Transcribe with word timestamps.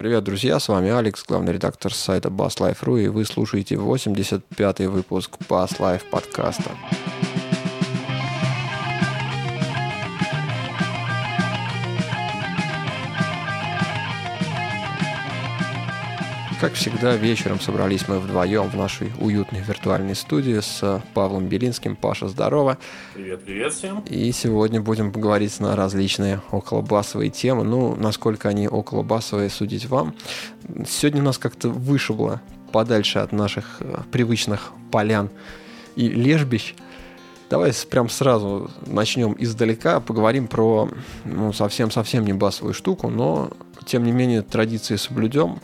Привет, 0.00 0.24
друзья, 0.24 0.58
с 0.58 0.66
вами 0.68 0.90
Алекс, 0.90 1.22
главный 1.28 1.52
редактор 1.52 1.92
сайта 1.92 2.30
BassLife.ru, 2.30 3.04
и 3.04 3.08
вы 3.08 3.26
слушаете 3.26 3.74
85-й 3.74 4.86
выпуск 4.86 5.36
Bass 5.46 5.78
Life 5.78 6.08
подкаста. 6.10 6.70
Как 16.60 16.74
всегда, 16.74 17.16
вечером 17.16 17.58
собрались 17.58 18.06
мы 18.06 18.20
вдвоем 18.20 18.68
в 18.68 18.76
нашей 18.76 19.10
уютной 19.18 19.62
виртуальной 19.62 20.14
студии 20.14 20.60
с 20.60 21.02
Павлом 21.14 21.46
Белинским. 21.46 21.96
Паша, 21.96 22.28
здорово. 22.28 22.76
Привет, 23.14 23.42
привет 23.46 23.72
всем. 23.72 24.00
И 24.00 24.30
сегодня 24.32 24.78
будем 24.78 25.10
говорить 25.10 25.58
на 25.58 25.74
различные 25.74 26.42
околобасовые 26.50 27.30
темы. 27.30 27.64
Ну, 27.64 27.96
насколько 27.96 28.50
они 28.50 28.68
околобасовые, 28.68 29.48
судить 29.48 29.86
вам. 29.86 30.14
Сегодня 30.86 31.22
нас 31.22 31.38
как-то 31.38 31.70
вышибло 31.70 32.42
подальше 32.72 33.20
от 33.20 33.32
наших 33.32 33.78
э, 33.80 34.02
привычных 34.12 34.72
полян 34.90 35.30
и 35.96 36.08
лежбищ. 36.10 36.74
Давай 37.48 37.72
прям 37.88 38.10
сразу 38.10 38.70
начнем 38.84 39.34
издалека, 39.38 39.98
поговорим 40.00 40.46
про 40.46 40.90
ну, 41.24 41.54
совсем-совсем 41.54 42.26
не 42.26 42.34
басовую 42.34 42.74
штуку, 42.74 43.08
но 43.08 43.50
тем 43.86 44.04
не 44.04 44.12
менее 44.12 44.42
традиции 44.42 44.96
соблюдем 44.96 45.58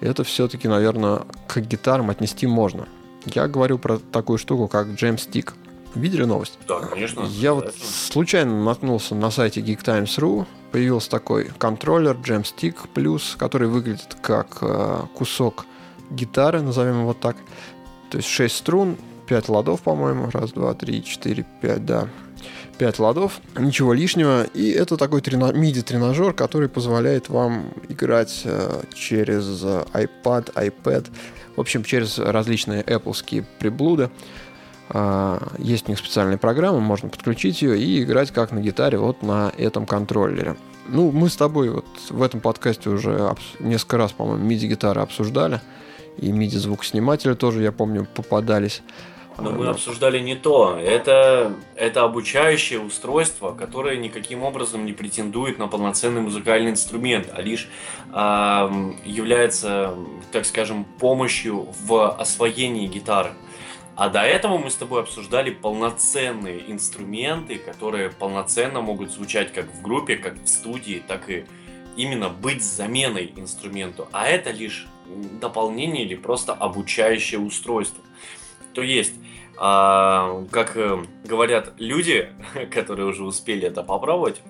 это 0.00 0.24
все-таки, 0.24 0.68
наверное, 0.68 1.22
к 1.46 1.58
гитарам 1.60 2.10
отнести 2.10 2.46
можно. 2.46 2.86
Я 3.26 3.48
говорю 3.48 3.78
про 3.78 3.98
такую 3.98 4.38
штуку, 4.38 4.68
как 4.68 4.88
Jamstick. 4.88 5.52
Видели 5.94 6.24
новость? 6.24 6.58
Да, 6.68 6.80
конечно. 6.80 7.22
Я 7.22 7.54
вот 7.54 7.74
случайно 7.74 8.62
наткнулся 8.64 9.14
на 9.14 9.30
сайте 9.30 9.60
GeekTimes.ru. 9.60 10.46
Появился 10.70 11.10
такой 11.10 11.50
контроллер 11.58 12.14
Jamstick 12.16 12.76
Plus, 12.94 13.36
который 13.36 13.68
выглядит 13.68 14.16
как 14.20 14.58
э, 14.60 15.00
кусок 15.14 15.66
гитары, 16.10 16.60
назовем 16.60 17.00
его 17.00 17.14
так. 17.14 17.36
То 18.10 18.18
есть 18.18 18.28
6 18.28 18.54
струн, 18.54 18.96
5 19.26 19.48
ладов, 19.48 19.80
по-моему. 19.82 20.30
Раз, 20.30 20.52
два, 20.52 20.74
три, 20.74 21.02
четыре, 21.02 21.44
пять, 21.60 21.84
да. 21.84 22.08
5 22.78 22.98
ладов, 23.00 23.40
ничего 23.56 23.92
лишнего. 23.92 24.44
И 24.54 24.70
это 24.70 24.96
такой 24.96 25.20
трена- 25.20 25.52
MIDI-тренажер, 25.52 26.32
который 26.32 26.68
позволяет 26.68 27.28
вам 27.28 27.70
играть 27.88 28.42
э, 28.44 28.82
через 28.94 29.62
э, 29.62 29.84
iPad, 29.92 30.52
iPad, 30.54 31.06
в 31.56 31.60
общем, 31.60 31.82
через 31.84 32.18
различные 32.18 32.82
Apple 32.82 33.44
приблуды. 33.58 34.10
Э, 34.90 35.38
есть 35.58 35.88
у 35.88 35.90
них 35.90 35.98
специальная 35.98 36.38
программа, 36.38 36.78
можно 36.78 37.08
подключить 37.08 37.62
ее 37.62 37.78
и 37.78 38.02
играть 38.02 38.30
как 38.30 38.52
на 38.52 38.60
гитаре 38.60 38.98
вот 38.98 39.22
на 39.22 39.52
этом 39.58 39.84
контроллере. 39.84 40.56
Ну, 40.88 41.10
мы 41.10 41.28
с 41.28 41.36
тобой 41.36 41.68
вот 41.68 41.86
в 42.08 42.22
этом 42.22 42.40
подкасте 42.40 42.88
уже 42.88 43.34
несколько 43.60 43.98
раз, 43.98 44.12
по-моему, 44.12 44.48
MIDI-гитары 44.48 45.02
обсуждали. 45.02 45.60
И 46.16 46.30
MIDI-звукосниматели 46.30 47.34
тоже, 47.34 47.62
я 47.62 47.72
помню, 47.72 48.06
попадались. 48.14 48.82
Но 49.38 49.52
мы 49.52 49.68
обсуждали 49.68 50.18
не 50.18 50.34
то. 50.34 50.76
Это, 50.76 51.54
это 51.76 52.02
обучающее 52.02 52.80
устройство, 52.80 53.52
которое 53.52 53.96
никаким 53.96 54.42
образом 54.42 54.84
не 54.84 54.92
претендует 54.92 55.58
на 55.58 55.68
полноценный 55.68 56.20
музыкальный 56.20 56.72
инструмент, 56.72 57.28
а 57.32 57.40
лишь 57.40 57.68
э, 58.12 58.92
является, 59.04 59.94
так 60.32 60.44
скажем, 60.44 60.84
помощью 60.84 61.68
в 61.86 62.10
освоении 62.10 62.88
гитары. 62.88 63.30
А 63.94 64.08
до 64.08 64.22
этого 64.22 64.58
мы 64.58 64.70
с 64.70 64.76
тобой 64.76 65.02
обсуждали 65.02 65.50
полноценные 65.50 66.70
инструменты, 66.70 67.58
которые 67.58 68.10
полноценно 68.10 68.80
могут 68.80 69.12
звучать 69.12 69.52
как 69.52 69.72
в 69.72 69.82
группе, 69.82 70.16
как 70.16 70.34
в 70.40 70.48
студии, 70.48 71.02
так 71.06 71.30
и 71.30 71.46
именно 71.96 72.28
быть 72.28 72.62
заменой 72.62 73.32
инструменту. 73.36 74.08
А 74.12 74.26
это 74.26 74.50
лишь 74.50 74.86
дополнение 75.40 76.04
или 76.04 76.14
просто 76.14 76.52
обучающее 76.52 77.40
устройство. 77.40 78.02
То 78.72 78.82
есть 78.82 79.14
а, 79.60 80.44
как 80.50 80.76
э, 80.76 81.04
говорят 81.24 81.72
люди, 81.78 82.28
которые 82.70 83.06
уже 83.06 83.24
успели 83.24 83.66
это 83.66 83.82
попробовать, 83.82 84.40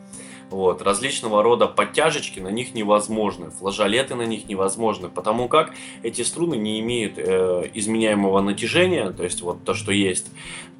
вот, 0.50 0.82
различного 0.82 1.42
рода 1.42 1.66
подтяжечки 1.66 2.41
на 2.41 2.48
них 2.48 2.74
невозможны, 2.74 3.50
флажолеты 3.50 4.14
на 4.14 4.22
них 4.22 4.48
невозможны, 4.48 5.08
потому 5.08 5.48
как 5.48 5.72
эти 6.02 6.22
струны 6.22 6.56
не 6.56 6.80
имеют 6.80 7.14
э, 7.16 7.70
изменяемого 7.74 8.41
натяжения, 8.41 9.10
то 9.10 9.24
есть 9.24 9.42
вот 9.42 9.64
то, 9.64 9.74
что 9.74 9.92
есть, 9.92 10.30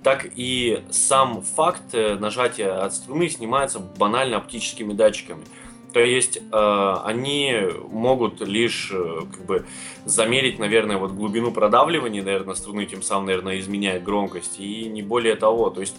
так 0.03 0.27
и 0.37 0.83
сам 0.91 1.43
факт 1.43 1.94
э, 1.94 2.17
нажатия 2.19 2.84
от 2.84 2.94
струны 2.94 3.28
снимается 3.28 3.78
банально 3.78 4.37
оптическими 4.38 4.93
датчиками. 4.93 5.44
То 5.93 6.00
есть 6.00 6.37
э, 6.37 6.94
они 7.04 7.54
могут 7.91 8.41
лишь 8.41 8.91
э, 8.93 9.21
как 9.32 9.47
бы 9.47 9.66
замерить, 10.04 10.59
наверное, 10.59 10.99
вот 10.99 11.12
глубину 11.12 11.50
продавливания, 11.50 12.22
наверное, 12.22 12.54
струны, 12.54 12.84
тем 12.87 13.03
самым, 13.03 13.26
наверное, 13.26 13.59
изменяет 13.59 14.04
громкость 14.04 14.60
и 14.60 14.88
не 14.88 15.03
более 15.03 15.34
того. 15.37 15.71
То 15.71 15.81
есть 15.81 15.97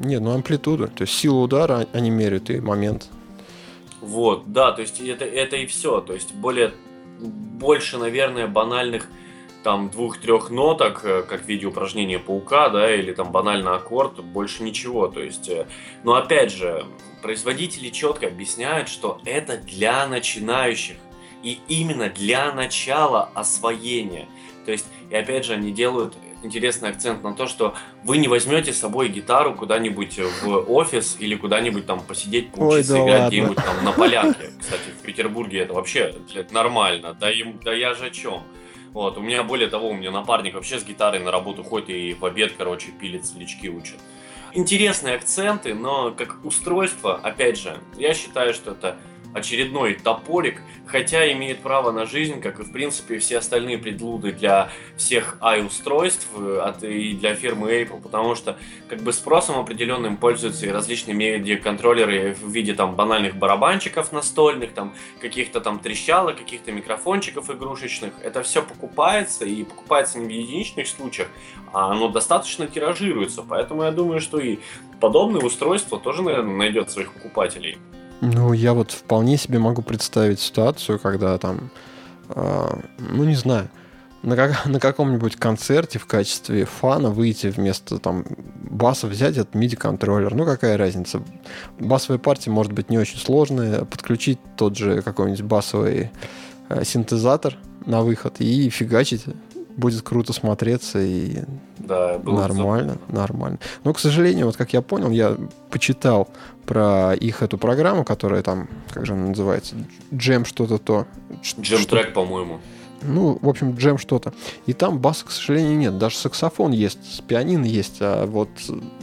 нет, 0.00 0.20
ну 0.20 0.32
амплитуду, 0.32 0.88
то 0.88 1.02
есть 1.02 1.14
силу 1.14 1.42
удара 1.42 1.86
они 1.92 2.10
меряют 2.10 2.50
и 2.50 2.60
момент. 2.60 3.08
Вот, 4.00 4.44
да, 4.46 4.72
то 4.72 4.82
есть 4.82 5.00
это, 5.00 5.24
это 5.24 5.56
и 5.56 5.66
все. 5.66 6.00
То 6.00 6.12
есть 6.12 6.34
более 6.34 6.72
больше, 7.20 7.98
наверное, 7.98 8.48
банальных 8.48 9.06
там 9.62 9.90
двух-трех 9.90 10.50
ноток, 10.50 11.04
э, 11.04 11.22
как 11.22 11.42
в 11.42 11.46
виде 11.46 11.66
упражнения 11.66 12.18
паука, 12.18 12.68
да, 12.68 12.94
или 12.94 13.12
там 13.12 13.30
банально 13.32 13.74
аккорд, 13.74 14.22
больше 14.22 14.62
ничего. 14.62 15.08
То 15.08 15.20
есть, 15.20 15.48
э, 15.48 15.66
но 16.04 16.14
опять 16.14 16.52
же, 16.52 16.84
производители 17.22 17.90
четко 17.90 18.26
объясняют, 18.26 18.88
что 18.88 19.20
это 19.24 19.56
для 19.56 20.06
начинающих 20.06 20.96
и 21.42 21.58
именно 21.68 22.08
для 22.08 22.52
начала 22.52 23.30
освоения. 23.34 24.28
То 24.64 24.72
есть, 24.72 24.86
и 25.10 25.14
опять 25.14 25.44
же, 25.44 25.54
они 25.54 25.72
делают 25.72 26.14
интересный 26.42 26.90
акцент 26.90 27.22
на 27.22 27.34
то, 27.34 27.46
что 27.46 27.74
вы 28.04 28.18
не 28.18 28.28
возьмете 28.28 28.72
с 28.72 28.78
собой 28.78 29.08
гитару 29.08 29.54
куда-нибудь 29.54 30.18
в 30.42 30.72
офис 30.72 31.16
или 31.18 31.36
куда-нибудь 31.36 31.86
там 31.86 32.00
посидеть, 32.00 32.50
поучиться 32.50 32.94
Ой, 32.94 32.98
да 32.98 33.04
играть 33.04 33.28
где-нибудь 33.28 33.56
там 33.56 33.84
на 33.84 33.92
полянке. 33.92 34.50
Кстати, 34.60 34.90
в 34.98 35.02
Петербурге 35.02 35.60
это 35.60 35.74
вообще 35.74 36.14
нормально. 36.50 37.16
Да, 37.18 37.30
им, 37.30 37.60
да 37.64 37.72
я 37.72 37.94
же 37.94 38.06
о 38.06 38.10
чем. 38.10 38.42
Вот, 38.92 39.16
у 39.16 39.20
меня, 39.20 39.42
более 39.42 39.68
того, 39.68 39.88
у 39.88 39.94
меня 39.94 40.10
напарник 40.10 40.54
вообще 40.54 40.78
с 40.78 40.84
гитарой 40.84 41.20
на 41.20 41.30
работу 41.30 41.64
ходит 41.64 41.90
и 41.90 42.14
в 42.14 42.24
обед, 42.24 42.52
короче, 42.56 42.90
пилит 42.90 43.26
слички 43.26 43.68
учит. 43.68 43.98
Интересные 44.52 45.14
акценты, 45.14 45.74
но 45.74 46.10
как 46.10 46.44
устройство, 46.44 47.16
опять 47.16 47.58
же, 47.58 47.78
я 47.96 48.12
считаю, 48.12 48.52
что 48.52 48.72
это 48.72 48.98
очередной 49.34 49.94
топорик, 49.94 50.60
хотя 50.86 51.30
имеет 51.32 51.60
право 51.60 51.90
на 51.90 52.06
жизнь, 52.06 52.40
как 52.40 52.60
и 52.60 52.62
в 52.62 52.72
принципе 52.72 53.18
все 53.18 53.38
остальные 53.38 53.78
предлуды 53.78 54.32
для 54.32 54.70
всех 54.96 55.38
i-устройств 55.40 56.28
э, 56.36 56.58
от, 56.62 56.82
и 56.84 57.14
для 57.14 57.34
фирмы 57.34 57.72
Apple, 57.82 58.00
потому 58.00 58.34
что 58.34 58.58
как 58.88 59.00
бы 59.00 59.12
спросом 59.12 59.58
определенным 59.58 60.16
пользуются 60.16 60.66
и 60.66 60.70
различные 60.70 61.14
медиаконтроллеры 61.14 62.34
в 62.34 62.50
виде 62.50 62.74
там 62.74 62.94
банальных 62.94 63.36
барабанчиков 63.36 64.12
настольных, 64.12 64.72
там 64.72 64.94
каких-то 65.20 65.60
там 65.60 65.78
трещалок, 65.78 66.38
каких-то 66.38 66.72
микрофончиков 66.72 67.50
игрушечных. 67.50 68.12
Это 68.22 68.42
все 68.42 68.62
покупается 68.62 69.44
и 69.44 69.64
покупается 69.64 70.18
не 70.18 70.26
в 70.26 70.30
единичных 70.30 70.86
случаях, 70.86 71.28
а 71.72 71.90
оно 71.92 72.08
достаточно 72.08 72.66
тиражируется, 72.66 73.42
поэтому 73.42 73.84
я 73.84 73.92
думаю, 73.92 74.20
что 74.20 74.38
и 74.38 74.58
подобные 75.00 75.42
устройства 75.42 75.98
тоже, 75.98 76.22
наверное, 76.22 76.56
найдет 76.56 76.90
своих 76.90 77.12
покупателей. 77.12 77.78
Ну, 78.24 78.52
я 78.52 78.72
вот 78.72 78.92
вполне 78.92 79.36
себе 79.36 79.58
могу 79.58 79.82
представить 79.82 80.38
ситуацию, 80.38 81.00
когда 81.00 81.36
там, 81.38 81.72
э, 82.28 82.68
ну, 82.98 83.24
не 83.24 83.34
знаю, 83.34 83.68
на, 84.22 84.36
как, 84.36 84.64
на 84.66 84.78
каком-нибудь 84.78 85.34
концерте 85.34 85.98
в 85.98 86.06
качестве 86.06 86.64
фана 86.64 87.10
выйти 87.10 87.48
вместо 87.48 87.98
там 87.98 88.24
баса 88.70 89.08
взять 89.08 89.36
этот 89.36 89.56
MIDI-контроллер. 89.56 90.36
Ну, 90.36 90.44
какая 90.44 90.76
разница? 90.76 91.20
Басовая 91.80 92.20
партия 92.20 92.50
может 92.50 92.72
быть 92.72 92.90
не 92.90 92.98
очень 92.98 93.18
сложная. 93.18 93.84
Подключить 93.84 94.38
тот 94.56 94.76
же 94.76 95.02
какой-нибудь 95.02 95.42
басовый 95.42 96.12
э, 96.68 96.84
синтезатор 96.84 97.58
на 97.86 98.02
выход 98.02 98.36
и 98.38 98.70
фигачить 98.70 99.24
будет 99.76 100.02
круто 100.02 100.32
смотреться 100.32 101.00
и 101.00 101.38
да, 101.78 102.20
нормально, 102.24 102.52
забавно. 102.54 102.98
нормально. 103.08 103.58
Но, 103.84 103.92
к 103.92 103.98
сожалению, 103.98 104.46
вот 104.46 104.56
как 104.56 104.72
я 104.72 104.82
понял, 104.82 105.10
я 105.10 105.36
почитал 105.70 106.28
про 106.66 107.14
их 107.14 107.42
эту 107.42 107.58
программу, 107.58 108.04
которая 108.04 108.42
там, 108.42 108.68
как 108.90 109.06
же 109.06 109.14
она 109.14 109.28
называется, 109.28 109.76
джем 110.12 110.44
что-то 110.44 110.78
то. 110.78 111.06
Джем 111.60 111.84
трек, 111.84 112.12
по-моему. 112.12 112.60
Ну, 113.02 113.38
в 113.40 113.48
общем, 113.48 113.74
джем 113.74 113.98
что-то. 113.98 114.32
И 114.66 114.72
там 114.72 114.98
баса, 114.98 115.26
к 115.26 115.30
сожалению, 115.30 115.76
нет. 115.76 115.98
Даже 115.98 116.16
саксофон 116.16 116.72
есть, 116.72 117.24
пианино 117.26 117.64
есть, 117.64 117.96
а 118.00 118.26
вот 118.26 118.48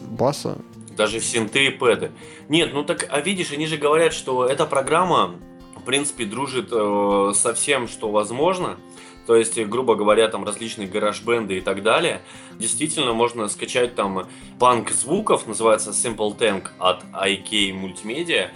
баса... 0.10 0.58
Даже 0.96 1.20
синты 1.20 1.68
и 1.68 1.70
пэды. 1.70 2.12
Нет, 2.50 2.72
ну 2.74 2.84
так, 2.84 3.08
а 3.10 3.22
видишь, 3.22 3.52
они 3.52 3.68
же 3.68 3.78
говорят, 3.78 4.14
что 4.14 4.46
эта 4.46 4.66
программа, 4.66 5.36
в 5.78 5.84
принципе, 5.84 6.26
дружит 6.26 6.70
э, 6.72 7.32
со 7.36 7.54
всем, 7.54 7.88
что 7.88 8.10
возможно. 8.12 8.78
То 9.30 9.36
есть, 9.36 9.60
грубо 9.66 9.94
говоря, 9.94 10.28
там 10.28 10.44
различные 10.44 10.88
гараж-бенды 10.88 11.58
и 11.58 11.62
так 11.62 11.84
далее. 11.84 12.24
Действительно, 12.58 13.14
можно 13.14 13.48
скачать 13.48 13.94
там 13.94 14.28
банк 14.58 14.90
звуков, 14.90 15.46
называется 15.46 15.92
Simple 15.92 16.36
Tank 16.36 16.70
от 16.80 17.04
IK 17.14 17.80
Multimedia. 17.80 18.48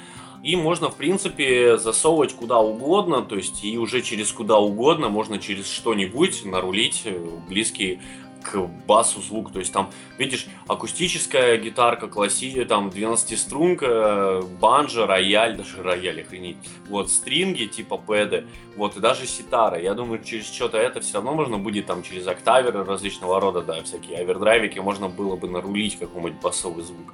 И 0.42 0.56
можно, 0.56 0.90
в 0.90 0.96
принципе, 0.96 1.78
засовывать 1.78 2.34
куда 2.34 2.58
угодно, 2.58 3.22
то 3.22 3.36
есть 3.36 3.64
и 3.64 3.78
уже 3.78 4.02
через 4.02 4.32
куда 4.32 4.58
угодно, 4.58 5.10
можно 5.10 5.38
через 5.38 5.70
что-нибудь 5.70 6.44
нарулить 6.44 7.04
э, 7.06 7.20
близкий 7.48 8.00
к 8.44 8.58
басу 8.88 9.22
звук. 9.22 9.52
То 9.52 9.60
есть 9.60 9.74
там, 9.74 9.90
видишь, 10.18 10.48
акустическая 10.68 11.58
гитарка, 11.58 12.08
класси, 12.08 12.64
там 12.66 12.90
12-струнка, 12.90 14.42
банджо, 14.60 15.08
рояль, 15.08 15.58
даже 15.58 15.82
рояль, 15.82 16.22
охренеть. 16.22 16.58
Вот, 16.90 17.10
стринги 17.10 17.66
типа 17.66 17.98
пэды, 17.98 18.46
вот, 18.76 18.98
и 18.98 19.00
даже 19.00 19.26
ситара. 19.26 19.80
Я 19.80 19.94
думаю, 19.94 20.24
через 20.24 20.52
что-то 20.52 20.78
это 20.78 21.02
все 21.02 21.16
равно 21.16 21.34
можно 21.34 21.58
будет 21.58 21.86
там 21.86 22.04
через 22.04 22.28
октаверы 22.28 22.84
различного 22.84 23.40
рода, 23.40 23.62
да, 23.62 23.82
всякие 23.84 24.20
овердрайвики, 24.20 24.80
можно 24.80 25.10
было 25.10 25.36
бы 25.36 25.50
нарулить 25.50 25.98
какой-нибудь 25.98 26.42
басовый 26.42 26.84
звук. 26.84 27.14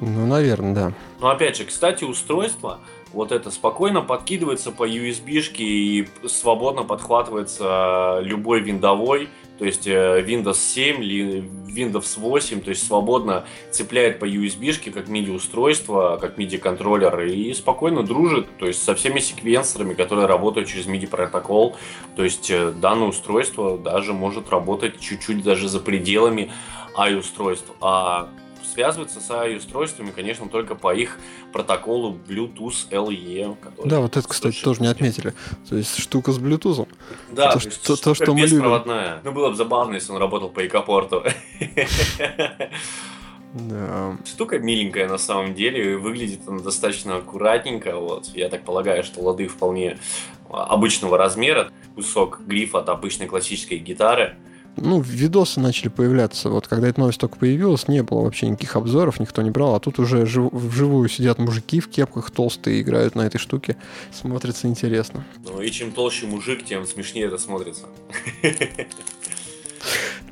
Ну, 0.00 0.26
наверное, 0.26 0.74
да. 0.74 0.92
Но 1.20 1.28
опять 1.28 1.56
же, 1.56 1.64
кстати, 1.64 2.04
устройство 2.04 2.78
вот 3.12 3.32
это 3.32 3.50
спокойно 3.50 4.02
подкидывается 4.02 4.70
по 4.70 4.86
USB-шке 4.86 5.62
и 5.62 6.08
свободно 6.26 6.84
подхватывается 6.84 8.20
любой 8.22 8.60
виндовой, 8.60 9.28
то 9.58 9.64
есть 9.64 9.86
э, 9.86 10.24
Windows 10.26 10.56
7 10.56 11.02
или 11.02 11.42
Windows 11.68 12.18
8, 12.18 12.60
то 12.60 12.70
есть 12.70 12.86
свободно 12.86 13.44
цепляет 13.70 14.18
по 14.18 14.24
USB-шке 14.24 14.92
как 14.92 15.08
MIDI-устройство, 15.08 16.18
как 16.20 16.38
MIDI-контроллер 16.38 17.20
и 17.22 17.52
спокойно 17.54 18.04
дружит, 18.04 18.46
то 18.58 18.66
есть 18.66 18.82
со 18.82 18.94
всеми 18.94 19.18
секвенсорами, 19.18 19.94
которые 19.94 20.26
работают 20.26 20.68
через 20.68 20.86
MIDI-протокол. 20.86 21.76
То 22.16 22.24
есть 22.24 22.50
э, 22.50 22.70
данное 22.70 23.08
устройство 23.08 23.76
даже 23.76 24.12
может 24.12 24.48
работать 24.50 25.00
чуть-чуть 25.00 25.42
даже 25.42 25.68
за 25.68 25.80
пределами 25.80 26.52
i-устройств. 26.96 27.70
А 27.80 28.28
связываться 28.78 29.20
с 29.20 29.28
AI-устройствами, 29.28 30.12
конечно, 30.12 30.48
только 30.48 30.76
по 30.76 30.94
их 30.94 31.18
протоколу 31.52 32.16
Bluetooth 32.28 32.88
LE. 32.92 33.56
Да, 33.84 33.98
вот 33.98 34.16
это, 34.16 34.28
кстати, 34.28 34.62
тоже 34.62 34.82
не 34.82 34.86
отметили. 34.86 35.34
То 35.68 35.74
есть 35.74 35.98
штука 35.98 36.30
с 36.30 36.38
Bluetooth. 36.38 36.86
Да, 37.32 37.50
то, 37.50 37.58
то, 37.58 37.64
есть, 37.66 37.82
то, 37.82 37.96
то 37.96 38.14
что 38.14 38.34
мы 38.34 38.46
любим. 38.46 38.80
Ну, 39.24 39.32
было 39.32 39.48
бы 39.48 39.56
забавно, 39.56 39.94
если 39.94 40.12
он 40.12 40.18
работал 40.18 40.48
по 40.48 40.64
икопорту. 40.64 41.24
Да. 43.54 44.16
Штука 44.26 44.58
миленькая 44.58 45.08
на 45.08 45.16
самом 45.16 45.54
деле, 45.54 45.96
выглядит 45.96 46.46
она 46.46 46.60
достаточно 46.60 47.16
аккуратненько. 47.16 47.96
Вот. 47.96 48.26
Я 48.34 48.50
так 48.50 48.62
полагаю, 48.62 49.02
что 49.02 49.22
лады 49.22 49.48
вполне 49.48 49.98
обычного 50.50 51.16
размера. 51.16 51.72
Кусок 51.94 52.42
грифа 52.46 52.78
от 52.78 52.90
обычной 52.90 53.26
классической 53.26 53.78
гитары 53.78 54.36
ну, 54.80 55.00
видосы 55.00 55.60
начали 55.60 55.88
появляться. 55.88 56.50
Вот 56.50 56.68
когда 56.68 56.88
эта 56.88 57.00
новость 57.00 57.18
только 57.18 57.36
появилась, 57.38 57.88
не 57.88 58.02
было 58.02 58.22
вообще 58.22 58.48
никаких 58.48 58.76
обзоров, 58.76 59.20
никто 59.20 59.42
не 59.42 59.50
брал. 59.50 59.74
А 59.74 59.80
тут 59.80 59.98
уже 59.98 60.26
жив, 60.26 60.52
вживую 60.52 61.08
сидят 61.08 61.38
мужики 61.38 61.80
в 61.80 61.88
кепках 61.88 62.30
толстые, 62.30 62.80
играют 62.80 63.14
на 63.14 63.22
этой 63.22 63.38
штуке. 63.38 63.76
Смотрится 64.12 64.66
интересно. 64.66 65.24
Ну 65.44 65.60
и 65.60 65.70
чем 65.70 65.92
толще 65.92 66.26
мужик, 66.26 66.64
тем 66.64 66.86
смешнее 66.86 67.26
это 67.26 67.38
смотрится. 67.38 67.86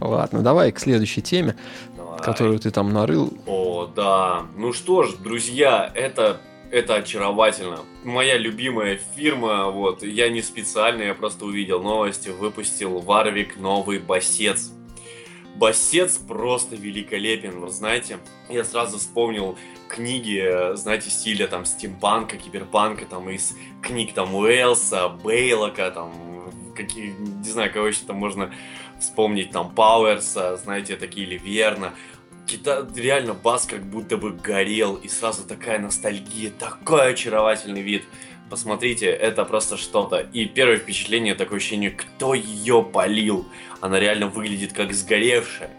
Ладно, 0.01 0.43
давай 0.43 0.73
к 0.73 0.79
следующей 0.79 1.23
теме, 1.23 1.57
давай. 1.97 2.21
которую 2.21 2.59
ты 2.59 2.71
там 2.71 2.93
нарыл. 2.93 3.33
О, 3.47 3.87
да. 3.87 4.47
Ну 4.57 4.73
что 4.73 5.05
ж, 5.05 5.15
друзья, 5.15 5.91
это 5.95 6.41
это 6.71 6.97
очаровательно. 6.97 7.81
Моя 8.05 8.37
любимая 8.37 8.99
фирма, 9.17 9.71
вот, 9.71 10.03
я 10.03 10.29
не 10.29 10.43
специально, 10.43 11.03
я 11.03 11.15
просто 11.15 11.45
увидел 11.45 11.83
новости, 11.83 12.29
выпустил 12.29 12.99
Варвик 13.01 13.57
новый 13.57 13.99
басец. 13.99 14.73
Басец 15.57 16.19
просто 16.19 16.77
великолепен, 16.77 17.61
вы 17.61 17.71
знаете. 17.71 18.19
Я 18.51 18.63
сразу 18.65 18.99
вспомнил 18.99 19.57
книги, 19.89 20.75
знаете, 20.75 21.09
стиля 21.09 21.47
там 21.47 21.65
стимпанка, 21.65 22.37
киберпанка, 22.37 23.07
там 23.07 23.31
из 23.31 23.57
книг 23.83 24.13
там 24.13 24.35
Уэлса, 24.35 25.09
Бейлока, 25.09 25.91
там, 25.91 26.13
какие, 26.77 27.15
не 27.19 27.49
знаю, 27.49 27.73
кого 27.73 27.87
еще 27.87 28.05
там 28.07 28.17
можно 28.17 28.53
вспомнить, 29.01 29.51
там 29.51 29.75
Пауэрса, 29.75 30.57
знаете, 30.57 30.97
такие 30.97 31.27
или 31.27 31.39
гита... 32.47 32.87
реально 32.95 33.35
бас 33.35 33.67
как 33.67 33.83
будто 33.85 34.17
бы 34.17 34.33
горел, 34.33 34.97
и 34.97 35.09
сразу 35.09 35.45
такая 35.45 35.79
ностальгия, 35.79 36.51
такой 36.51 37.13
очаровательный 37.13 37.83
вид. 37.83 38.05
Посмотрите, 38.49 39.07
это 39.07 39.45
просто 39.45 39.77
что-то. 39.77 40.21
И 40.33 40.47
первое 40.47 40.77
впечатление, 40.77 41.35
такое 41.35 41.59
ощущение, 41.59 41.91
кто 41.91 42.33
ее 42.35 42.83
полил. 42.83 43.47
Она 43.81 43.99
реально 43.99 44.29
выглядит 44.29 44.73
как 44.73 44.93
сгоревшая. 44.93 45.71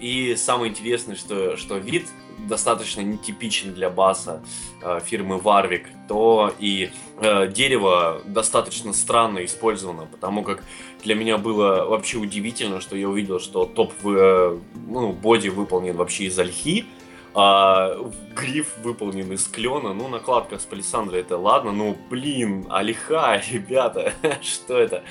И 0.00 0.34
самое 0.36 0.70
интересное, 0.70 1.16
что, 1.16 1.56
что 1.56 1.78
вид 1.78 2.06
достаточно 2.48 3.00
нетипичен 3.00 3.74
для 3.74 3.90
баса 3.90 4.42
э, 4.82 5.00
фирмы 5.04 5.36
Warwick, 5.36 5.86
то 6.08 6.52
и 6.58 6.90
э, 7.20 7.48
дерево 7.48 8.20
достаточно 8.24 8.92
странно 8.92 9.44
использовано, 9.44 10.06
потому 10.06 10.42
как 10.42 10.62
для 11.02 11.14
меня 11.14 11.38
было 11.38 11.84
вообще 11.84 12.18
удивительно, 12.18 12.80
что 12.80 12.96
я 12.96 13.08
увидел, 13.08 13.40
что 13.40 13.64
топ 13.64 13.92
э, 14.04 14.58
ну, 14.88 15.12
боди 15.12 15.48
выполнен 15.48 15.96
вообще 15.96 16.24
из 16.24 16.38
ольхи, 16.38 16.86
а 17.32 17.96
гриф 18.34 18.74
выполнен 18.82 19.32
из 19.32 19.46
клена, 19.46 19.94
ну, 19.94 20.08
накладка 20.08 20.58
с 20.58 20.64
палисандрой, 20.64 21.20
это 21.20 21.38
ладно, 21.38 21.72
ну, 21.72 21.96
блин, 22.10 22.66
альха, 22.68 23.40
ребята, 23.50 24.12
что 24.42 24.78
это? 24.78 25.04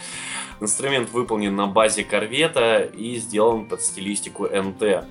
Инструмент 0.60 1.10
выполнен 1.12 1.56
на 1.56 1.68
базе 1.68 2.04
корвета 2.04 2.80
и 2.80 3.16
сделан 3.16 3.66
под 3.66 3.82
стилистику 3.82 4.44
МТ. 4.46 5.06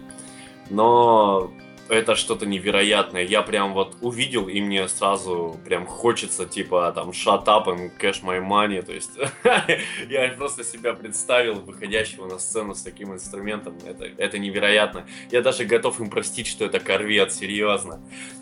Но 0.69 1.51
это 1.89 2.17
что-то 2.17 2.47
невероятное. 2.47 3.25
Я 3.25 3.43
прям 3.43 3.73
вот 3.73 3.97
увидел, 4.01 4.49
и 4.49 4.61
мне 4.61 4.87
сразу 4.89 5.59
прям 5.65 5.87
хочется, 5.87 6.47
типа, 6.47 6.93
там, 6.95 7.11
shut 7.11 7.45
up 7.47 7.67
and 7.67 7.91
cash 7.99 8.23
my 8.23 8.41
money. 8.41 8.83
То 8.83 8.93
есть 8.93 9.11
я 10.09 10.29
просто 10.37 10.65
себя 10.65 10.95
представил, 10.95 11.55
выходящего 11.55 12.27
на 12.27 12.39
сцену 12.39 12.75
с 12.75 12.83
таким 12.83 13.13
инструментом. 13.15 13.79
Это, 13.87 14.05
это 14.05 14.39
невероятно. 14.39 15.07
Я 15.31 15.43
даже 15.43 15.65
готов 15.65 16.01
им 16.01 16.11
простить, 16.11 16.47
что 16.47 16.65
это 16.65 16.79
корвет, 16.79 17.33
серьезно. 17.33 18.01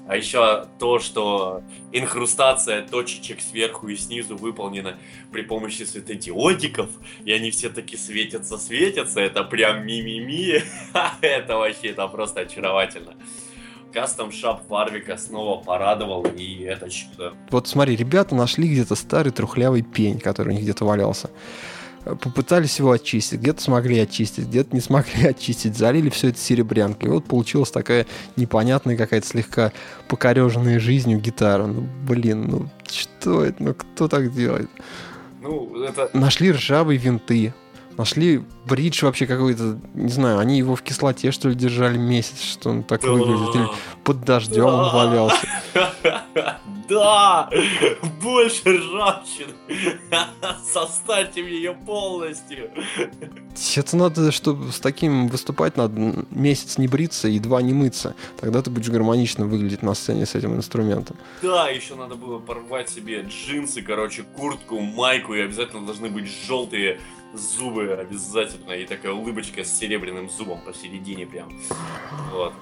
А 0.09 0.17
еще 0.17 0.67
то, 0.79 0.99
что 0.99 1.63
инхрустация 1.93 2.83
точечек 2.83 3.41
сверху 3.41 3.89
и 3.89 3.97
снизу 3.97 4.37
выполнена 4.37 4.99
при 5.33 5.43
помощи 5.43 5.83
светодиодиков, 5.83 6.91
и 7.25 7.33
они 7.33 7.51
все 7.51 7.71
таки 7.71 7.97
светятся, 7.97 8.59
светятся, 8.59 9.21
это 9.21 9.43
прям 9.45 9.85
ми-ми-ми. 9.85 10.63
это 11.21 11.57
вообще, 11.57 11.89
это 11.89 12.07
просто 12.09 12.41
очаровательно 12.41 13.17
кастом 13.97 14.31
шап 14.31 14.69
Варвика 14.69 15.17
снова 15.17 15.63
порадовал, 15.63 16.27
и 16.37 16.61
это 16.65 16.91
чудо. 16.91 17.33
Вот 17.51 17.67
смотри, 17.67 17.97
ребята 17.97 18.35
нашли 18.35 18.69
где-то 18.69 18.95
старый 18.95 19.33
трухлявый 19.33 19.81
пень, 19.81 20.21
который 20.21 20.51
у 20.51 20.53
них 20.53 20.65
где-то 20.65 20.85
валялся. 20.85 21.31
Попытались 22.05 22.79
его 22.79 22.91
очистить, 22.91 23.41
где-то 23.41 23.63
смогли 23.63 23.99
очистить, 24.01 24.49
где-то 24.49 24.75
не 24.75 24.83
смогли 24.83 25.27
очистить, 25.29 25.79
залили 25.79 26.11
все 26.11 26.29
это 26.29 26.39
серебрянкой. 26.39 27.09
И 27.09 27.13
вот 27.13 27.25
получилась 27.25 27.71
такая 27.71 28.07
непонятная 28.37 28.99
какая-то 28.99 29.27
слегка 29.27 29.73
покореженная 30.09 30.79
жизнью 30.79 31.19
гитара. 31.19 31.65
Ну, 31.65 31.89
блин, 32.07 32.49
ну 32.49 32.69
что 32.87 33.45
это? 33.45 33.63
Ну 33.63 33.73
кто 33.73 34.09
так 34.09 34.31
делает? 34.31 34.69
Ну, 35.41 35.85
это... 35.85 36.11
Нашли 36.13 36.53
ржавые 36.53 36.99
винты, 36.99 37.55
Нашли 37.97 38.45
бридж 38.67 39.05
вообще 39.05 39.27
какой-то, 39.27 39.79
не 39.95 40.11
знаю, 40.11 40.39
они 40.39 40.59
его 40.59 40.77
в 40.77 40.83
кислоте, 40.83 41.31
что 41.33 41.49
ли, 41.49 41.55
держали 41.55 41.97
месяц, 41.97 42.41
что 42.43 42.71
он 42.71 42.83
так 42.83 43.03
выглядит, 43.03 43.55
или 43.55 43.69
под 44.05 44.25
дождем 44.25 44.67
он 44.67 44.93
валялся. 44.93 45.47
Да! 46.89 47.51
Больше 48.23 48.79
ржавчины! 48.79 49.53
Составьте 50.73 51.43
мне 51.43 51.57
ее 51.57 51.75
полностью! 51.75 52.71
Это 53.77 53.97
надо, 53.97 54.31
чтобы 54.31 54.71
с 54.73 54.79
таким 54.81 55.29
выступать, 55.29 55.77
надо 55.77 56.25
месяц 56.31 56.79
не 56.79 56.87
бриться 56.87 57.29
и 57.29 57.39
два 57.39 57.63
не 57.63 57.73
мыться. 57.73 58.15
Тогда 58.41 58.63
ты 58.63 58.71
будешь 58.71 58.89
гармонично 58.89 59.47
выглядеть 59.47 59.83
на 59.83 59.95
сцене 59.95 60.27
с 60.27 60.35
этим 60.35 60.55
инструментом. 60.55 61.17
Да, 61.43 61.69
еще 61.69 61.95
надо 61.95 62.15
было 62.15 62.39
порвать 62.39 62.89
себе 62.89 63.23
джинсы, 63.23 63.83
короче, 63.83 64.25
куртку, 64.37 64.79
майку, 64.81 65.35
и 65.35 65.41
обязательно 65.41 65.85
должны 65.85 66.09
быть 66.09 66.31
желтые 66.47 67.01
зубы 67.33 67.93
обязательно, 67.93 68.73
и 68.73 68.87
такая 68.87 69.13
улыбочка 69.13 69.65
с 69.65 69.79
серебряным 69.79 70.31
зубом 70.31 70.61
посередине 70.65 71.27
прям. 71.27 71.53
Вот. 72.33 72.53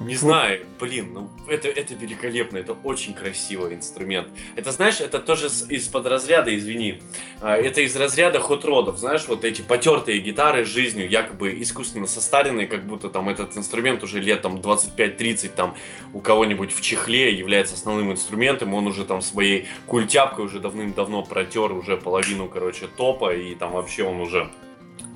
Не 0.00 0.16
знаю, 0.16 0.66
блин, 0.80 1.12
ну 1.12 1.30
это, 1.48 1.68
это 1.68 1.94
великолепно, 1.94 2.58
это 2.58 2.72
очень 2.72 3.14
красивый 3.14 3.74
инструмент. 3.74 4.28
Это, 4.56 4.72
знаешь, 4.72 5.00
это 5.00 5.20
тоже 5.20 5.46
из-под 5.46 6.06
разряда, 6.06 6.54
извини, 6.54 7.00
а, 7.40 7.56
это 7.56 7.80
из 7.80 7.94
разряда 7.94 8.40
хот-родов, 8.40 8.98
знаешь, 8.98 9.24
вот 9.28 9.44
эти 9.44 9.62
потертые 9.62 10.18
гитары 10.18 10.64
жизнью, 10.64 11.08
якобы 11.08 11.54
искусственно 11.60 12.08
состаренные, 12.08 12.66
как 12.66 12.84
будто 12.84 13.08
там 13.08 13.28
этот 13.28 13.56
инструмент 13.56 14.02
уже 14.02 14.20
лет 14.20 14.42
там 14.42 14.56
25-30 14.56 15.50
там 15.54 15.76
у 16.12 16.18
кого-нибудь 16.18 16.72
в 16.72 16.80
чехле 16.80 17.32
является 17.32 17.74
основным 17.74 18.10
инструментом, 18.10 18.74
он 18.74 18.88
уже 18.88 19.04
там 19.04 19.22
своей 19.22 19.68
культяпкой 19.86 20.46
уже 20.46 20.58
давным-давно 20.58 21.22
протер 21.22 21.72
уже 21.72 21.96
половину, 21.96 22.48
короче, 22.48 22.88
топа, 22.88 23.32
и 23.32 23.54
там 23.54 23.72
вообще 23.72 24.02
он 24.02 24.20
уже 24.20 24.50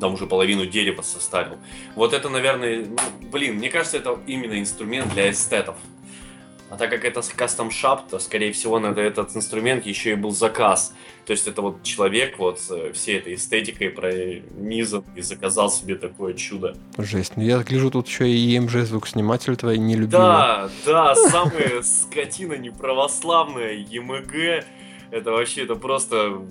там 0.00 0.14
уже 0.14 0.26
половину 0.26 0.67
дерева 0.67 1.02
состарил. 1.02 1.59
Вот 1.95 2.12
это, 2.12 2.28
наверное, 2.28 2.87
ну, 2.87 2.97
блин, 3.31 3.57
мне 3.57 3.71
кажется, 3.71 3.97
это 3.97 4.19
именно 4.26 4.59
инструмент 4.59 5.12
для 5.12 5.31
эстетов. 5.31 5.76
А 6.71 6.76
так 6.76 6.90
как 6.90 7.07
это 7.07 7.23
кастом 7.35 7.71
шап, 7.71 8.11
то, 8.11 8.19
скорее 8.19 8.52
всего, 8.52 8.78
на 8.78 8.88
этот 8.88 9.35
инструмент 9.35 9.87
еще 9.87 10.12
и 10.12 10.14
был 10.17 10.33
заказ. 10.33 10.93
То 11.25 11.33
есть 11.33 11.49
это 11.49 11.62
вот 11.62 11.83
человек 11.83 12.38
вот 12.38 12.59
всей 12.93 13.19
этой 13.19 13.37
эстетикой 13.37 13.88
пронизан 13.88 15.02
и 15.17 15.23
заказал 15.23 15.71
себе 15.71 15.95
такое 15.95 16.35
чудо. 16.35 16.76
Жесть. 16.99 17.33
Ну 17.37 17.43
я 17.43 17.59
гляжу, 17.62 17.90
тут 17.90 18.07
еще 18.07 18.28
и 18.28 18.59
EMG 18.59 18.85
звукосниматель 18.85 19.57
твой 19.57 19.78
не 19.78 19.95
любил. 19.95 20.19
Да, 20.19 20.71
да, 20.85 21.14
самая 21.14 21.81
скотина 21.83 22.52
неправославная 22.55 23.75
EMG. 23.78 24.64
Это 25.10 25.30
вообще, 25.32 25.64
это 25.64 25.74
просто 25.74 26.42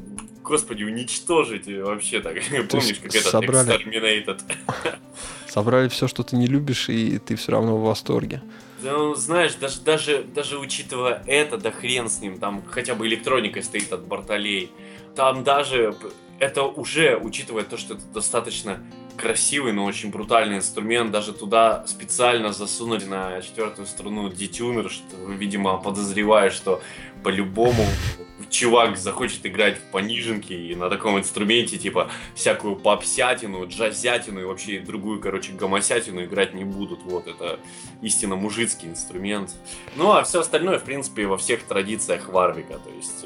господи, 0.47 0.83
уничтожить 0.83 1.67
вообще 1.67 2.21
так. 2.21 2.35
Помнишь, 2.69 2.99
как 2.99 3.13
это 3.13 3.29
собрали... 3.29 3.75
Exterminated? 3.75 4.41
Собрали 5.47 5.87
все, 5.89 6.07
что 6.07 6.23
ты 6.23 6.35
не 6.35 6.47
любишь, 6.47 6.89
и 6.89 7.17
ты 7.19 7.35
все 7.35 7.51
равно 7.51 7.77
в 7.77 7.83
восторге. 7.83 8.41
Ну, 8.81 9.15
знаешь, 9.15 9.55
даже, 9.55 9.81
даже, 9.81 10.23
даже 10.23 10.59
учитывая 10.59 11.23
это, 11.25 11.57
да 11.57 11.71
хрен 11.71 12.09
с 12.09 12.21
ним, 12.21 12.37
там 12.37 12.63
хотя 12.69 12.93
бы 12.95 13.07
электроника 13.07 13.61
стоит 13.63 13.91
от 13.91 14.05
бортолей. 14.05 14.71
Там 15.15 15.43
даже 15.43 15.95
это 16.39 16.63
уже, 16.63 17.17
учитывая 17.17 17.63
то, 17.63 17.77
что 17.77 17.95
это 17.95 18.03
достаточно 18.13 18.79
красивый, 19.17 19.73
но 19.73 19.85
очень 19.85 20.09
брутальный 20.11 20.57
инструмент, 20.57 21.11
даже 21.11 21.33
туда 21.33 21.85
специально 21.87 22.53
засунули 22.53 23.05
на 23.05 23.41
четвертую 23.41 23.87
струну 23.87 24.29
детюнер, 24.29 24.89
что, 24.89 25.15
видимо, 25.27 25.77
подозревая, 25.77 26.49
что 26.49 26.81
по-любому 27.23 27.85
чувак 28.49 28.97
захочет 28.97 29.45
играть 29.45 29.77
в 29.77 29.81
пониженки 29.91 30.53
и 30.53 30.75
на 30.75 30.89
таком 30.89 31.17
инструменте, 31.17 31.77
типа, 31.77 32.09
всякую 32.35 32.75
попсятину, 32.75 33.67
джазятину 33.67 34.41
и 34.41 34.45
вообще 34.45 34.79
другую, 34.79 35.19
короче, 35.19 35.51
гомосятину 35.53 36.23
играть 36.23 36.53
не 36.53 36.63
будут. 36.63 37.01
Вот, 37.03 37.27
это 37.27 37.59
истинно 38.01 38.35
мужицкий 38.35 38.87
инструмент. 38.87 39.55
Ну, 39.95 40.11
а 40.11 40.23
все 40.23 40.41
остальное, 40.41 40.79
в 40.79 40.83
принципе, 40.83 41.25
во 41.25 41.37
всех 41.37 41.63
традициях 41.63 42.29
Варвика. 42.29 42.79
То 42.79 42.89
есть 42.91 43.25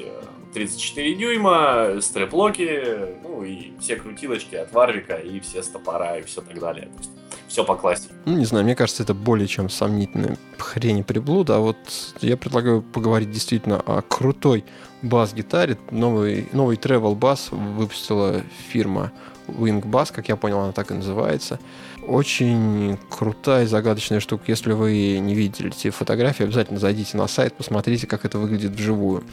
34 0.52 1.12
э, 1.12 1.14
дюйма, 1.14 2.00
стреплоки, 2.00 2.80
ну 3.22 3.42
и 3.42 3.72
все 3.80 3.96
крутилочки 3.96 4.54
от 4.54 4.72
Варвика 4.72 5.14
и 5.14 5.40
все 5.40 5.62
стопора 5.62 6.18
и 6.18 6.22
все 6.22 6.40
так 6.40 6.58
далее. 6.58 6.86
То 6.86 6.98
есть 6.98 7.10
все 7.48 7.64
по 7.64 7.74
классике. 7.74 8.14
Ну, 8.24 8.36
не 8.36 8.46
знаю, 8.46 8.64
мне 8.64 8.74
кажется, 8.74 9.02
это 9.02 9.12
более 9.12 9.46
чем 9.46 9.68
сомнительная 9.68 10.38
хрень 10.58 11.04
приблуда. 11.04 11.56
А 11.56 11.58
вот 11.58 11.76
я 12.20 12.36
предлагаю 12.36 12.82
поговорить 12.82 13.30
действительно 13.30 13.78
о 13.78 14.00
крутой 14.00 14.64
бас-гитаре. 15.02 15.76
Новый, 15.90 16.48
новый 16.52 16.76
travel 16.76 17.14
бас 17.14 17.48
выпустила 17.50 18.42
фирма 18.70 19.12
Wing 19.48 19.82
Bass, 19.82 20.12
как 20.12 20.28
я 20.28 20.36
понял, 20.36 20.60
она 20.60 20.72
так 20.72 20.90
и 20.90 20.94
называется. 20.94 21.58
Очень 22.06 22.98
крутая 23.08 23.64
и 23.64 23.66
загадочная 23.66 24.20
штука. 24.20 24.44
Если 24.48 24.72
вы 24.72 25.18
не 25.18 25.34
видели 25.34 25.68
эти 25.68 25.90
фотографии, 25.90 26.44
обязательно 26.44 26.80
зайдите 26.80 27.16
на 27.16 27.28
сайт, 27.28 27.54
посмотрите, 27.54 28.06
как 28.06 28.24
это 28.24 28.38
выглядит 28.38 28.72
вживую. 28.72 29.24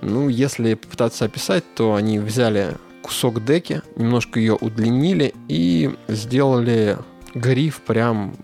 Ну, 0.00 0.28
если 0.28 0.74
попытаться 0.74 1.24
описать, 1.24 1.64
то 1.74 1.94
они 1.94 2.18
взяли 2.18 2.76
кусок 3.02 3.44
деки, 3.44 3.82
немножко 3.94 4.40
ее 4.40 4.54
удлинили 4.54 5.32
и 5.46 5.94
сделали 6.08 6.98
гриф 7.36 7.80
прям, 7.82 8.34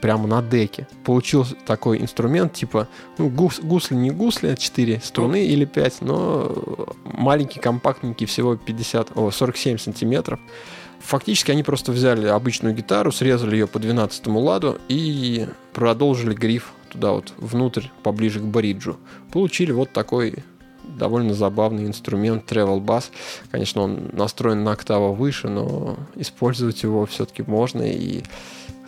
прямо 0.00 0.28
на 0.28 0.42
деке. 0.42 0.86
Получился 1.04 1.56
такой 1.66 2.00
инструмент, 2.00 2.52
типа, 2.52 2.88
ну, 3.18 3.28
гус, 3.28 3.58
гусли 3.60 3.96
не 3.96 4.10
гусли, 4.10 4.54
4 4.54 5.00
струны 5.02 5.38
ну. 5.38 5.52
или 5.52 5.64
5, 5.64 6.02
но 6.02 6.96
маленький, 7.04 7.58
компактненький, 7.58 8.26
всего 8.26 8.56
50, 8.56 9.16
о, 9.16 9.30
47 9.30 9.78
сантиметров. 9.78 10.38
Фактически 11.04 11.50
они 11.50 11.62
просто 11.62 11.92
взяли 11.92 12.26
обычную 12.26 12.74
гитару, 12.74 13.12
срезали 13.12 13.56
ее 13.56 13.66
по 13.66 13.78
12 13.78 14.26
ладу 14.28 14.78
и 14.88 15.46
продолжили 15.74 16.34
гриф 16.34 16.72
туда 16.88 17.12
вот 17.12 17.32
внутрь, 17.36 17.88
поближе 18.02 18.40
к 18.40 18.44
бриджу. 18.44 18.96
Получили 19.32 19.72
вот 19.72 19.92
такой 19.92 20.36
довольно 20.84 21.34
забавный 21.34 21.86
инструмент 21.86 22.50
Travel 22.50 22.80
Bass. 22.80 23.10
Конечно, 23.50 23.82
он 23.82 24.10
настроен 24.12 24.64
на 24.64 24.72
октаву 24.72 25.12
выше, 25.12 25.48
но 25.48 25.96
использовать 26.14 26.82
его 26.82 27.04
все-таки 27.06 27.42
можно, 27.42 27.82
и 27.82 28.22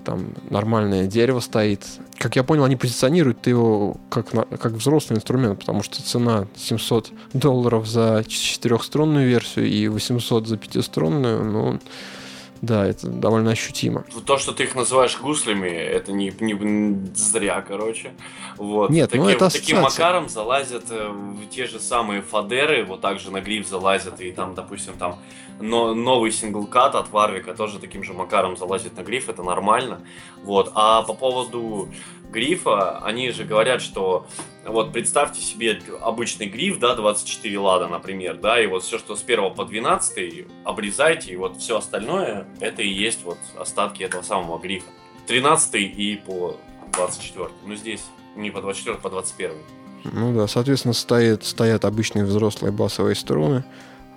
там 0.07 0.29
нормальное 0.51 1.07
дерево 1.07 1.41
стоит. 1.41 1.85
Как 2.17 2.37
я 2.37 2.45
понял, 2.45 2.65
они 2.65 2.77
позиционируют 2.77 3.47
его 3.47 3.97
как, 4.09 4.31
как 4.31 4.73
взрослый 4.73 5.19
инструмент, 5.19 5.59
потому 5.59 5.83
что 5.83 6.03
цена 6.03 6.47
700 6.57 7.11
долларов 7.35 7.87
за 7.87 8.25
четырехструнную 8.27 9.29
версию 9.29 9.67
и 9.67 9.89
800 9.89 10.47
за 10.47 10.57
пятиструнную, 10.57 11.45
ну, 11.45 11.81
да, 12.63 12.87
это 12.87 13.09
довольно 13.09 13.51
ощутимо. 13.51 14.05
То, 14.25 14.39
что 14.39 14.53
ты 14.53 14.65
их 14.65 14.75
называешь 14.75 15.19
гуслями, 15.21 15.69
это 15.69 16.13
не, 16.13 16.31
не 16.41 17.15
зря, 17.15 17.65
короче. 17.67 18.13
Вот. 18.57 18.91
Нет, 18.91 19.11
таким, 19.11 19.25
ну 19.25 19.31
это 19.31 19.51
Таким 19.51 19.81
макаром 19.81 20.29
залазят 20.29 20.85
э, 20.91 21.09
в 21.09 21.49
те 21.49 21.67
же 21.67 21.81
самые 21.81 22.23
фадеры, 22.23 22.85
вот 22.85 23.01
также 23.01 23.31
на 23.31 23.41
гриф 23.41 23.69
залазят, 23.69 24.21
и 24.21 24.33
там, 24.33 24.55
допустим, 24.55 24.95
там 24.99 25.19
но 25.61 25.95
новый 25.95 26.33
синглкат 26.33 26.95
от 26.95 27.11
Варвика 27.11 27.55
тоже 27.55 27.79
таким 27.79 28.05
же 28.05 28.13
макаром 28.13 28.57
залазит 28.57 28.97
на 28.97 29.03
гриф, 29.03 29.29
это 29.29 29.43
нормально. 29.43 30.01
Вот. 30.43 30.71
А 30.75 31.03
по 31.03 31.15
поводу 31.15 31.89
грифа, 32.31 32.99
они 32.99 33.31
же 33.31 33.45
говорят, 33.45 33.81
что 33.81 34.27
вот 34.69 34.93
представьте 34.93 35.41
себе 35.41 35.81
обычный 36.01 36.47
гриф, 36.47 36.79
да, 36.79 36.95
24 36.95 37.59
лада, 37.59 37.89
например, 37.89 38.37
да, 38.37 38.61
и 38.61 38.67
вот 38.67 38.83
все, 38.83 38.99
что 38.99 39.17
с 39.17 39.23
1 39.23 39.55
по 39.55 39.65
12 39.65 40.47
обрезайте, 40.65 41.33
и 41.33 41.37
вот 41.37 41.59
все 41.59 41.79
остальное, 41.79 42.47
это 42.61 42.83
и 42.83 42.89
есть 42.89 43.25
вот 43.25 43.39
остатки 43.57 44.03
этого 44.03 44.23
самого 44.23 44.59
грифа. 44.59 44.87
13 45.27 45.75
и 45.75 46.17
по 46.25 46.57
24. 46.93 47.49
Ну, 47.65 47.75
здесь 47.75 48.05
не 48.37 48.51
по 48.51 48.61
24, 48.61 48.99
по 48.99 49.11
21. 49.11 49.53
Ну 50.13 50.35
да, 50.35 50.47
соответственно, 50.47 50.95
стоят, 50.95 51.45
стоят 51.45 51.85
обычные 51.85 52.25
взрослые 52.25 52.73
басовые 52.73 53.15
струны. 53.17 53.65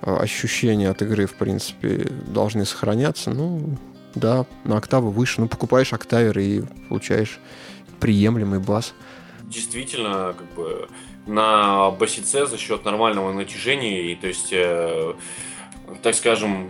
А, 0.02 0.18
ощущения 0.18 0.90
от 0.90 1.02
игры, 1.02 1.26
в 1.26 1.34
принципе, 1.34 2.12
должны 2.28 2.66
сохраняться. 2.66 3.32
Ну, 3.32 3.78
да, 4.16 4.46
на 4.64 4.78
октаву 4.78 5.12
выше. 5.12 5.42
Ну, 5.42 5.48
покупаешь 5.48 5.94
октавер 5.94 6.38
и 6.40 6.62
получаешь 6.88 7.40
приемлемый 8.00 8.60
бас. 8.60 8.94
Действительно, 9.50 10.36
как 10.38 10.54
бы 10.54 10.88
на 11.26 11.90
басице 11.92 12.46
за 12.46 12.58
счет 12.58 12.86
нормального 12.86 13.34
натяжения 13.34 14.04
и, 14.04 14.16
то 14.16 14.28
есть, 14.28 14.50
э, 14.52 15.14
так 16.04 16.14
скажем, 16.14 16.70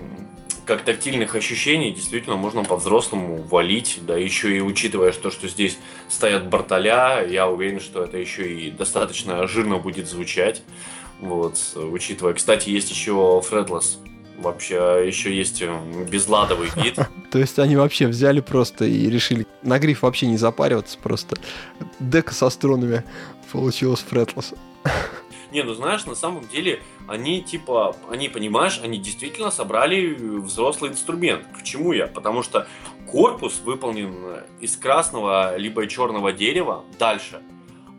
как 0.66 0.84
тактильных 0.84 1.36
ощущений 1.36 1.92
действительно 1.92 2.36
можно 2.36 2.64
по-взрослому 2.64 3.42
валить, 3.42 4.00
да, 4.04 4.18
еще 4.18 4.56
и 4.56 4.62
учитывая 4.62 5.12
то, 5.12 5.30
что 5.30 5.48
здесь 5.48 5.78
стоят 6.08 6.48
бортоля, 6.48 7.22
я 7.26 7.50
уверен, 7.50 7.80
что 7.80 8.04
это 8.04 8.18
еще 8.18 8.54
и 8.54 8.72
достаточно 8.72 9.46
жирно 9.48 9.78
будет 9.78 10.08
звучать, 10.08 10.62
вот, 11.20 11.58
учитывая. 11.76 12.34
Кстати, 12.34 12.70
есть 12.70 12.92
еще 12.92 13.12
fretless 13.12 13.98
Вообще, 14.40 15.04
еще 15.06 15.36
есть 15.36 15.62
э, 15.62 16.06
безладовый 16.10 16.70
вид. 16.78 16.96
То 17.32 17.40
есть 17.40 17.60
они 17.60 17.76
вообще 17.76 18.08
взяли 18.08 18.40
просто 18.40 18.86
и 18.86 19.10
решили 19.10 19.46
на 19.64 19.80
гриф 19.80 20.04
вообще 20.04 20.28
не 20.28 20.38
запариваться, 20.38 20.98
просто 20.98 21.38
дека 22.00 22.34
со 22.34 22.50
струнами 22.50 23.04
получилось 23.52 24.00
фретлес. 24.08 24.54
Не, 25.52 25.64
ну 25.64 25.74
знаешь, 25.74 26.06
на 26.06 26.16
самом 26.16 26.48
деле 26.48 26.82
они 27.08 27.42
типа, 27.42 27.96
они, 28.10 28.30
понимаешь, 28.30 28.80
они 28.84 29.00
действительно 29.00 29.52
собрали 29.52 30.14
взрослый 30.14 30.92
инструмент. 30.92 31.46
Почему 31.58 31.92
я? 31.92 32.08
Потому 32.08 32.44
что 32.44 32.68
корпус 33.12 33.60
выполнен 33.66 34.44
из 34.62 34.78
красного 34.78 35.58
либо 35.58 35.88
черного 35.88 36.32
дерева. 36.32 36.86
Дальше. 37.00 37.42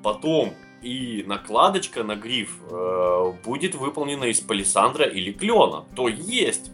Потом 0.03 0.55
и 0.83 1.25
накладочка 1.27 2.03
на 2.03 2.17
гриф 2.17 2.59
э, 2.71 3.33
будет 3.45 3.75
выполнена 3.75 4.25
из 4.25 4.41
палисандра 4.41 5.05
или 5.05 5.33
клена. 5.33 5.85
То 5.95 6.09
есть, 6.09 6.71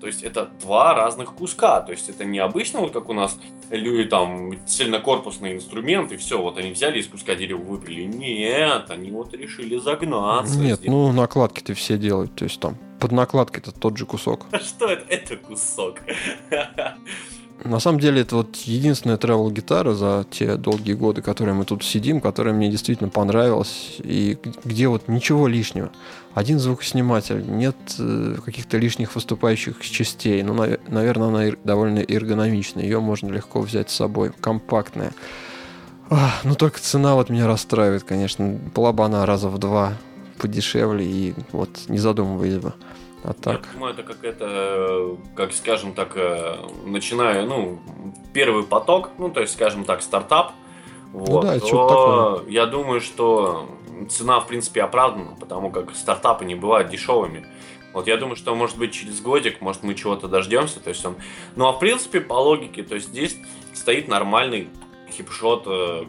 то 0.00 0.06
есть 0.06 0.22
это 0.22 0.50
два 0.60 0.94
разных 0.94 1.34
куска. 1.34 1.80
То 1.80 1.92
есть 1.92 2.08
это 2.08 2.24
не 2.24 2.38
обычно, 2.38 2.80
вот 2.80 2.92
как 2.92 3.08
у 3.08 3.12
нас 3.12 3.38
люди 3.70 4.08
там 4.08 4.66
цельнокорпусный 4.66 5.52
инструмент, 5.52 6.12
и 6.12 6.16
все, 6.16 6.40
вот 6.40 6.58
они 6.58 6.72
взяли 6.72 6.98
из 6.98 7.06
куска 7.06 7.34
дерева 7.34 7.62
выпили. 7.62 8.02
Нет, 8.02 8.90
они 8.90 9.10
вот 9.10 9.34
решили 9.34 9.78
загнаться. 9.78 10.58
Нет, 10.58 10.78
здесь. 10.78 10.90
ну 10.90 11.12
накладки-то 11.12 11.74
все 11.74 11.98
делают. 11.98 12.34
То 12.34 12.44
есть 12.44 12.60
там 12.60 12.76
под 13.00 13.12
накладкой-то 13.12 13.72
тот 13.72 13.96
же 13.96 14.06
кусок. 14.06 14.46
Что 14.60 14.86
это? 14.86 15.04
Это 15.08 15.36
кусок. 15.36 16.00
На 17.64 17.80
самом 17.80 18.00
деле, 18.00 18.20
это 18.20 18.36
вот 18.36 18.56
единственная 18.56 19.16
travel 19.16 19.50
гитара 19.50 19.94
за 19.94 20.26
те 20.30 20.56
долгие 20.56 20.92
годы, 20.92 21.22
которые 21.22 21.54
мы 21.54 21.64
тут 21.64 21.84
сидим, 21.84 22.20
которая 22.20 22.54
мне 22.54 22.70
действительно 22.70 23.08
понравилась, 23.08 23.96
и 23.98 24.38
где 24.64 24.88
вот 24.88 25.08
ничего 25.08 25.48
лишнего. 25.48 25.90
Один 26.34 26.58
звукосниматель, 26.58 27.44
нет 27.48 27.76
э, 27.98 28.36
каких-то 28.44 28.76
лишних 28.76 29.14
выступающих 29.14 29.80
частей. 29.80 30.42
Ну, 30.42 30.52
на, 30.54 30.78
наверное, 30.86 31.28
она 31.28 31.56
довольно 31.64 32.00
эргономичная, 32.00 32.84
ее 32.84 33.00
можно 33.00 33.28
легко 33.30 33.62
взять 33.62 33.90
с 33.90 33.96
собой, 33.96 34.32
компактная. 34.40 35.12
Ну, 36.44 36.54
только 36.54 36.78
цена 36.78 37.14
вот 37.14 37.30
меня 37.30 37.46
расстраивает, 37.46 38.04
конечно. 38.04 38.58
Была 38.74 38.92
бы 38.92 39.04
она 39.04 39.26
раза 39.26 39.48
в 39.48 39.58
два 39.58 39.94
подешевле, 40.38 41.04
и 41.04 41.34
вот 41.52 41.70
не 41.88 41.98
задумываясь 41.98 42.58
бы. 42.58 42.74
А 43.26 43.32
так? 43.32 43.64
Я 43.64 43.72
понимаю, 43.72 43.94
это 43.94 44.02
как 44.04 44.24
это, 44.24 45.16
как 45.34 45.52
скажем 45.52 45.94
так, 45.94 46.12
э, 46.16 46.56
начиная, 46.84 47.44
ну, 47.44 47.80
первый 48.32 48.62
поток, 48.62 49.10
ну, 49.18 49.30
то 49.30 49.40
есть, 49.40 49.54
скажем 49.54 49.84
так, 49.84 50.00
стартап, 50.00 50.52
вот, 51.12 51.44
ну, 51.44 51.50
да, 51.50 51.58
то 51.58 52.44
я 52.46 52.66
думаю, 52.66 53.00
что 53.00 53.68
цена, 54.08 54.38
в 54.38 54.46
принципе, 54.46 54.82
оправдана, 54.82 55.36
потому 55.40 55.70
как 55.70 55.94
стартапы 55.94 56.44
не 56.44 56.54
бывают 56.54 56.88
дешевыми. 56.88 57.46
Вот 57.92 58.06
я 58.06 58.16
думаю, 58.16 58.36
что, 58.36 58.54
может 58.54 58.76
быть, 58.76 58.92
через 58.92 59.20
годик, 59.20 59.60
может, 59.60 59.82
мы 59.82 59.94
чего-то 59.94 60.28
дождемся. 60.28 60.80
То 60.80 60.90
есть 60.90 61.04
он... 61.04 61.16
Ну, 61.56 61.66
а 61.66 61.72
в 61.72 61.78
принципе, 61.78 62.20
по 62.20 62.34
логике, 62.34 62.82
то 62.82 62.94
есть 62.94 63.08
здесь 63.08 63.36
стоит 63.72 64.06
нормальный 64.06 64.68
хипшот 65.10 65.62
э, 65.66 66.04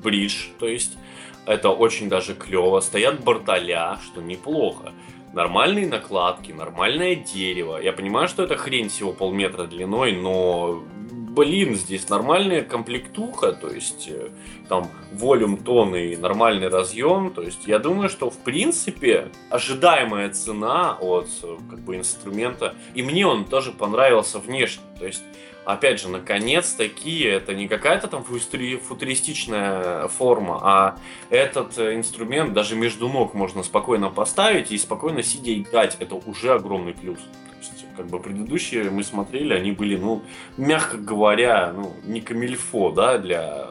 бридж, 0.00 0.50
то 0.60 0.68
есть 0.68 0.96
это 1.44 1.70
очень 1.70 2.08
даже 2.08 2.34
клево. 2.34 2.78
Стоят 2.80 3.24
борталя, 3.24 3.98
что 4.04 4.22
неплохо. 4.22 4.92
Нормальные 5.32 5.86
накладки, 5.86 6.52
нормальное 6.52 7.14
дерево. 7.14 7.80
Я 7.80 7.92
понимаю, 7.92 8.28
что 8.28 8.42
это 8.42 8.56
хрень 8.56 8.88
всего 8.88 9.12
полметра 9.12 9.64
длиной, 9.64 10.12
но 10.12 10.82
блин, 11.38 11.76
здесь 11.76 12.08
нормальная 12.08 12.62
комплектуха, 12.62 13.52
то 13.52 13.68
есть 13.68 14.08
э, 14.10 14.30
там 14.68 14.90
волюм 15.12 15.56
тон 15.56 15.94
и 15.94 16.16
нормальный 16.16 16.68
разъем, 16.68 17.30
то 17.30 17.42
есть 17.42 17.66
я 17.66 17.78
думаю, 17.78 18.08
что 18.08 18.28
в 18.28 18.38
принципе 18.38 19.28
ожидаемая 19.48 20.30
цена 20.30 20.98
от 21.00 21.28
э, 21.44 21.56
как 21.70 21.78
бы 21.80 21.96
инструмента, 21.96 22.74
и 22.94 23.02
мне 23.02 23.24
он 23.24 23.44
тоже 23.44 23.70
понравился 23.70 24.40
внешне, 24.40 24.82
то 24.98 25.06
есть 25.06 25.22
опять 25.68 26.00
же, 26.00 26.08
наконец-таки, 26.08 27.20
это 27.20 27.54
не 27.54 27.68
какая-то 27.68 28.08
там 28.08 28.24
футуристичная 28.24 30.08
форма, 30.08 30.58
а 30.62 30.98
этот 31.28 31.78
э, 31.78 31.94
инструмент 31.94 32.54
даже 32.54 32.74
между 32.74 33.08
ног 33.08 33.34
можно 33.34 33.62
спокойно 33.62 34.08
поставить 34.08 34.72
и 34.72 34.78
спокойно 34.78 35.22
сидя 35.22 35.52
играть. 35.52 35.96
Это 36.00 36.14
уже 36.14 36.54
огромный 36.54 36.94
плюс 36.94 37.18
как 37.98 38.06
бы 38.06 38.20
предыдущие 38.20 38.90
мы 38.90 39.02
смотрели, 39.02 39.52
они 39.52 39.72
были, 39.72 39.96
ну, 39.96 40.22
мягко 40.56 40.96
говоря, 40.96 41.72
ну, 41.74 41.92
не 42.04 42.20
камильфо, 42.20 42.92
да, 42.92 43.18
для 43.18 43.66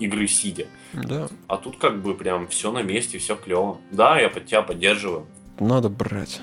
игры 0.00 0.26
сидя. 0.26 0.66
Да. 0.92 1.28
А 1.46 1.56
тут 1.56 1.78
как 1.78 2.02
бы 2.02 2.14
прям 2.14 2.48
все 2.48 2.72
на 2.72 2.82
месте, 2.82 3.18
все 3.18 3.36
клево. 3.36 3.78
Да, 3.92 4.18
я 4.20 4.28
под 4.28 4.46
тебя 4.46 4.62
поддерживаю. 4.62 5.26
Надо 5.60 5.88
брать. 5.88 6.40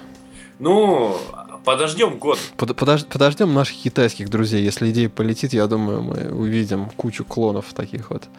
Ну, 0.59 1.17
подождем 1.67 2.17
год. 2.17 2.39
Под, 2.55 2.77
подож, 2.77 3.03
подождем 3.03 3.53
наших 3.53 3.75
китайских 3.75 4.29
друзей. 4.29 4.63
Если 4.63 4.89
идея 4.91 5.09
полетит, 5.09 5.51
я 5.51 5.67
думаю, 5.67 6.01
мы 6.01 6.33
увидим 6.33 6.89
кучу 6.91 7.25
клонов 7.25 7.73
таких 7.73 8.09
вот 8.09 8.29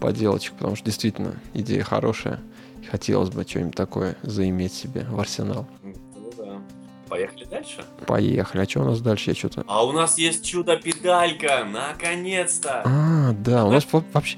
поделочек, 0.00 0.52
потому 0.52 0.76
что 0.76 0.84
действительно 0.84 1.34
идея 1.54 1.82
хорошая. 1.82 2.40
Хотелось 2.90 3.30
бы 3.30 3.42
что-нибудь 3.48 3.74
такое 3.74 4.18
заиметь 4.22 4.74
себе 4.74 5.06
в 5.08 5.18
арсенал. 5.18 5.66
Поехали 7.08 7.44
дальше? 7.44 7.84
Поехали. 8.06 8.62
А 8.62 8.68
что 8.68 8.80
у 8.80 8.84
нас 8.84 9.00
дальше? 9.00 9.30
Я 9.30 9.36
что-то... 9.36 9.64
А 9.66 9.84
у 9.86 9.92
нас 9.92 10.18
есть 10.18 10.44
чудо-педалька! 10.44 11.64
Наконец-то! 11.64 12.82
А, 12.84 13.32
да, 13.32 13.64
у 13.64 13.70
нас 13.70 13.86
вообще... 14.12 14.36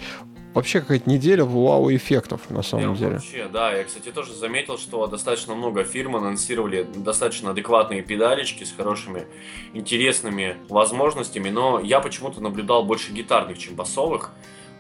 Вообще 0.56 0.80
какая-то 0.80 1.10
неделя 1.10 1.44
вау-эффектов, 1.44 2.48
на 2.48 2.62
самом 2.62 2.82
Прям 2.82 2.94
деле. 2.96 3.12
Вообще, 3.16 3.46
да. 3.52 3.72
Я, 3.72 3.84
кстати, 3.84 4.10
тоже 4.10 4.32
заметил, 4.32 4.78
что 4.78 5.06
достаточно 5.06 5.54
много 5.54 5.84
фирм 5.84 6.16
анонсировали 6.16 6.82
достаточно 6.94 7.50
адекватные 7.50 8.00
педалечки 8.00 8.64
с 8.64 8.72
хорошими, 8.72 9.26
интересными 9.74 10.56
возможностями, 10.70 11.50
но 11.50 11.78
я 11.78 12.00
почему-то 12.00 12.40
наблюдал 12.40 12.84
больше 12.84 13.12
гитарных, 13.12 13.58
чем 13.58 13.74
басовых. 13.74 14.30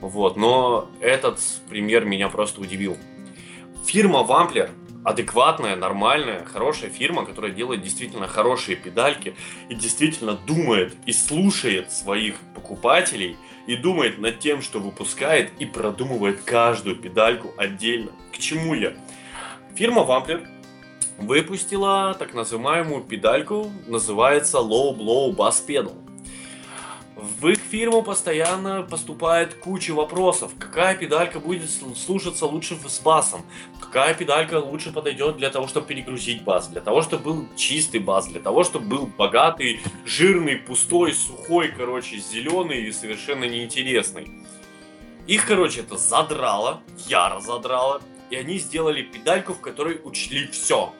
Вот, 0.00 0.38
но 0.38 0.88
этот 1.00 1.40
пример 1.68 2.06
меня 2.06 2.30
просто 2.30 2.62
удивил. 2.62 2.96
Фирма 3.84 4.22
Вамплер 4.22 4.70
адекватная, 5.06 5.76
нормальная, 5.76 6.44
хорошая 6.46 6.90
фирма, 6.90 7.24
которая 7.24 7.52
делает 7.52 7.80
действительно 7.80 8.26
хорошие 8.26 8.76
педальки 8.76 9.36
и 9.68 9.74
действительно 9.76 10.32
думает 10.32 10.96
и 11.06 11.12
слушает 11.12 11.92
своих 11.92 12.34
покупателей 12.56 13.36
и 13.66 13.76
думает 13.76 14.18
над 14.18 14.38
тем, 14.38 14.62
что 14.62 14.78
выпускает 14.78 15.52
и 15.58 15.66
продумывает 15.66 16.42
каждую 16.42 16.96
педальку 16.96 17.52
отдельно. 17.56 18.12
К 18.32 18.38
чему 18.38 18.74
я? 18.74 18.94
Фирма 19.74 20.02
Wampler 20.02 20.46
выпустила 21.18 22.14
так 22.18 22.34
называемую 22.34 23.02
педальку, 23.02 23.70
называется 23.86 24.58
Low 24.58 24.96
Blow 24.96 25.34
Bass 25.34 25.56
Pedal. 25.66 26.05
В 27.16 27.48
их 27.48 27.58
фирму 27.58 28.02
постоянно 28.02 28.82
поступает 28.82 29.54
куча 29.54 29.92
вопросов. 29.92 30.52
Какая 30.58 30.94
педалька 30.94 31.40
будет 31.40 31.70
слушаться 31.70 32.44
лучше 32.44 32.76
с 32.86 33.00
басом? 33.00 33.40
Какая 33.80 34.12
педалька 34.12 34.60
лучше 34.60 34.92
подойдет 34.92 35.38
для 35.38 35.48
того, 35.48 35.66
чтобы 35.66 35.86
перегрузить 35.86 36.44
бас? 36.44 36.68
Для 36.68 36.82
того, 36.82 37.00
чтобы 37.00 37.24
был 37.24 37.48
чистый 37.56 38.00
бас? 38.00 38.26
Для 38.26 38.40
того, 38.40 38.64
чтобы 38.64 38.86
был 38.86 39.06
богатый, 39.06 39.80
жирный, 40.04 40.56
пустой, 40.56 41.14
сухой, 41.14 41.68
короче, 41.68 42.18
зеленый 42.18 42.82
и 42.82 42.92
совершенно 42.92 43.44
неинтересный. 43.44 44.30
Их, 45.26 45.46
короче, 45.46 45.80
это 45.80 45.96
задрало, 45.96 46.82
яро 47.08 47.40
задрало. 47.40 48.02
И 48.28 48.36
они 48.36 48.58
сделали 48.58 49.00
педальку, 49.00 49.54
в 49.54 49.62
которой 49.62 50.02
учли 50.04 50.48
все. 50.48 50.92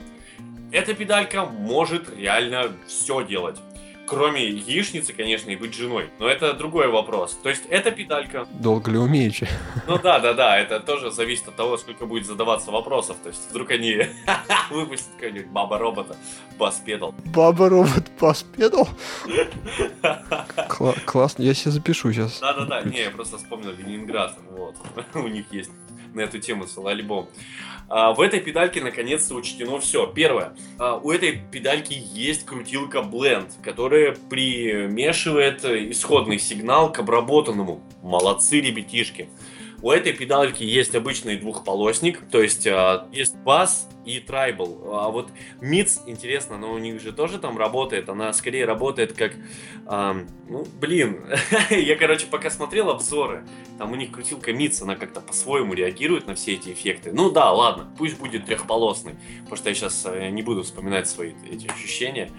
Эта 0.72 0.94
педалька 0.94 1.44
может 1.44 2.08
реально 2.16 2.72
все 2.86 3.22
делать. 3.22 3.58
Кроме 4.06 4.48
яичницы, 4.48 5.12
конечно, 5.12 5.50
и 5.50 5.56
быть 5.56 5.74
женой. 5.74 6.10
Но 6.18 6.28
это 6.28 6.52
другой 6.52 6.88
вопрос. 6.88 7.38
То 7.42 7.48
есть 7.48 7.64
эта 7.68 7.90
педалька... 7.90 8.46
Долго 8.52 8.90
ли 8.90 8.98
умеючи? 8.98 9.48
Ну 9.86 9.98
да, 9.98 10.18
да, 10.20 10.32
да. 10.32 10.58
Это 10.58 10.80
тоже 10.80 11.10
зависит 11.10 11.48
от 11.48 11.56
того, 11.56 11.76
сколько 11.76 12.06
будет 12.06 12.26
задаваться 12.26 12.70
вопросов. 12.70 13.16
То 13.22 13.30
есть 13.30 13.50
вдруг 13.50 13.70
они 13.70 14.06
выпустят 14.70 15.12
какой-нибудь 15.16 15.48
баба-робота 15.48 16.16
бас-педал. 16.58 17.14
Баба-робот 17.26 18.10
бас-педал? 18.20 18.88
Классно, 21.06 21.42
я 21.42 21.54
себе 21.54 21.72
запишу 21.72 22.12
сейчас. 22.12 22.40
Да-да-да. 22.40 22.82
Не, 22.82 23.02
я 23.02 23.10
просто 23.10 23.38
вспомнил 23.38 23.72
Ленинград. 23.72 24.36
Вот. 24.50 24.76
У 25.14 25.28
них 25.28 25.46
есть 25.50 25.70
на 26.16 26.22
эту 26.22 26.38
тему 26.38 26.66
целый 26.66 26.94
альбом. 26.94 27.28
А, 27.88 28.12
в 28.12 28.20
этой 28.20 28.40
педальке 28.40 28.80
наконец-то 28.80 29.34
учтено 29.34 29.78
все. 29.78 30.06
Первое. 30.06 30.54
А, 30.78 30.96
у 30.96 31.12
этой 31.12 31.40
педальки 31.52 31.94
есть 32.12 32.44
крутилка 32.44 32.98
Blend, 32.98 33.50
которая 33.62 34.16
примешивает 34.28 35.64
исходный 35.64 36.38
сигнал 36.38 36.92
к 36.92 36.98
обработанному. 36.98 37.80
Молодцы, 38.02 38.60
ребятишки. 38.60 39.28
У 39.86 39.90
этой 39.92 40.12
педальки 40.12 40.64
есть 40.64 40.96
обычный 40.96 41.36
двухполосник, 41.36 42.28
то 42.28 42.42
есть 42.42 42.66
э, 42.66 43.06
есть 43.12 43.36
бас 43.36 43.88
и 44.04 44.18
трайбл. 44.18 44.80
А 44.92 45.10
вот 45.10 45.28
миц, 45.60 46.02
интересно, 46.08 46.58
но 46.58 46.72
у 46.72 46.78
них 46.78 47.00
же 47.00 47.12
тоже 47.12 47.38
там 47.38 47.56
работает. 47.56 48.08
Она 48.08 48.32
скорее 48.32 48.64
работает 48.64 49.12
как... 49.12 49.34
Э, 49.88 50.26
ну, 50.48 50.66
блин, 50.80 51.24
я, 51.70 51.94
короче, 51.94 52.26
пока 52.26 52.50
смотрел 52.50 52.90
обзоры, 52.90 53.46
там 53.78 53.92
у 53.92 53.94
них 53.94 54.10
крутилка 54.10 54.52
миц, 54.52 54.82
она 54.82 54.96
как-то 54.96 55.20
по-своему 55.20 55.72
реагирует 55.72 56.26
на 56.26 56.34
все 56.34 56.54
эти 56.54 56.70
эффекты. 56.70 57.12
Ну 57.12 57.30
да, 57.30 57.52
ладно, 57.52 57.88
пусть 57.96 58.18
будет 58.18 58.44
трехполосный, 58.46 59.14
потому 59.42 59.56
что 59.56 59.68
я 59.68 59.74
сейчас 59.76 60.04
э, 60.04 60.30
не 60.30 60.42
буду 60.42 60.64
вспоминать 60.64 61.08
свои 61.08 61.34
эти 61.48 61.68
ощущения. 61.68 62.32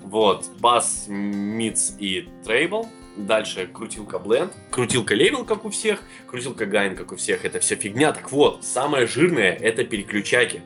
Вот, 0.00 0.48
бас, 0.58 1.04
миц 1.06 1.96
и 1.98 2.30
трейбл 2.46 2.88
Дальше 3.16 3.68
крутилка 3.72 4.16
Blend, 4.16 4.52
крутилка 4.70 5.14
Level, 5.14 5.44
как 5.44 5.64
у 5.64 5.70
всех, 5.70 6.02
крутилка 6.26 6.64
Gain, 6.64 6.96
как 6.96 7.12
у 7.12 7.16
всех. 7.16 7.44
Это 7.44 7.60
вся 7.60 7.76
фигня. 7.76 8.12
Так 8.12 8.32
вот, 8.32 8.64
самое 8.64 9.06
жирное 9.06 9.52
это 9.52 9.84
переключатель. 9.84 10.62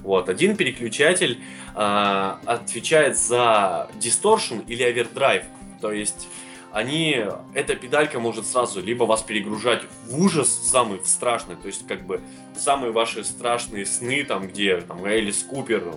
Вот, 0.00 0.28
один 0.28 0.56
переключатель 0.56 1.40
э, 1.74 2.34
отвечает 2.44 3.16
за 3.16 3.88
distortion 4.00 4.64
или 4.66 4.84
overdrive. 4.84 5.44
То 5.80 5.92
есть 5.92 6.28
они, 6.72 7.24
эта 7.54 7.74
педалька 7.74 8.20
может 8.20 8.46
сразу 8.46 8.82
либо 8.82 9.04
вас 9.04 9.22
перегружать 9.22 9.82
в 10.06 10.20
ужас 10.20 10.48
самый 10.48 11.00
страшный, 11.04 11.56
то 11.56 11.68
есть 11.68 11.86
как 11.86 12.04
бы 12.04 12.20
самые 12.58 12.92
ваши 12.92 13.24
страшные 13.24 13.86
сны, 13.86 14.24
там 14.24 14.48
где 14.48 14.80
там 14.80 15.04
Элис 15.04 15.42
Купер 15.42 15.94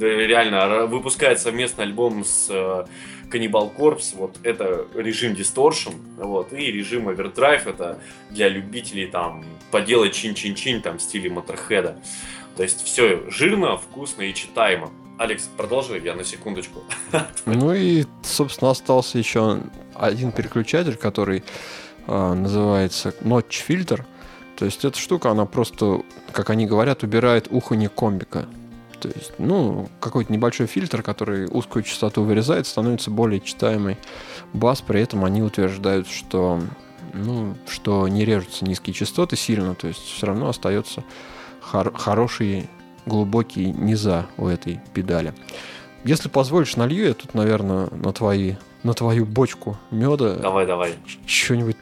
реально 0.00 0.86
выпускает 0.86 1.40
совместный 1.40 1.84
альбом 1.84 2.24
с 2.24 2.48
э, 2.50 2.84
Corpse, 3.30 4.14
вот 4.16 4.36
это 4.42 4.86
режим 4.94 5.32
Distortion, 5.32 5.94
вот, 6.16 6.52
и 6.52 6.70
режим 6.70 7.08
Overdrive, 7.08 7.68
это 7.68 7.98
для 8.30 8.48
любителей 8.48 9.06
там 9.06 9.44
поделать 9.70 10.14
чин-чин-чин 10.14 10.82
там 10.82 10.98
в 10.98 11.02
стиле 11.02 11.30
Моторхеда. 11.30 11.96
То 12.56 12.62
есть 12.62 12.84
все 12.84 13.28
жирно, 13.30 13.78
вкусно 13.78 14.22
и 14.22 14.34
читаемо. 14.34 14.90
Алекс, 15.18 15.48
продолжи, 15.56 16.00
я 16.04 16.14
на 16.14 16.24
секундочку. 16.24 16.82
Ну 17.46 17.72
и, 17.72 18.04
собственно, 18.22 18.70
остался 18.70 19.18
еще 19.18 19.60
один 19.94 20.32
переключатель, 20.32 20.96
который 20.96 21.44
э, 22.06 22.32
называется 22.34 23.14
Notch 23.20 23.62
Filter. 23.66 24.04
То 24.56 24.64
есть 24.64 24.84
эта 24.84 24.98
штука, 24.98 25.30
она 25.30 25.46
просто, 25.46 26.02
как 26.32 26.50
они 26.50 26.66
говорят, 26.66 27.02
убирает 27.02 27.48
уханье 27.50 27.88
комбика. 27.88 28.46
То 29.00 29.08
есть, 29.08 29.32
ну, 29.38 29.88
какой-то 29.98 30.32
небольшой 30.32 30.66
фильтр, 30.66 31.02
который 31.02 31.46
узкую 31.46 31.82
частоту 31.82 32.22
вырезает, 32.22 32.66
становится 32.66 33.10
более 33.10 33.40
читаемый 33.40 33.98
бас. 34.52 34.80
При 34.80 35.00
этом 35.00 35.24
они 35.24 35.42
утверждают, 35.42 36.06
что, 36.06 36.60
ну, 37.12 37.56
что 37.68 38.06
не 38.06 38.24
режутся 38.24 38.64
низкие 38.64 38.94
частоты 38.94 39.36
сильно, 39.36 39.74
то 39.74 39.88
есть 39.88 40.04
все 40.04 40.26
равно 40.26 40.48
остается 40.48 41.02
хор- 41.60 41.92
хороший 41.94 42.70
глубокий 43.04 43.72
низа 43.72 44.26
у 44.36 44.46
этой 44.46 44.80
педали. 44.94 45.34
Если 46.04 46.28
позволишь, 46.28 46.76
налью 46.76 47.06
я 47.06 47.14
тут, 47.14 47.34
наверное, 47.34 47.88
на 47.90 48.12
твои 48.12 48.54
на 48.82 48.94
твою 48.94 49.24
бочку 49.26 49.78
меда. 49.90 50.36
Давай, 50.36 50.66
давай. 50.66 50.94
Что-нибудь 51.26 51.76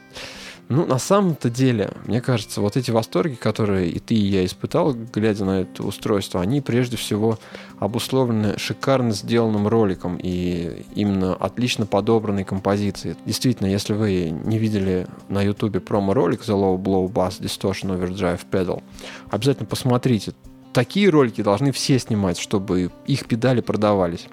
Ну, 0.71 0.85
на 0.85 0.99
самом-то 0.99 1.49
деле, 1.49 1.91
мне 2.05 2.21
кажется, 2.21 2.61
вот 2.61 2.77
эти 2.77 2.91
восторги, 2.91 3.35
которые 3.35 3.89
и 3.89 3.99
ты, 3.99 4.15
и 4.15 4.25
я 4.25 4.45
испытал, 4.45 4.93
глядя 4.93 5.43
на 5.43 5.61
это 5.63 5.83
устройство, 5.83 6.39
они 6.39 6.61
прежде 6.61 6.95
всего 6.95 7.37
обусловлены 7.79 8.57
шикарно 8.57 9.11
сделанным 9.11 9.67
роликом 9.67 10.15
и 10.15 10.85
именно 10.95 11.33
отлично 11.35 11.85
подобранной 11.85 12.45
композицией. 12.45 13.17
Действительно, 13.25 13.67
если 13.67 13.91
вы 13.91 14.29
не 14.29 14.59
видели 14.59 15.07
на 15.27 15.41
YouTube 15.41 15.83
промо-ролик 15.83 16.39
The 16.39 16.55
Low 16.55 16.81
Blow 16.81 17.11
Bass 17.11 17.41
Distortion 17.41 17.99
Overdrive 17.99 18.39
Pedal, 18.49 18.81
обязательно 19.29 19.65
посмотрите. 19.65 20.31
Такие 20.71 21.09
ролики 21.09 21.41
должны 21.41 21.73
все 21.73 21.99
снимать, 21.99 22.39
чтобы 22.39 22.91
их 23.05 23.25
педали 23.25 23.59
продавались. 23.59 24.27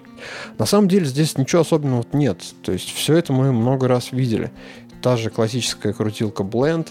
На 0.57 0.65
самом 0.65 0.87
деле 0.87 1.03
здесь 1.03 1.37
ничего 1.37 1.63
особенного 1.63 2.05
нет. 2.13 2.41
То 2.61 2.71
есть 2.71 2.93
все 2.93 3.17
это 3.17 3.33
мы 3.33 3.51
много 3.51 3.89
раз 3.89 4.13
видели 4.13 4.53
та 5.01 5.17
же 5.17 5.29
классическая 5.29 5.93
крутилка 5.93 6.43
Blend, 6.43 6.89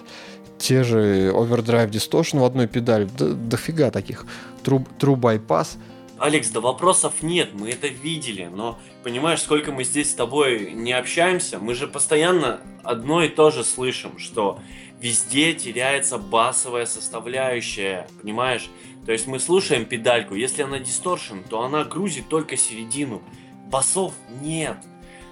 те 0.59 0.83
же 0.83 1.31
Overdrive 1.31 1.91
Distortion 1.91 2.41
в 2.41 2.45
одной 2.45 2.67
педали, 2.67 3.09
да, 3.19 3.27
дофига 3.29 3.91
таких, 3.91 4.27
True, 4.65 4.87
True 4.99 5.17
Bypass. 5.17 5.79
Алекс, 6.19 6.51
да 6.51 6.61
вопросов 6.61 7.23
нет, 7.23 7.51
мы 7.53 7.71
это 7.71 7.87
видели, 7.87 8.51
но 8.53 8.77
понимаешь, 9.05 9.41
сколько 9.41 9.71
мы 9.71 9.85
здесь 9.85 10.11
с 10.11 10.15
тобой 10.15 10.73
не 10.73 10.93
общаемся, 10.93 11.61
мы 11.61 11.75
же 11.75 11.87
постоянно 11.87 12.61
одно 12.83 13.23
и 13.23 13.29
то 13.29 13.53
же 13.53 13.63
слышим, 13.63 14.19
что 14.19 14.59
везде 15.01 15.55
теряется 15.55 16.19
басовая 16.19 16.87
составляющая, 16.87 18.09
понимаешь? 18.21 18.69
То 19.07 19.13
есть 19.13 19.29
мы 19.29 19.39
слушаем 19.39 19.85
педальку, 19.85 20.35
если 20.35 20.63
она 20.63 20.81
дисторшн, 20.81 21.39
то 21.49 21.63
она 21.63 21.85
грузит 21.85 22.29
только 22.29 22.57
середину, 22.57 23.23
басов 23.71 24.13
нет. 24.43 24.79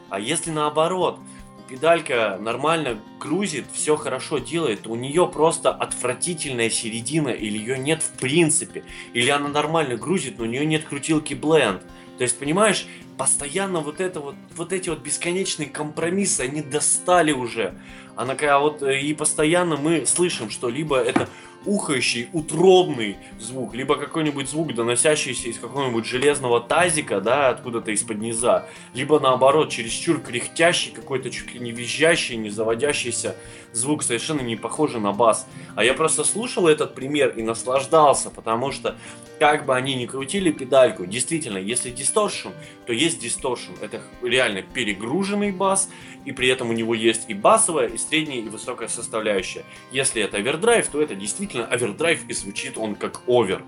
А 0.08 0.20
если 0.20 0.52
наоборот, 0.52 1.18
педалька 1.68 2.38
нормально 2.40 2.98
грузит, 3.18 3.66
все 3.72 3.96
хорошо 3.96 4.38
делает, 4.38 4.86
у 4.86 4.94
нее 4.94 5.28
просто 5.28 5.70
отвратительная 5.70 6.70
середина, 6.70 7.28
или 7.28 7.58
ее 7.58 7.78
нет 7.78 8.02
в 8.02 8.18
принципе, 8.18 8.84
или 9.12 9.30
она 9.30 9.48
нормально 9.48 9.96
грузит, 9.96 10.38
но 10.38 10.44
у 10.44 10.48
нее 10.48 10.64
нет 10.64 10.84
крутилки 10.84 11.34
Blend. 11.34 11.82
То 12.18 12.22
есть, 12.22 12.38
понимаешь, 12.38 12.86
постоянно 13.18 13.80
вот 13.80 14.00
это 14.00 14.20
вот, 14.20 14.34
вот 14.54 14.72
эти 14.72 14.88
вот 14.88 15.00
бесконечные 15.00 15.68
компромиссы, 15.68 16.42
они 16.42 16.62
достали 16.62 17.32
уже. 17.32 17.74
Она 18.14 18.34
а 18.40 18.58
вот 18.58 18.82
э, 18.82 19.00
и 19.00 19.12
постоянно 19.12 19.76
мы 19.76 20.06
слышим, 20.06 20.50
что 20.50 20.70
либо 20.70 20.98
это 20.98 21.28
ухающий, 21.66 22.28
утробный 22.32 23.16
звук, 23.38 23.74
либо 23.74 23.96
какой-нибудь 23.96 24.48
звук, 24.48 24.74
доносящийся 24.74 25.48
из 25.48 25.58
какого-нибудь 25.58 26.06
железного 26.06 26.60
тазика, 26.60 27.20
да, 27.20 27.48
откуда-то 27.48 27.90
из-под 27.92 28.18
низа, 28.18 28.66
либо 28.94 29.20
наоборот, 29.20 29.70
чересчур 29.70 30.20
кряхтящий, 30.20 30.92
какой-то 30.92 31.30
чуть 31.30 31.52
ли 31.52 31.60
не 31.60 31.72
визжащий, 31.72 32.36
не 32.36 32.50
заводящийся 32.50 33.36
звук, 33.72 34.02
совершенно 34.02 34.40
не 34.40 34.56
похожий 34.56 35.00
на 35.00 35.12
бас. 35.12 35.46
А 35.74 35.84
я 35.84 35.94
просто 35.94 36.24
слушал 36.24 36.66
этот 36.66 36.94
пример 36.94 37.30
и 37.36 37.42
наслаждался, 37.42 38.30
потому 38.30 38.72
что 38.72 38.96
как 39.38 39.66
бы 39.66 39.74
они 39.74 39.94
ни 39.94 40.06
крутили 40.06 40.50
педальку, 40.50 41.04
действительно, 41.04 41.58
если 41.58 41.90
дисторшн, 41.90 42.48
то 42.86 42.92
есть 42.92 43.20
дисторшн. 43.20 43.72
Это 43.80 44.00
реально 44.22 44.62
перегруженный 44.62 45.52
бас, 45.52 45.90
и 46.24 46.32
при 46.32 46.48
этом 46.48 46.70
у 46.70 46.72
него 46.72 46.94
есть 46.94 47.24
и 47.28 47.34
басовая, 47.34 47.88
и 47.88 47.98
средняя, 47.98 48.40
и 48.40 48.48
высокая 48.48 48.88
составляющая. 48.88 49.64
Если 49.92 50.22
это 50.22 50.38
овердрайв, 50.38 50.88
то 50.88 51.00
это 51.00 51.14
действительно 51.56 51.66
овердрайв, 51.66 52.20
и 52.28 52.34
звучит 52.34 52.78
он 52.78 52.94
как 52.94 53.22
овер. 53.28 53.62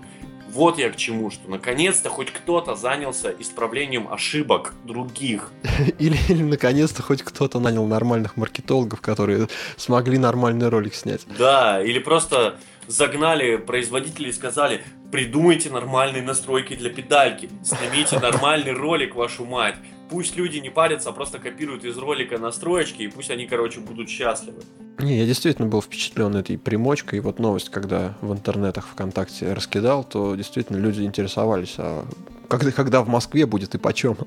Вот 0.51 0.79
я 0.79 0.89
к 0.89 0.95
чему, 0.95 1.29
что 1.29 1.47
наконец-то 1.47 2.09
хоть 2.09 2.31
кто-то 2.31 2.75
занялся 2.75 3.31
исправлением 3.37 4.11
ошибок 4.11 4.73
других. 4.83 5.51
Или, 5.99 6.17
или 6.27 6.43
наконец-то 6.43 7.03
хоть 7.03 7.21
кто-то 7.21 7.59
нанял 7.59 7.85
нормальных 7.85 8.35
маркетологов, 8.35 8.99
которые 8.99 9.47
смогли 9.77 10.17
нормальный 10.17 10.69
ролик 10.69 10.95
снять. 10.95 11.21
Да, 11.37 11.81
или 11.83 11.99
просто 11.99 12.57
загнали 12.87 13.57
производителей 13.57 14.29
и 14.29 14.33
сказали, 14.33 14.81
придумайте 15.11 15.69
нормальные 15.69 16.23
настройки 16.23 16.75
для 16.75 16.89
педальки, 16.89 17.49
снимите 17.63 18.19
нормальный 18.21 18.73
ролик, 18.73 19.15
вашу 19.15 19.45
мать. 19.45 19.75
Пусть 20.09 20.35
люди 20.35 20.57
не 20.57 20.69
парятся, 20.69 21.09
а 21.09 21.11
просто 21.11 21.39
копируют 21.39 21.83
из 21.83 21.97
ролика 21.97 22.37
настроечки, 22.37 23.03
и 23.03 23.07
пусть 23.07 23.29
они, 23.29 23.45
короче, 23.45 23.79
будут 23.79 24.09
счастливы. 24.09 24.63
Не, 24.97 25.19
я 25.19 25.25
действительно 25.25 25.67
был 25.67 25.81
впечатлен 25.81 26.35
этой 26.35 26.57
примочкой. 26.57 27.19
И 27.19 27.21
вот 27.21 27.39
новость, 27.39 27.69
когда 27.69 28.17
в 28.21 28.33
интернетах 28.33 28.87
ВКонтакте 28.87 29.53
раскидал, 29.53 30.03
то 30.03 30.35
действительно 30.35 30.77
люди 30.77 31.03
интересовались, 31.03 31.75
а 31.77 32.05
когда, 32.49 32.71
когда 32.71 33.01
в 33.01 33.07
Москве 33.07 33.45
будет 33.45 33.75
и 33.75 33.77
почем. 33.77 34.17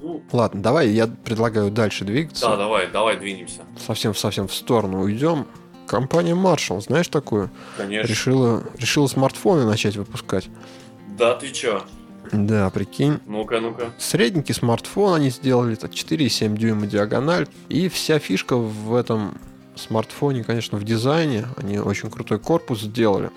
Ну, 0.00 0.22
Ладно, 0.32 0.62
давай, 0.62 0.88
я 0.88 1.06
предлагаю 1.06 1.70
дальше 1.70 2.04
двигаться. 2.04 2.46
Да, 2.48 2.56
давай, 2.56 2.88
давай 2.90 3.16
двинемся. 3.18 3.60
Совсем, 3.86 4.14
совсем 4.14 4.48
в 4.48 4.54
сторону 4.54 5.02
уйдем. 5.02 5.46
Компания 5.86 6.34
Marshall, 6.34 6.80
знаешь 6.80 7.08
такую? 7.08 7.50
Конечно. 7.76 8.06
Решила, 8.06 8.64
решила 8.78 9.06
смартфоны 9.06 9.64
начать 9.64 9.96
выпускать. 9.96 10.48
Да 11.18 11.34
ты 11.34 11.50
чё? 11.50 11.82
Да, 12.32 12.70
прикинь. 12.70 13.20
Ну-ка, 13.26 13.60
ну-ка. 13.60 13.90
Средненький 13.98 14.54
смартфон 14.54 15.14
они 15.14 15.30
сделали, 15.30 15.74
так 15.74 15.92
4,7 15.92 16.56
дюйма 16.56 16.86
диагональ. 16.86 17.46
И 17.68 17.88
вся 17.88 18.18
фишка 18.18 18.56
в 18.56 18.94
этом 18.94 19.38
смартфоне, 19.76 20.44
конечно, 20.44 20.78
в 20.78 20.84
дизайне. 20.84 21.46
Они 21.56 21.78
очень 21.78 22.10
крутой 22.10 22.38
корпус 22.38 22.80
сделали. 22.80 23.30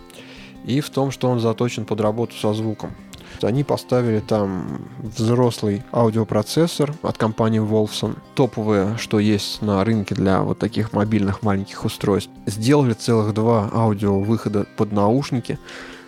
И 0.65 0.81
в 0.81 0.89
том, 0.89 1.11
что 1.11 1.29
он 1.29 1.39
заточен 1.39 1.85
под 1.85 2.01
работу 2.01 2.35
со 2.35 2.53
звуком. 2.53 2.95
Они 3.41 3.63
поставили 3.63 4.19
там 4.19 4.87
взрослый 4.99 5.83
аудиопроцессор 5.91 6.93
от 7.01 7.17
компании 7.17 7.61
Wolfson. 7.61 8.17
Топовые, 8.35 8.97
что 8.97 9.19
есть 9.19 9.61
на 9.61 9.83
рынке 9.83 10.13
для 10.13 10.41
вот 10.41 10.59
таких 10.59 10.93
мобильных 10.93 11.41
маленьких 11.41 11.83
устройств. 11.85 12.31
Сделали 12.45 12.93
целых 12.93 13.33
два 13.33 13.69
аудио 13.73 14.19
выхода 14.19 14.67
под 14.77 14.91
наушники 14.91 15.57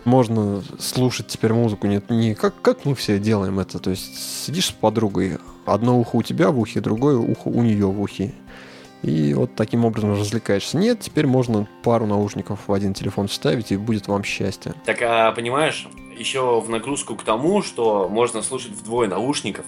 можно 0.05 0.63
слушать 0.79 1.27
теперь 1.27 1.53
музыку 1.53 1.87
не, 1.87 2.01
не 2.09 2.35
как, 2.35 2.53
как 2.61 2.85
мы 2.85 2.95
все 2.95 3.19
делаем 3.19 3.59
это. 3.59 3.79
То 3.79 3.89
есть 3.89 4.45
сидишь 4.45 4.67
с 4.67 4.71
подругой, 4.71 5.37
одно 5.65 5.99
ухо 5.99 6.17
у 6.17 6.23
тебя 6.23 6.51
в 6.51 6.59
ухе, 6.59 6.81
другое 6.81 7.17
ухо 7.17 7.47
у 7.47 7.61
нее 7.63 7.87
в 7.87 8.01
ухе. 8.01 8.33
И 9.01 9.33
вот 9.33 9.55
таким 9.55 9.83
образом 9.83 10.13
развлекаешься. 10.13 10.77
Нет, 10.77 11.01
теперь 11.01 11.27
можно 11.27 11.67
пару 11.83 12.05
наушников 12.05 12.61
в 12.67 12.73
один 12.73 12.93
телефон 12.93 13.27
вставить, 13.27 13.71
и 13.73 13.77
будет 13.77 14.07
вам 14.07 14.23
счастье. 14.23 14.73
Так, 14.85 15.01
а, 15.01 15.31
понимаешь, 15.33 15.89
еще 16.17 16.61
в 16.61 16.69
нагрузку 16.69 17.15
к 17.15 17.23
тому, 17.23 17.61
что 17.61 18.07
можно 18.07 18.41
слушать 18.41 18.71
вдвое 18.71 19.09
наушников, 19.09 19.65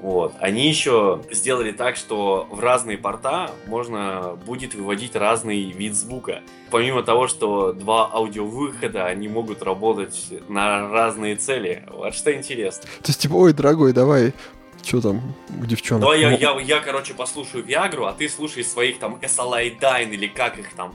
вот. 0.00 0.34
Они 0.40 0.68
еще 0.68 1.22
сделали 1.30 1.72
так, 1.72 1.96
что 1.96 2.46
в 2.50 2.60
разные 2.60 2.98
порта 2.98 3.50
можно 3.66 4.38
будет 4.46 4.74
выводить 4.74 5.16
разный 5.16 5.70
вид 5.70 5.94
звука. 5.94 6.42
Помимо 6.70 7.02
того, 7.02 7.28
что 7.28 7.72
два 7.72 8.10
аудиовыхода, 8.12 9.06
они 9.06 9.28
могут 9.28 9.62
работать 9.62 10.28
на 10.48 10.88
разные 10.88 11.36
цели. 11.36 11.84
Вот 11.90 12.14
что 12.14 12.34
интересно. 12.34 12.82
То 12.82 13.08
есть, 13.08 13.20
типа, 13.20 13.34
ой, 13.34 13.52
дорогой, 13.52 13.92
давай 13.92 14.32
что 14.82 15.00
там 15.00 15.34
у 15.60 15.66
девчонок? 15.66 16.02
Давай 16.02 16.20
я, 16.20 16.30
я, 16.30 16.60
я, 16.60 16.80
короче, 16.80 17.12
послушаю 17.12 17.64
Виагру, 17.64 18.04
а 18.04 18.12
ты 18.12 18.28
слушай 18.28 18.62
своих 18.62 19.00
там 19.00 19.18
SLI 19.20 20.12
или 20.12 20.28
как 20.28 20.58
их 20.58 20.72
там. 20.74 20.94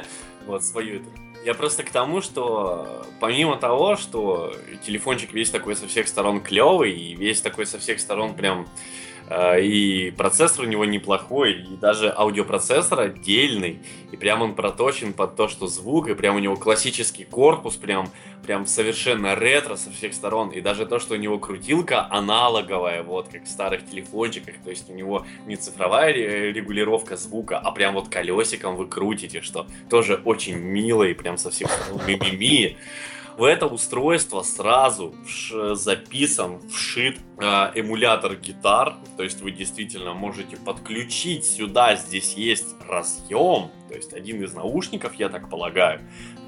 вот, 0.46 0.64
свою 0.64 0.96
это. 0.96 1.31
Я 1.44 1.54
просто 1.54 1.82
к 1.82 1.90
тому, 1.90 2.20
что 2.20 3.04
помимо 3.18 3.56
того, 3.56 3.96
что 3.96 4.54
телефончик 4.86 5.32
весь 5.32 5.50
такой 5.50 5.74
со 5.74 5.88
всех 5.88 6.06
сторон 6.06 6.40
клевый, 6.40 6.92
и 6.92 7.14
весь 7.16 7.40
такой 7.40 7.66
со 7.66 7.78
всех 7.78 8.00
сторон 8.00 8.34
прям 8.34 8.66
Э, 8.66 9.11
и 9.58 10.10
процессор 10.16 10.64
у 10.64 10.68
него 10.68 10.84
неплохой, 10.84 11.52
и 11.52 11.76
даже 11.76 12.12
аудиопроцессор 12.14 13.00
отдельный, 13.00 13.80
и 14.10 14.16
прям 14.16 14.42
он 14.42 14.54
проточен 14.54 15.12
под 15.12 15.36
то, 15.36 15.48
что 15.48 15.66
звук, 15.66 16.08
и 16.08 16.14
прям 16.14 16.36
у 16.36 16.38
него 16.38 16.56
классический 16.56 17.24
корпус, 17.24 17.76
прям, 17.76 18.10
прям 18.44 18.66
совершенно 18.66 19.34
ретро 19.34 19.76
со 19.76 19.90
всех 19.90 20.14
сторон, 20.14 20.50
и 20.50 20.60
даже 20.60 20.86
то, 20.86 20.98
что 20.98 21.14
у 21.14 21.16
него 21.16 21.38
крутилка 21.38 22.06
аналоговая, 22.10 23.02
вот, 23.02 23.28
как 23.28 23.44
в 23.44 23.48
старых 23.48 23.88
телефончиках, 23.88 24.56
то 24.64 24.70
есть 24.70 24.90
у 24.90 24.92
него 24.92 25.24
не 25.46 25.56
цифровая 25.56 26.12
регулировка 26.12 27.16
звука, 27.16 27.58
а 27.58 27.70
прям 27.70 27.94
вот 27.94 28.08
колесиком 28.08 28.76
вы 28.76 28.86
крутите, 28.86 29.40
что 29.40 29.66
тоже 29.88 30.20
очень 30.24 30.56
мило 30.56 31.04
и 31.04 31.14
прям 31.14 31.38
со 31.38 31.50
всех 31.50 31.70
сторон. 31.70 32.02
Мимими 32.06 32.76
в 33.36 33.44
это 33.44 33.66
устройство 33.66 34.42
сразу 34.42 35.14
записан, 35.72 36.60
вшит 36.68 37.18
э, 37.38 37.72
эмулятор 37.74 38.36
гитар, 38.36 38.96
то 39.16 39.22
есть 39.22 39.40
вы 39.40 39.52
действительно 39.52 40.12
можете 40.12 40.56
подключить 40.56 41.44
сюда, 41.44 41.96
здесь 41.96 42.34
есть 42.34 42.74
разъем, 42.88 43.70
то 43.88 43.94
есть 43.94 44.12
один 44.12 44.42
из 44.42 44.54
наушников, 44.54 45.14
я 45.14 45.28
так 45.28 45.48
полагаю, 45.48 46.00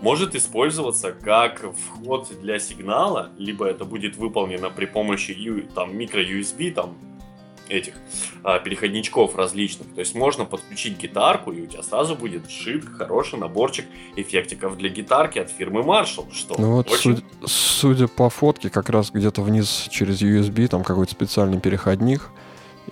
может 0.03 0.35
использоваться 0.35 1.13
как 1.13 1.65
вход 1.75 2.29
для 2.41 2.59
сигнала, 2.59 3.31
либо 3.39 3.67
это 3.67 3.85
будет 3.85 4.17
выполнено 4.17 4.71
при 4.71 4.87
помощи 4.87 5.35
там, 5.75 5.97
микро-USB, 5.97 6.73
там, 6.73 6.97
этих 7.69 7.95
а, 8.43 8.59
переходничков 8.59 9.37
различных. 9.37 9.93
То 9.95 10.01
есть 10.01 10.15
можно 10.15 10.45
подключить 10.45 10.99
гитарку, 10.99 11.53
и 11.53 11.63
у 11.63 11.67
тебя 11.67 11.83
сразу 11.83 12.15
будет 12.15 12.51
шит 12.51 12.85
хороший 12.85 13.39
наборчик 13.39 13.87
эффектиков 14.17 14.77
для 14.77 14.89
гитарки 14.89 15.39
от 15.39 15.51
фирмы 15.51 15.81
Marshall. 15.81 16.33
Что 16.33 16.55
ну 16.59 16.73
вот, 16.73 16.91
очень... 16.91 17.17
судя, 17.17 17.25
судя 17.47 18.09
по 18.09 18.29
фотке, 18.31 18.71
как 18.71 18.91
раз 18.91 19.11
где-то 19.11 19.43
вниз 19.43 19.89
через 19.91 20.23
USB, 20.23 20.69
там 20.69 20.85
какой-то 20.85 21.13
специальный 21.13 21.61
переходник, 21.61 22.31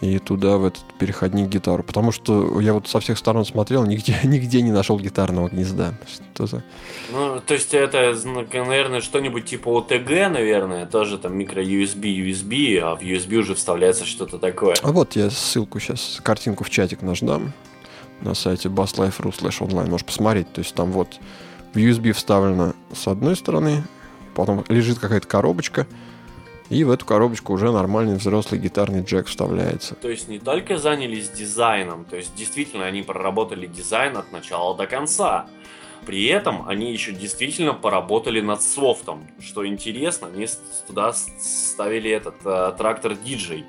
и 0.01 0.19
туда 0.19 0.57
в 0.57 0.65
этот 0.65 0.83
переходник 0.99 1.49
гитару. 1.49 1.83
Потому 1.83 2.13
что 2.13 2.61
я 2.61 2.73
вот 2.73 2.89
со 2.89 3.01
всех 3.01 3.19
сторон 3.19 3.45
смотрел, 3.45 3.85
нигде, 3.85 4.19
нигде 4.25 4.63
не 4.63 4.73
нашел 4.73 4.99
гитарного 4.99 5.49
гнезда. 5.49 5.95
Что 6.35 6.47
за... 6.47 6.65
Ну, 7.13 7.41
то 7.45 7.55
есть 7.55 7.75
это, 7.75 8.15
наверное, 8.53 9.01
что-нибудь 9.01 9.45
типа 9.45 9.69
OTG, 9.69 10.29
наверное, 10.29 10.87
тоже 10.87 11.19
там 11.19 11.39
микро-USB, 11.39 12.01
USB, 12.01 12.79
а 12.79 12.97
в 12.97 13.03
USB 13.03 13.37
уже 13.37 13.55
вставляется 13.55 14.05
что-то 14.05 14.39
такое. 14.39 14.75
А 14.83 14.93
вот 14.93 15.17
я 15.17 15.31
ссылку 15.31 15.79
сейчас, 15.79 16.21
картинку 16.23 16.65
в 16.65 16.71
чатик 16.71 17.03
наш 17.03 17.21
дам 17.21 17.53
на 18.23 18.35
сайте 18.35 18.69
basslife.ru 18.69 19.33
slash 19.33 19.61
online. 19.67 19.91
Можешь 19.91 20.07
посмотреть. 20.07 20.53
То 20.53 20.61
есть 20.61 20.75
там 20.75 20.93
вот 20.93 21.19
в 21.75 21.77
USB 21.77 22.13
вставлено 22.13 22.75
с 22.95 23.09
одной 23.09 23.37
стороны, 23.37 23.85
потом 24.35 24.65
лежит 24.69 24.99
какая-то 24.99 25.27
коробочка, 25.27 25.87
и 26.73 26.85
в 26.85 26.91
эту 26.91 27.05
коробочку 27.05 27.53
уже 27.53 27.71
нормальный 27.71 28.17
взрослый 28.17 28.59
гитарный 28.59 29.03
джек 29.03 29.27
вставляется. 29.27 29.95
То 29.97 30.09
есть 30.09 30.29
не 30.29 30.39
только 30.39 30.79
занялись 30.79 31.29
дизайном, 31.29 32.05
то 32.05 32.17
есть 32.17 32.35
действительно 32.35 32.87
они 32.87 33.03
проработали 33.03 33.67
дизайн 33.67 34.17
от 34.17 34.33
начала 34.33 34.77
до 34.77 34.87
конца. 34.87 35.47
При 36.07 36.27
этом 36.27 36.67
они 36.67 36.91
еще 36.91 37.13
действительно 37.13 37.75
поработали 37.75 38.41
над 38.41 38.63
софтом. 38.63 39.29
Что 39.39 39.67
интересно, 39.67 40.29
они 40.29 40.49
туда 40.87 41.13
ставили 41.13 42.11
этот 42.11 42.37
э, 42.45 42.73
трактор 42.77 43.15
диджей. 43.15 43.65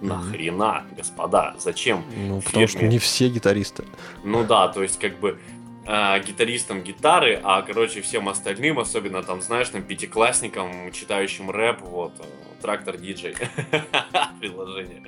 Нахрена, 0.00 0.84
господа, 0.96 1.54
зачем? 1.58 2.02
Ну, 2.16 2.40
потому 2.40 2.66
что 2.66 2.86
не 2.86 2.98
все 2.98 3.28
гитаристы. 3.28 3.84
Ну 4.24 4.44
да, 4.44 4.68
то 4.68 4.82
есть 4.82 4.98
как 4.98 5.20
бы 5.20 5.38
э, 5.86 6.20
гитаристам 6.20 6.82
гитары, 6.82 7.40
а, 7.42 7.62
короче, 7.62 8.00
всем 8.00 8.28
остальным, 8.28 8.78
особенно 8.78 9.22
там, 9.22 9.40
знаешь, 9.40 9.68
там, 9.68 9.82
пятиклассникам, 9.82 10.92
читающим 10.92 11.50
рэп, 11.50 11.80
вот, 11.82 12.12
э, 12.18 12.24
трактор 12.62 12.96
диджей, 12.96 13.34
приложение. 14.40 15.02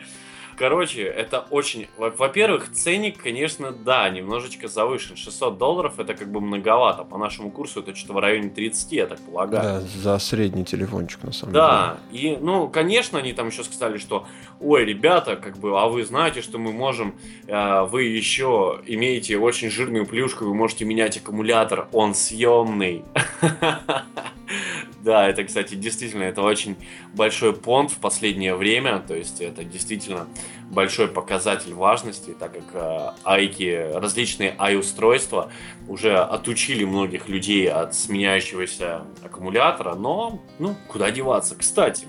Короче, 0.63 1.03
это 1.03 1.45
очень... 1.51 1.89
Во-первых, 1.97 2.71
ценник, 2.71 3.21
конечно, 3.21 3.73
да, 3.73 4.09
немножечко 4.09 4.69
завышен. 4.69 5.17
600 5.17 5.59
долларов 5.59 5.99
это 5.99 6.15
как 6.15 6.31
бы 6.31 6.41
многовато. 6.41 7.03
По 7.03 7.19
нашему 7.19 7.51
курсу 7.51 7.81
это 7.81 7.97
что-то 7.97 8.13
в 8.13 8.19
районе 8.21 8.49
30, 8.49 8.93
я 8.93 9.07
так 9.09 9.19
полагаю. 9.19 9.81
Да, 9.81 9.81
за 9.81 10.17
средний 10.21 10.65
телефончик, 10.65 11.25
на 11.25 11.33
самом 11.33 11.53
да. 11.53 11.99
деле. 12.13 12.33
Да, 12.33 12.37
и, 12.37 12.39
ну, 12.41 12.69
конечно, 12.69 13.19
они 13.19 13.33
там 13.33 13.49
еще 13.49 13.65
сказали, 13.65 13.99
что, 13.99 14.25
ой, 14.61 14.85
ребята, 14.85 15.35
как 15.35 15.59
бы, 15.59 15.77
а 15.81 15.89
вы 15.89 16.05
знаете, 16.05 16.43
что 16.43 16.59
мы 16.59 16.73
можем, 16.73 17.17
э, 17.49 17.83
вы 17.91 18.05
еще 18.05 18.83
имеете 18.87 19.39
очень 19.39 19.69
жирную 19.69 20.07
плюшку, 20.07 20.45
вы 20.45 20.55
можете 20.55 20.85
менять 20.85 21.17
аккумулятор, 21.17 21.89
он 21.91 22.15
съемный. 22.15 23.03
Да, 25.03 25.29
это, 25.29 25.43
кстати, 25.45 25.75
действительно, 25.75 26.23
это 26.23 26.43
очень 26.43 26.77
большой 27.13 27.55
понт 27.55 27.91
в 27.91 27.99
последнее 27.99 28.55
время, 28.55 29.01
то 29.01 29.15
есть 29.15 29.41
это 29.41 29.65
действительно 29.65 30.29
большой 30.71 31.09
показатель 31.09 31.75
важности, 31.75 32.35
так 32.39 32.53
как 32.53 32.65
э, 32.75 33.11
айки, 33.25 33.91
различные 33.95 34.55
ай-устройства 34.59 35.51
уже 35.89 36.17
отучили 36.17 36.85
многих 36.85 37.29
людей 37.29 37.69
от 37.69 37.95
сменяющегося 37.95 39.03
аккумулятора, 39.25 39.95
но, 39.97 40.41
ну, 40.59 40.77
куда 40.87 41.11
деваться. 41.11 41.57
Кстати, 41.57 42.07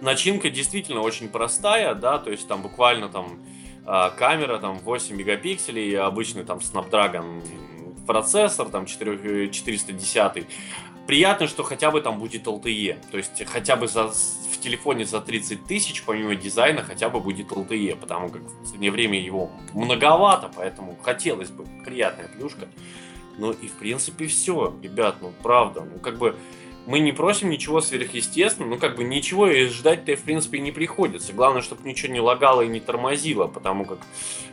начинка 0.00 0.48
действительно 0.48 1.00
очень 1.00 1.28
простая, 1.28 1.94
да, 1.94 2.18
то 2.18 2.30
есть 2.30 2.46
там 2.46 2.62
буквально 2.62 3.08
там 3.08 3.40
э, 3.84 4.10
камера 4.16 4.58
там 4.58 4.78
8 4.78 5.16
мегапикселей, 5.16 5.98
обычный 5.98 6.44
там 6.44 6.58
Snapdragon 6.58 7.42
процессор, 8.08 8.70
там 8.70 8.86
4, 8.86 9.50
410 9.50 10.46
приятно, 11.08 11.46
что 11.46 11.62
хотя 11.62 11.90
бы 11.90 12.02
там 12.02 12.18
будет 12.18 12.46
LTE. 12.46 12.98
То 13.10 13.16
есть 13.16 13.42
хотя 13.46 13.76
бы 13.76 13.88
за, 13.88 14.08
в 14.08 14.60
телефоне 14.60 15.06
за 15.06 15.22
30 15.22 15.64
тысяч, 15.64 16.02
помимо 16.04 16.36
дизайна, 16.36 16.82
хотя 16.82 17.08
бы 17.08 17.18
будет 17.18 17.48
LTE, 17.48 17.96
потому 17.96 18.28
как 18.28 18.42
в 18.42 18.60
последнее 18.60 18.90
время 18.90 19.18
его 19.18 19.50
многовато, 19.72 20.50
поэтому 20.54 20.98
хотелось 21.02 21.48
бы 21.48 21.64
приятная 21.82 22.28
плюшка. 22.28 22.68
Ну 23.38 23.52
и 23.52 23.68
в 23.68 23.72
принципе 23.72 24.26
все, 24.26 24.76
ребят, 24.82 25.16
ну 25.22 25.32
правда, 25.42 25.80
ну 25.80 25.98
как 25.98 26.18
бы 26.18 26.36
мы 26.84 26.98
не 26.98 27.12
просим 27.12 27.48
ничего 27.48 27.80
сверхъестественного, 27.80 28.74
ну 28.74 28.78
как 28.78 28.96
бы 28.96 29.04
ничего 29.04 29.48
и 29.48 29.64
ждать-то 29.66 30.14
в 30.14 30.22
принципе 30.22 30.58
не 30.58 30.72
приходится. 30.72 31.32
Главное, 31.32 31.62
чтобы 31.62 31.88
ничего 31.88 32.12
не 32.12 32.20
лагало 32.20 32.60
и 32.60 32.68
не 32.68 32.80
тормозило, 32.80 33.46
потому 33.46 33.86
как 33.86 34.00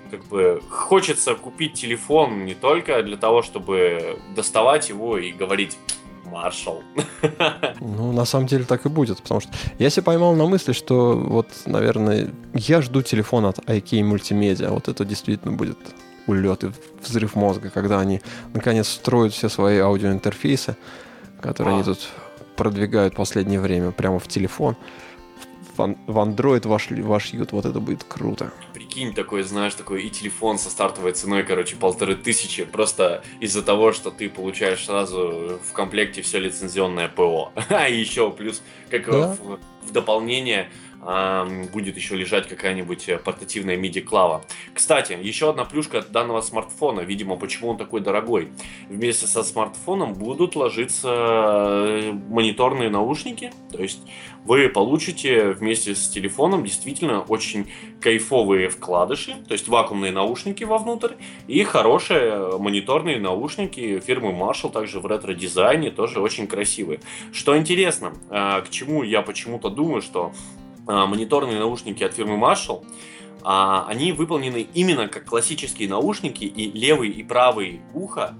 как 0.09 0.23
бы 0.27 0.61
хочется 0.69 1.35
купить 1.35 1.73
телефон 1.73 2.45
не 2.45 2.53
только 2.53 3.03
для 3.03 3.17
того, 3.17 3.41
чтобы 3.41 4.19
доставать 4.33 4.87
его 4.87 5.17
и 5.17 5.33
говорить 5.33 5.77
маршал. 6.25 6.83
Ну, 7.79 8.11
на 8.11 8.25
самом 8.25 8.47
деле 8.47 8.65
так 8.65 8.85
и 8.85 8.89
будет, 8.89 9.21
потому 9.21 9.41
что 9.41 9.51
я 9.79 9.89
себя 9.89 10.03
поймал 10.03 10.35
на 10.35 10.45
мысли, 10.45 10.73
что 10.73 11.15
вот, 11.17 11.47
наверное, 11.65 12.29
я 12.53 12.81
жду 12.81 13.01
телефон 13.01 13.45
от 13.45 13.59
IK 13.59 14.03
мультимедиа. 14.03 14.69
Вот 14.69 14.87
это 14.87 15.05
действительно 15.05 15.53
будет 15.53 15.77
улет 16.27 16.63
и 16.63 16.71
взрыв 17.01 17.35
мозга, 17.35 17.69
когда 17.69 17.99
они 17.99 18.21
наконец 18.53 18.89
строят 18.89 19.33
все 19.33 19.49
свои 19.49 19.79
аудиоинтерфейсы, 19.79 20.75
которые 21.41 21.73
а. 21.73 21.75
они 21.77 21.83
тут 21.83 22.09
продвигают 22.55 23.13
в 23.13 23.17
последнее 23.17 23.59
время 23.59 23.91
прямо 23.91 24.19
в 24.19 24.27
телефон 24.27 24.75
в 25.77 26.17
Android 26.17 26.67
ваш, 26.67 26.89
вошьют, 26.89 27.51
вот 27.51 27.65
это 27.65 27.79
будет 27.79 28.03
круто. 28.03 28.51
Прикинь, 28.73 29.13
такой, 29.13 29.43
знаешь, 29.43 29.73
такой 29.75 30.03
и 30.03 30.09
телефон 30.09 30.57
со 30.57 30.69
стартовой 30.69 31.13
ценой, 31.13 31.43
короче, 31.43 31.75
полторы 31.75 32.15
тысячи, 32.15 32.63
просто 32.63 33.23
из-за 33.39 33.61
того, 33.61 33.91
что 33.91 34.11
ты 34.11 34.29
получаешь 34.29 34.85
сразу 34.85 35.59
в 35.63 35.73
комплекте 35.73 36.21
все 36.21 36.39
лицензионное 36.39 37.07
ПО. 37.07 37.51
А 37.69 37.89
еще 37.89 38.31
плюс, 38.31 38.61
как 38.89 39.05
да? 39.05 39.35
в, 39.41 39.59
в 39.87 39.91
дополнение, 39.91 40.69
будет 41.71 41.97
еще 41.97 42.15
лежать 42.15 42.47
какая-нибудь 42.47 43.09
э, 43.09 43.17
портативная 43.17 43.77
MIDI-клава. 43.77 44.43
Кстати, 44.73 45.17
еще 45.21 45.51
одна 45.51 45.63
плюшка 45.63 46.01
данного 46.01 46.41
смартфона, 46.41 47.01
видимо, 47.01 47.35
почему 47.35 47.69
он 47.69 47.77
такой 47.77 48.01
дорогой. 48.01 48.49
Вместе 48.89 49.27
со 49.27 49.43
смартфоном 49.43 50.13
будут 50.13 50.55
ложиться 50.55 51.09
э, 51.09 52.11
мониторные 52.11 52.89
наушники, 52.89 53.51
то 53.71 53.81
есть 53.81 54.01
вы 54.45 54.69
получите 54.69 55.51
вместе 55.51 55.95
с 55.95 56.07
телефоном 56.07 56.63
действительно 56.63 57.21
очень 57.21 57.71
кайфовые 58.01 58.69
вкладыши, 58.69 59.35
то 59.47 59.53
есть 59.53 59.67
вакуумные 59.67 60.11
наушники 60.11 60.63
вовнутрь 60.63 61.13
и 61.47 61.63
хорошие 61.63 62.57
мониторные 62.57 63.19
наушники 63.19 63.99
фирмы 63.99 64.31
Marshall, 64.31 64.71
также 64.71 64.99
в 64.99 65.05
ретро-дизайне, 65.05 65.91
тоже 65.91 66.19
очень 66.19 66.47
красивые. 66.47 66.99
Что 67.31 67.57
интересно, 67.57 68.13
э, 68.29 68.61
к 68.61 68.69
чему 68.69 69.03
я 69.03 69.21
почему-то 69.21 69.69
думаю, 69.69 70.01
что 70.01 70.31
мониторные 70.85 71.59
наушники 71.59 72.03
от 72.03 72.13
фирмы 72.13 72.37
Marshall, 72.37 72.85
а, 73.43 73.85
они 73.87 74.11
выполнены 74.11 74.67
именно 74.73 75.07
как 75.07 75.25
классические 75.25 75.87
наушники, 75.87 76.45
и 76.45 76.71
левый 76.71 77.09
и 77.09 77.23
правый 77.23 77.81
ухо 77.93 78.35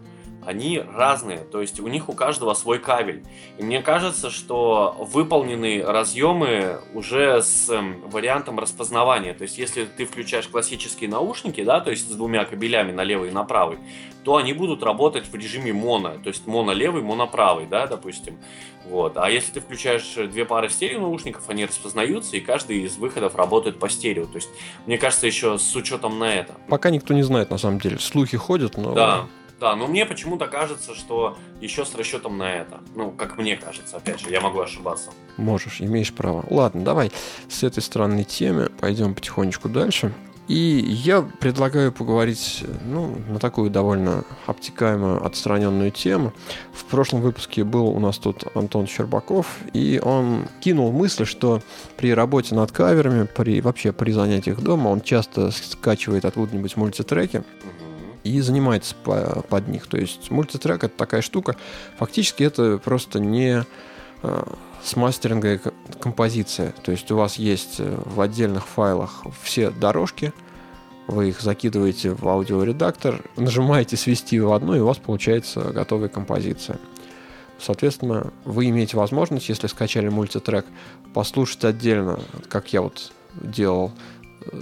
они 0.46 0.80
разные, 0.80 1.40
то 1.40 1.62
есть 1.62 1.80
у 1.80 1.88
них 1.88 2.10
у 2.10 2.14
каждого 2.14 2.54
свой 2.54 2.80
кабель. 2.80 3.24
И 3.58 3.64
мне 3.64 3.82
кажется, 3.82 4.30
что 4.30 4.96
выполнены 5.00 5.84
разъемы 5.84 6.80
уже 6.94 7.42
с 7.42 7.70
эм, 7.70 8.02
вариантом 8.10 8.60
распознавания. 8.60 9.34
То 9.34 9.44
есть 9.44 9.58
если 9.58 9.86
ты 9.86 10.06
включаешь 10.06 10.48
классические 10.48 11.10
наушники, 11.10 11.64
да, 11.64 11.80
то 11.80 11.92
есть 11.92 12.10
с 12.10 12.16
двумя 12.16 12.46
кабелями 12.46 12.92
на 12.92 13.04
левый 13.04 13.30
и 13.30 13.32
на 13.32 13.44
правый, 13.44 13.78
то 14.24 14.38
они 14.38 14.54
будут 14.54 14.82
работать 14.84 15.28
в 15.28 15.36
режиме 15.36 15.72
моно, 15.72 16.16
то 16.16 16.30
есть 16.30 16.48
моно 16.48 16.74
левый, 16.74 17.04
моно 17.04 17.28
правый, 17.28 17.68
да, 17.68 17.86
допустим. 17.86 18.38
Вот. 18.86 19.18
А 19.18 19.30
если 19.30 19.54
ты 19.54 19.62
включаешь 19.62 20.16
две 20.32 20.46
пары 20.46 20.70
стерео 20.70 21.02
наушников, 21.02 21.50
они 21.50 21.66
распознаются, 21.66 22.36
и 22.38 22.40
каждый 22.40 22.84
из 22.84 22.98
выходов 22.98 23.36
работает 23.36 23.80
по 23.80 23.90
стерео. 23.90 24.26
То 24.26 24.36
есть, 24.36 24.50
мне 24.86 24.98
кажется, 24.98 25.26
еще 25.28 25.58
с 25.58 25.76
учетом 25.76 26.20
на 26.20 26.34
это. 26.34 26.54
Пока 26.68 26.90
никто 26.90 27.14
не 27.14 27.24
знает, 27.24 27.50
на 27.50 27.58
самом 27.58 27.80
деле. 27.80 28.00
Слухи 28.00 28.38
ходят, 28.38 28.78
но... 28.78 28.94
Да. 28.94 29.26
Да, 29.60 29.76
но 29.76 29.88
мне 29.88 30.06
почему-то 30.06 30.48
кажется, 30.48 30.94
что 30.94 31.38
еще 31.62 31.86
с 31.86 31.96
расчетом 31.96 32.38
на 32.38 32.52
это. 32.52 32.80
Ну, 32.94 33.12
как 33.12 33.38
мне 33.38 33.56
кажется, 33.56 33.98
опять 33.98 34.20
же, 34.20 34.30
я 34.30 34.42
могу 34.42 34.60
ошибаться. 34.60 35.12
Можешь, 35.38 35.82
имеешь 35.82 36.14
право. 36.14 36.44
Ладно, 36.50 36.84
давай 36.84 37.12
с 37.48 37.64
этой 37.64 37.82
странной 37.82 38.26
темы 38.26 38.70
пойдем 38.80 39.16
потихонечку 39.16 39.70
дальше. 39.70 40.14
И 40.48 40.54
я 40.54 41.24
предлагаю 41.24 41.92
поговорить 41.92 42.64
ну, 42.86 43.18
на 43.28 43.40
такую 43.40 43.72
довольно 43.72 44.24
обтекаемую, 44.46 45.26
отстраненную 45.26 45.90
тему. 45.90 46.34
В 46.72 46.86
прошлом 46.86 47.22
выпуске 47.22 47.64
был 47.64 47.88
у 47.88 48.00
нас 48.00 48.20
тут 48.20 48.44
Антон 48.56 48.86
Щербаков, 48.86 49.48
и 49.74 50.00
он 50.04 50.48
кинул 50.60 50.92
мысль, 50.92 51.26
что 51.26 51.64
при 51.98 52.14
работе 52.14 52.54
над 52.54 52.72
каверами, 52.72 53.26
при, 53.26 53.60
вообще 53.60 53.92
при 53.92 54.12
занятиях 54.12 54.60
дома, 54.60 54.90
он 54.90 55.02
часто 55.02 55.50
скачивает 55.50 56.26
откуда-нибудь 56.26 56.78
мультитреки. 56.78 57.38
Угу 57.38 57.85
и 58.26 58.42
занимается 58.42 58.96
по, 59.04 59.44
под 59.48 59.68
них. 59.68 59.88
То 59.88 59.98
есть 59.98 60.32
мультитрек 60.32 60.84
это 60.84 60.98
такая 60.98 61.22
штука. 61.22 61.56
Фактически 61.98 62.44
это 62.44 62.80
просто 62.80 63.20
не 63.20 63.64
э, 64.24 64.44
смастеринговая 64.84 65.62
композиция. 66.00 66.74
То 66.84 66.92
есть 66.92 67.10
у 67.12 67.18
вас 67.18 67.36
есть 67.36 67.76
э, 67.80 67.98
в 68.04 68.20
отдельных 68.20 68.66
файлах 68.68 69.24
все 69.44 69.70
дорожки, 69.70 70.34
вы 71.08 71.30
их 71.30 71.42
закидываете 71.42 72.12
в 72.12 72.28
аудиоредактор, 72.28 73.22
нажимаете 73.38 73.96
свести 73.96 74.40
в 74.40 74.52
одну, 74.52 74.76
и 74.76 74.80
у 74.80 74.88
вас 74.88 74.98
получается 74.98 75.62
готовая 75.62 76.10
композиция. 76.10 76.80
Соответственно, 77.60 78.34
вы 78.44 78.70
имеете 78.70 78.98
возможность, 78.98 79.50
если 79.50 79.68
скачали 79.68 80.10
мультитрек, 80.10 80.66
послушать 81.14 81.64
отдельно, 81.64 82.20
как 82.50 82.74
я 82.74 82.82
вот 82.82 83.12
делал, 83.40 83.92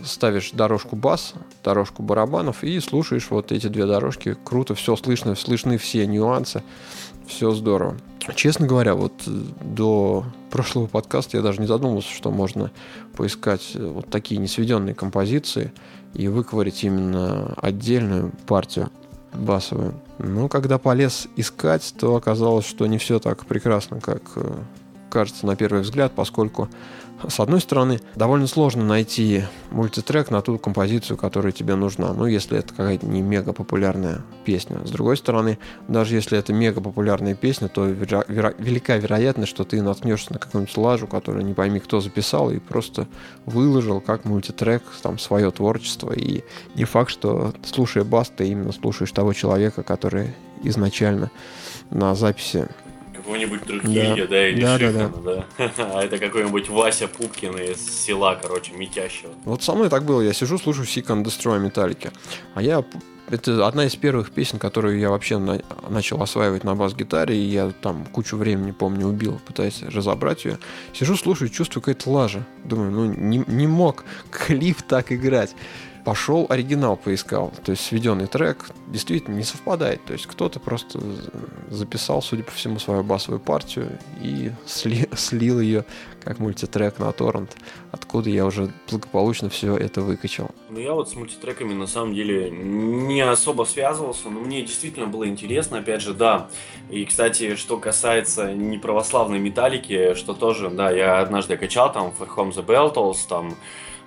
ставишь 0.03 0.51
дорожку 0.51 0.95
бас, 0.95 1.33
дорожку 1.63 2.03
барабанов 2.03 2.63
и 2.63 2.79
слушаешь 2.79 3.27
вот 3.29 3.51
эти 3.51 3.67
две 3.67 3.85
дорожки. 3.85 4.35
Круто, 4.43 4.75
все 4.75 4.95
слышно, 4.95 5.35
слышны 5.35 5.77
все 5.77 6.05
нюансы, 6.05 6.63
все 7.27 7.51
здорово. 7.51 7.97
Честно 8.35 8.67
говоря, 8.67 8.95
вот 8.95 9.13
до 9.25 10.25
прошлого 10.49 10.87
подкаста 10.87 11.37
я 11.37 11.43
даже 11.43 11.59
не 11.59 11.67
задумывался, 11.67 12.13
что 12.13 12.31
можно 12.31 12.71
поискать 13.15 13.75
вот 13.75 14.09
такие 14.09 14.39
несведенные 14.39 14.95
композиции 14.95 15.73
и 16.13 16.27
выковырить 16.27 16.83
именно 16.83 17.53
отдельную 17.61 18.31
партию 18.47 18.89
басовую. 19.33 19.95
Но 20.19 20.47
когда 20.47 20.77
полез 20.77 21.27
искать, 21.35 21.93
то 21.99 22.15
оказалось, 22.15 22.65
что 22.65 22.85
не 22.85 22.97
все 22.97 23.19
так 23.19 23.45
прекрасно, 23.45 23.99
как 23.99 24.21
э, 24.35 24.53
кажется 25.09 25.45
на 25.45 25.55
первый 25.55 25.81
взгляд, 25.81 26.13
поскольку 26.15 26.69
с 27.27 27.39
одной 27.39 27.61
стороны, 27.61 27.99
довольно 28.15 28.47
сложно 28.47 28.83
найти 28.83 29.43
мультитрек 29.71 30.31
на 30.31 30.41
ту 30.41 30.57
композицию, 30.57 31.17
которая 31.17 31.51
тебе 31.51 31.75
нужна. 31.75 32.13
Ну, 32.13 32.25
если 32.25 32.57
это 32.57 32.73
какая-то 32.73 33.05
не 33.05 33.21
мега 33.21 33.53
популярная 33.53 34.21
песня. 34.45 34.77
С 34.85 34.91
другой 34.91 35.17
стороны, 35.17 35.57
даже 35.87 36.15
если 36.15 36.37
это 36.37 36.53
мега 36.53 36.81
популярная 36.81 37.35
песня, 37.35 37.67
то 37.67 37.87
веро- 37.87 38.25
веро- 38.27 38.55
велика 38.57 38.97
вероятность, 38.97 39.51
что 39.51 39.63
ты 39.63 39.81
наткнешься 39.81 40.33
на 40.33 40.39
какую-нибудь 40.39 40.77
лажу, 40.77 41.07
которую 41.07 41.45
не 41.45 41.53
пойми, 41.53 41.79
кто 41.79 42.01
записал, 42.01 42.51
и 42.51 42.59
просто 42.59 43.07
выложил 43.45 44.01
как 44.01 44.25
мультитрек 44.25 44.83
там 45.01 45.19
свое 45.19 45.51
творчество. 45.51 46.11
И 46.11 46.43
не 46.75 46.85
факт, 46.85 47.09
что 47.09 47.53
слушая 47.65 48.03
бас, 48.03 48.31
ты 48.35 48.47
именно 48.47 48.71
слушаешь 48.71 49.11
того 49.11 49.33
человека, 49.33 49.83
который 49.83 50.33
изначально 50.63 51.29
на 51.89 52.15
записи 52.15 52.67
какого-нибудь 53.23 53.61
Трухилья, 53.61 54.15
да. 54.15 54.27
да, 54.27 54.47
или 54.49 54.61
да, 54.61 54.77
Шихана, 54.77 55.09
да, 55.23 55.45
да. 55.57 55.71
А 55.77 56.03
это 56.03 56.17
какой-нибудь 56.17 56.69
Вася 56.69 57.07
Пупкин 57.07 57.57
из 57.57 58.03
села, 58.03 58.37
короче, 58.41 58.73
Митящего. 58.73 59.31
Вот 59.45 59.63
со 59.63 59.73
мной 59.73 59.89
так 59.89 60.03
было. 60.03 60.21
Я 60.21 60.33
сижу, 60.33 60.57
слушаю 60.57 60.85
Seek 60.85 61.07
and 61.07 61.23
Destroy 61.23 61.59
Металлики. 61.59 62.11
А 62.53 62.61
я 62.61 62.83
это 63.29 63.65
одна 63.65 63.85
из 63.85 63.95
первых 63.95 64.31
песен, 64.31 64.59
которую 64.59 64.99
я 64.99 65.09
вообще 65.09 65.37
на, 65.37 65.61
начал 65.87 66.21
осваивать 66.21 66.65
на 66.65 66.75
бас-гитаре, 66.75 67.35
и 67.35 67.45
я 67.45 67.71
там 67.71 68.05
кучу 68.05 68.35
времени, 68.35 68.71
помню, 68.71 69.07
убил, 69.07 69.39
пытаясь 69.45 69.81
разобрать 69.83 70.43
ее. 70.43 70.59
Сижу, 70.93 71.15
слушаю, 71.15 71.49
чувствую 71.49 71.81
какая-то 71.81 72.09
лажа. 72.09 72.45
Думаю, 72.65 72.91
ну 72.91 73.05
не, 73.05 73.43
не 73.47 73.67
мог 73.67 74.03
клип 74.31 74.81
так 74.81 75.11
играть 75.13 75.55
пошел 76.03 76.45
оригинал 76.49 76.97
поискал. 76.97 77.53
То 77.63 77.71
есть 77.71 77.85
сведенный 77.85 78.27
трек 78.27 78.69
действительно 78.87 79.35
не 79.35 79.43
совпадает. 79.43 80.03
То 80.05 80.13
есть 80.13 80.25
кто-то 80.27 80.59
просто 80.59 80.99
записал, 81.69 82.21
судя 82.21 82.43
по 82.43 82.51
всему, 82.51 82.79
свою 82.79 83.03
басовую 83.03 83.39
партию 83.39 83.97
и 84.21 84.51
сли, 84.65 85.07
слил 85.15 85.59
ее 85.59 85.85
как 86.23 86.39
мультитрек 86.39 86.99
на 86.99 87.11
торрент, 87.11 87.55
откуда 87.91 88.29
я 88.29 88.45
уже 88.45 88.71
благополучно 88.89 89.49
все 89.49 89.75
это 89.75 90.01
выкачал. 90.01 90.51
Ну 90.69 90.79
я 90.79 90.93
вот 90.93 91.09
с 91.09 91.15
мультитреками 91.15 91.73
на 91.73 91.87
самом 91.87 92.13
деле 92.13 92.49
не 92.49 93.21
особо 93.21 93.63
связывался, 93.63 94.29
но 94.29 94.39
мне 94.39 94.61
действительно 94.61 95.07
было 95.07 95.27
интересно, 95.27 95.79
опять 95.79 96.01
же, 96.01 96.13
да. 96.13 96.49
И, 96.89 97.03
кстати, 97.05 97.55
что 97.55 97.77
касается 97.77 98.53
неправославной 98.53 99.39
металлики, 99.39 100.13
что 100.15 100.33
тоже, 100.33 100.69
да, 100.69 100.91
я 100.91 101.19
однажды 101.19 101.57
качал 101.57 101.91
там 101.91 102.13
For 102.17 102.27
Home 102.37 102.53
the 102.53 102.65
Beltles, 102.65 103.27
там 103.27 103.55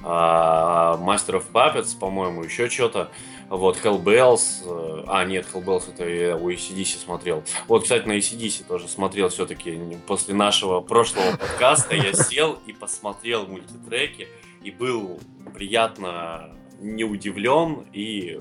Master 0.03 1.43
of 1.43 1.45
Puppets, 1.53 1.99
по-моему, 1.99 2.45
еще 2.45 2.69
что-то. 2.69 3.11
Вот, 3.49 3.79
Hellbells. 3.83 4.65
Э, 4.65 5.05
а, 5.07 5.25
нет, 5.25 5.47
Hellbells 5.53 5.85
это 5.93 6.09
я 6.09 6.37
у 6.37 6.51
ACDC 6.51 6.99
смотрел. 6.99 7.45
Вот, 7.69 7.85
кстати, 7.85 8.07
на 8.07 8.17
ACDC 8.17 8.67
тоже 8.67 8.89
смотрел 8.89 9.29
все-таки 9.29 9.99
после 10.07 10.35
нашего 10.35 10.81
прошлого 10.81 11.37
подкаста. 11.37 11.95
Я 11.95 12.13
сел 12.13 12.59
и 12.67 12.73
посмотрел 12.73 13.47
мультитреки 13.47 14.29
и 14.63 14.71
был 14.71 15.21
приятно 15.55 16.51
не 16.81 17.05
удивлен 17.05 17.87
и 17.93 18.41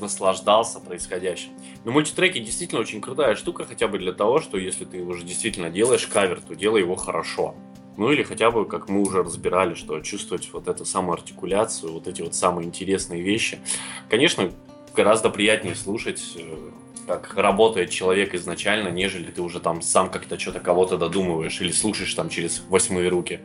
наслаждался 0.00 0.80
происходящим. 0.80 1.50
Но 1.84 1.92
мультитреки 1.92 2.38
действительно 2.38 2.80
очень 2.80 3.00
крутая 3.00 3.34
штука, 3.34 3.64
хотя 3.64 3.88
бы 3.88 3.98
для 3.98 4.12
того, 4.12 4.40
что 4.40 4.56
если 4.56 4.84
ты 4.84 5.02
уже 5.02 5.24
действительно 5.24 5.70
делаешь 5.70 6.06
кавер, 6.06 6.40
то 6.40 6.54
делай 6.54 6.80
его 6.80 6.96
хорошо. 6.96 7.54
Ну 7.98 8.12
или 8.12 8.22
хотя 8.22 8.52
бы, 8.52 8.64
как 8.64 8.88
мы 8.88 9.02
уже 9.02 9.24
разбирали, 9.24 9.74
что 9.74 9.98
чувствовать 10.00 10.48
вот 10.52 10.68
эту 10.68 10.84
самую 10.84 11.14
артикуляцию, 11.14 11.92
вот 11.92 12.06
эти 12.06 12.22
вот 12.22 12.32
самые 12.32 12.68
интересные 12.68 13.22
вещи. 13.22 13.58
Конечно, 14.08 14.52
гораздо 14.94 15.30
приятнее 15.30 15.74
слушать, 15.74 16.22
э, 16.36 16.70
как 17.08 17.34
работает 17.36 17.90
человек 17.90 18.36
изначально, 18.36 18.88
нежели 18.88 19.32
ты 19.32 19.42
уже 19.42 19.58
там 19.58 19.82
сам 19.82 20.10
как-то 20.10 20.38
что-то 20.38 20.60
кого-то 20.60 20.96
додумываешь 20.96 21.60
или 21.60 21.72
слушаешь 21.72 22.14
там 22.14 22.28
через 22.28 22.62
восьмые 22.68 23.08
руки 23.08 23.40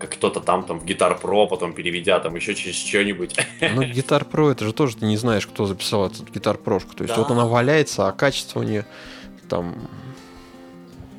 как 0.00 0.10
кто-то 0.10 0.40
там, 0.40 0.64
там, 0.64 0.80
в 0.80 0.84
Guitar 0.84 1.20
Pro, 1.20 1.48
потом 1.48 1.72
переведя 1.72 2.20
там 2.20 2.34
еще 2.36 2.54
через 2.54 2.76
что-нибудь. 2.76 3.36
Ну, 3.60 3.82
Guitar 3.82 4.28
Pro, 4.28 4.50
это 4.50 4.64
же 4.64 4.72
тоже 4.72 4.96
ты 4.96 5.06
не 5.06 5.16
знаешь, 5.16 5.46
кто 5.46 5.66
записал 5.66 6.06
этот 6.06 6.28
Guitar 6.30 6.60
Pro. 6.60 6.80
То 6.80 7.04
есть 7.04 7.14
да. 7.14 7.22
вот 7.22 7.30
она 7.30 7.46
валяется, 7.46 8.08
а 8.08 8.12
качество 8.12 8.60
у 8.60 8.62
нее 8.64 8.86
там 9.48 9.88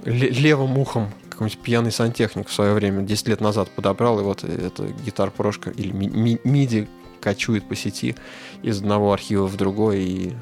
левым 0.06 0.78
ухом 0.78 1.12
какой-нибудь 1.40 1.64
пьяный 1.64 1.92
сантехник 1.94 2.50
в 2.50 2.54
свое 2.54 2.74
время, 2.74 3.02
10 3.04 3.30
лет 3.30 3.40
назад 3.40 3.70
подобрал, 3.70 4.20
и 4.20 4.24
вот 4.24 4.44
эта 4.44 4.88
гитар-прошка 5.06 5.70
или 5.70 5.94
миди 5.94 6.90
качует 7.22 7.66
по 7.66 7.78
сети 7.78 8.18
из 8.62 8.80
одного 8.80 9.14
архива 9.14 9.48
в 9.48 9.56
другой, 9.56 10.04
и, 10.04 10.34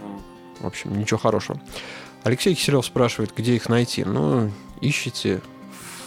в 0.59 0.65
общем, 0.65 0.97
ничего 0.97 1.19
хорошего. 1.19 1.61
Алексей 2.23 2.55
Киселев 2.55 2.83
спрашивает, 2.83 3.31
где 3.37 3.55
их 3.55 3.69
найти. 3.69 4.05
Ну, 4.05 4.49
ищите 4.81 5.41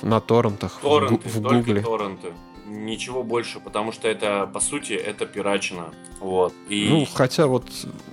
на 0.03 0.21
торрентах, 0.21 0.81
торренты, 0.83 1.29
в, 1.29 1.37
в 1.37 1.41
Гугле. 1.41 1.83
торренты. 1.83 2.33
Ничего 2.67 3.23
больше, 3.23 3.61
потому 3.61 3.93
что 3.93 4.09
это, 4.09 4.51
по 4.53 4.59
сути, 4.59 4.95
это 4.95 5.25
пирачина. 5.25 5.95
Вот. 6.19 6.53
И... 6.69 6.89
Ну, 6.91 7.07
хотя 7.15 7.47
вот 7.47 7.65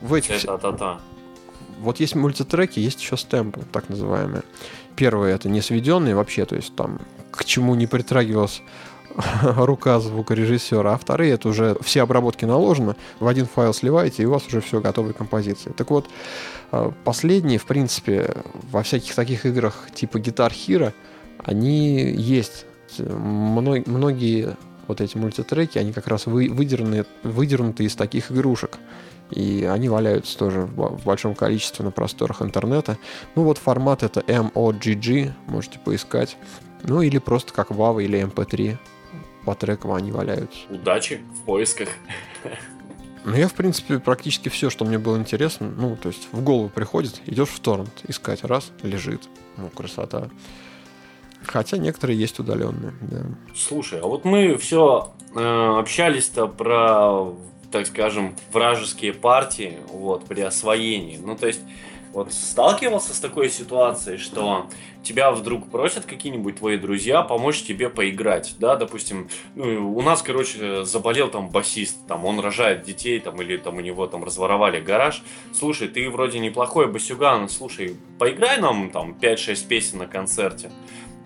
в 0.02 0.13
этих... 0.13 0.44
Это-та-та. 0.44 1.02
Вот 1.80 2.00
есть 2.00 2.13
мультитреки, 2.13 2.80
есть 2.80 3.02
еще 3.02 3.18
стемпы, 3.18 3.62
так 3.72 3.90
называемые. 3.90 4.44
Первые 4.97 5.33
это 5.36 5.47
не 5.47 5.62
сведенные 5.62 6.15
вообще, 6.15 6.45
то 6.45 6.55
есть 6.55 6.75
там 6.75 6.99
к 7.31 7.45
чему 7.45 7.75
не 7.75 7.88
притрагивалась 7.88 8.62
рука 9.43 9.99
звукорежиссера, 9.99 10.93
а 10.93 10.97
вторые 10.97 11.33
это 11.33 11.49
уже 11.49 11.77
все 11.81 12.01
обработки 12.01 12.45
наложены, 12.45 12.95
в 13.19 13.27
один 13.27 13.45
файл 13.45 13.73
сливаете, 13.73 14.23
и 14.23 14.25
у 14.25 14.31
вас 14.31 14.45
уже 14.47 14.62
все 14.62 14.81
готовые 14.81 15.13
композиции. 15.13 15.71
Так 15.71 15.89
вот, 15.89 16.10
э, 16.71 16.91
последние, 17.03 17.60
в 17.60 17.65
принципе, 17.65 18.36
во 18.71 18.83
всяких 18.83 19.15
таких 19.15 19.45
играх 19.45 19.88
типа 19.93 20.17
Guitar 20.17 20.51
Hero, 20.51 20.93
они 21.43 22.12
есть. 22.12 22.65
Многие 22.99 24.55
вот 24.88 25.01
эти 25.01 25.17
мультитреки, 25.17 25.77
они 25.77 25.91
как 25.93 26.07
раз 26.07 26.25
вы, 26.25 26.49
выдернуты, 26.49 27.05
выдернуты 27.23 27.83
из 27.83 27.95
таких 27.95 28.31
игрушек 28.31 28.77
и 29.32 29.66
они 29.66 29.90
валяются 29.90 30.38
тоже 30.38 30.62
в 30.62 31.04
большом 31.06 31.36
количестве 31.36 31.84
на 31.84 31.92
просторах 31.92 32.42
интернета. 32.42 32.98
Ну 33.36 33.44
вот 33.44 33.58
формат 33.58 34.04
это 34.04 34.22
MOGG, 34.22 35.32
можете 35.48 35.80
поискать. 35.80 36.38
Ну 36.84 37.02
или 37.02 37.18
просто 37.18 37.54
как 37.54 37.72
WAV 37.72 38.04
или 38.04 38.22
MP3 38.22 38.78
по 39.46 39.56
трекам 39.56 39.94
они 39.94 40.12
валяются. 40.12 40.60
Удачи 40.70 41.22
в 41.36 41.46
поисках. 41.46 41.90
Ну, 43.26 43.36
я, 43.36 43.50
в 43.50 43.54
принципе, 43.54 44.00
практически 44.00 44.48
все, 44.48 44.70
что 44.70 44.86
мне 44.86 44.98
было 44.98 45.18
интересно, 45.18 45.70
ну, 45.70 45.98
то 45.98 46.08
есть 46.08 46.30
в 46.32 46.42
голову 46.42 46.70
приходит, 46.70 47.22
идешь 47.26 47.50
в 47.50 47.60
торрент, 47.60 47.92
искать, 48.08 48.46
раз, 48.46 48.72
лежит. 48.84 49.28
Ну, 49.58 49.70
красота. 49.70 50.30
Хотя 51.46 51.78
некоторые 51.78 52.18
есть 52.18 52.40
удаленные, 52.40 52.94
да. 53.02 53.26
Слушай, 53.54 54.00
а 54.00 54.08
вот 54.08 54.24
мы 54.24 54.56
все 54.56 55.13
э, 55.36 55.40
общались-то 55.80 56.48
про 56.48 57.34
так 57.71 57.86
скажем, 57.88 58.36
вражеские 58.51 59.13
партии 59.13 59.77
вот, 59.91 60.25
при 60.25 60.41
освоении. 60.41 61.17
Ну, 61.17 61.36
то 61.36 61.47
есть, 61.47 61.62
вот 62.13 62.34
сталкивался 62.34 63.13
с 63.13 63.19
такой 63.19 63.49
ситуацией, 63.49 64.17
что 64.17 64.67
тебя 65.03 65.32
вдруг 65.32 65.69
просят 65.69 66.06
какие-нибудь 66.06 66.58
твои 66.58 66.77
друзья 66.77 67.21
помочь 67.21 67.63
тебе 67.63 67.89
поиграть, 67.89 68.56
да, 68.60 68.75
допустим, 68.75 69.30
ну, 69.56 69.95
у 69.95 70.01
нас, 70.01 70.21
короче, 70.21 70.84
заболел 70.84 71.30
там 71.30 71.49
басист, 71.49 71.97
там, 72.08 72.25
он 72.25 72.39
рожает 72.39 72.84
детей, 72.84 73.19
там, 73.19 73.41
или 73.41 73.58
там 73.58 73.77
у 73.77 73.82
него 73.82 74.08
там 74.08 74.23
разворовали 74.23 74.82
гараж, 74.82 75.21
слушай, 75.53 75.88
ты 75.88 76.10
вроде 76.10 76.39
неплохой 76.39 76.88
басюган, 76.88 77.49
слушай, 77.49 77.95
поиграй 78.19 78.60
нам 78.60 78.89
там 78.89 79.15
5-6 79.19 79.67
песен 79.67 80.00
на 80.00 80.08
концерте, 80.08 80.71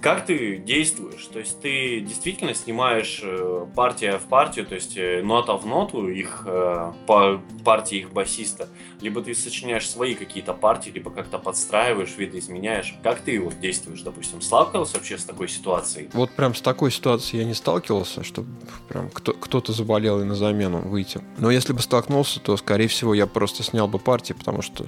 как 0.01 0.25
ты 0.25 0.57
действуешь? 0.57 1.25
То 1.27 1.39
есть 1.39 1.61
ты 1.61 1.99
действительно 2.01 2.55
снимаешь 2.55 3.21
э, 3.23 3.67
партия 3.75 4.17
в 4.17 4.23
партию, 4.23 4.65
то 4.65 4.75
есть 4.75 4.97
э, 4.97 5.21
нота 5.21 5.55
в 5.55 5.65
ноту 5.65 6.07
их 6.07 6.43
э, 6.45 6.91
по 7.05 7.39
партии 7.63 7.99
их 7.99 8.11
басиста, 8.11 8.67
либо 8.99 9.21
ты 9.21 9.35
сочиняешь 9.35 9.87
свои 9.87 10.15
какие-то 10.15 10.53
партии, 10.53 10.89
либо 10.89 11.11
как-то 11.11 11.37
подстраиваешь, 11.37 12.17
видоизменяешь. 12.17 12.95
Как 13.03 13.21
ты 13.21 13.39
вот 13.39 13.59
действуешь, 13.59 14.01
допустим, 14.01 14.41
сталкивался 14.41 14.95
вообще 14.95 15.19
с 15.19 15.23
такой 15.23 15.47
ситуацией? 15.47 16.09
Вот 16.13 16.31
прям 16.31 16.55
с 16.55 16.61
такой 16.61 16.91
ситуацией 16.91 17.43
я 17.43 17.47
не 17.47 17.53
сталкивался, 17.53 18.23
чтобы 18.23 18.49
прям 18.89 19.09
кто- 19.09 19.33
кто-то 19.33 19.71
заболел 19.71 20.19
и 20.21 20.23
на 20.23 20.35
замену 20.35 20.79
выйти. 20.79 21.21
Но 21.37 21.51
если 21.51 21.73
бы 21.73 21.81
столкнулся, 21.81 22.39
то, 22.39 22.57
скорее 22.57 22.87
всего, 22.87 23.13
я 23.13 23.27
просто 23.27 23.61
снял 23.61 23.87
бы 23.87 23.99
партии, 23.99 24.33
потому 24.33 24.63
что 24.63 24.87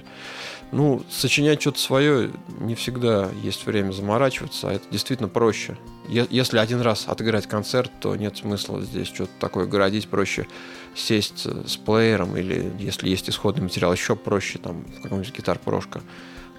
ну, 0.72 1.04
сочинять 1.08 1.60
что-то 1.60 1.78
свое 1.78 2.30
не 2.58 2.74
всегда 2.74 3.30
есть 3.42 3.64
время 3.64 3.92
заморачиваться, 3.92 4.70
а 4.70 4.72
это 4.72 4.84
действительно 4.90 5.03
проще. 5.28 5.76
если 6.08 6.58
один 6.58 6.80
раз 6.80 7.04
отыграть 7.08 7.46
концерт, 7.46 7.90
то 8.00 8.16
нет 8.16 8.36
смысла 8.36 8.82
здесь 8.82 9.08
что-то 9.08 9.32
такое 9.38 9.66
городить, 9.66 10.08
проще 10.08 10.46
сесть 10.94 11.46
с 11.46 11.76
плеером, 11.76 12.36
или 12.36 12.72
если 12.78 13.08
есть 13.08 13.28
исходный 13.28 13.62
материал, 13.62 13.92
еще 13.92 14.16
проще, 14.16 14.58
там, 14.58 14.84
какой-нибудь 15.02 15.36
гитар-прошка 15.36 16.00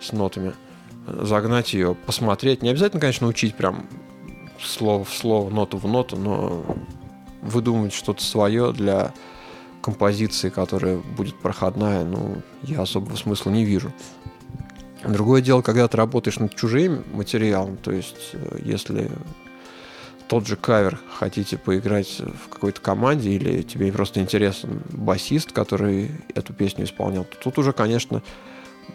с 0.02 0.12
нотами, 0.12 0.54
загнать 1.08 1.74
ее, 1.74 1.96
посмотреть. 1.96 2.62
Не 2.62 2.70
обязательно, 2.70 3.00
конечно, 3.00 3.28
учить 3.28 3.56
прям 3.56 3.88
слово 4.62 5.04
в 5.04 5.14
слово, 5.14 5.50
ноту 5.50 5.78
в 5.78 5.88
ноту, 5.88 6.18
но 6.18 6.66
выдумывать 7.42 7.94
что-то 7.94 8.24
свое 8.24 8.72
для 8.74 9.14
композиции, 9.82 10.50
которая 10.50 10.98
будет 10.98 11.36
проходная, 11.36 12.04
ну, 12.04 12.42
я 12.64 12.82
особого 12.82 13.16
смысла 13.16 13.52
не 13.52 13.64
вижу. 13.64 13.94
Другое 15.08 15.42
дело, 15.42 15.62
когда 15.62 15.88
ты 15.88 15.98
работаешь 15.98 16.40
над 16.40 16.56
чужим 16.56 17.04
материалом, 17.14 17.78
то 17.78 17.92
есть 17.92 18.32
э, 18.34 18.60
если 18.64 19.12
тот 20.28 20.48
же 20.48 20.56
кавер 20.56 21.00
хотите 21.20 21.58
поиграть 21.58 22.20
в 22.20 22.50
какой-то 22.50 22.82
команде 22.82 23.30
или 23.32 23.62
тебе 23.62 23.92
просто 23.92 24.20
интересен 24.20 24.82
басист, 24.90 25.52
который 25.52 26.12
эту 26.34 26.54
песню 26.54 26.86
исполнял, 26.86 27.26
то 27.26 27.38
тут 27.38 27.60
уже, 27.60 27.74
конечно, 27.74 28.24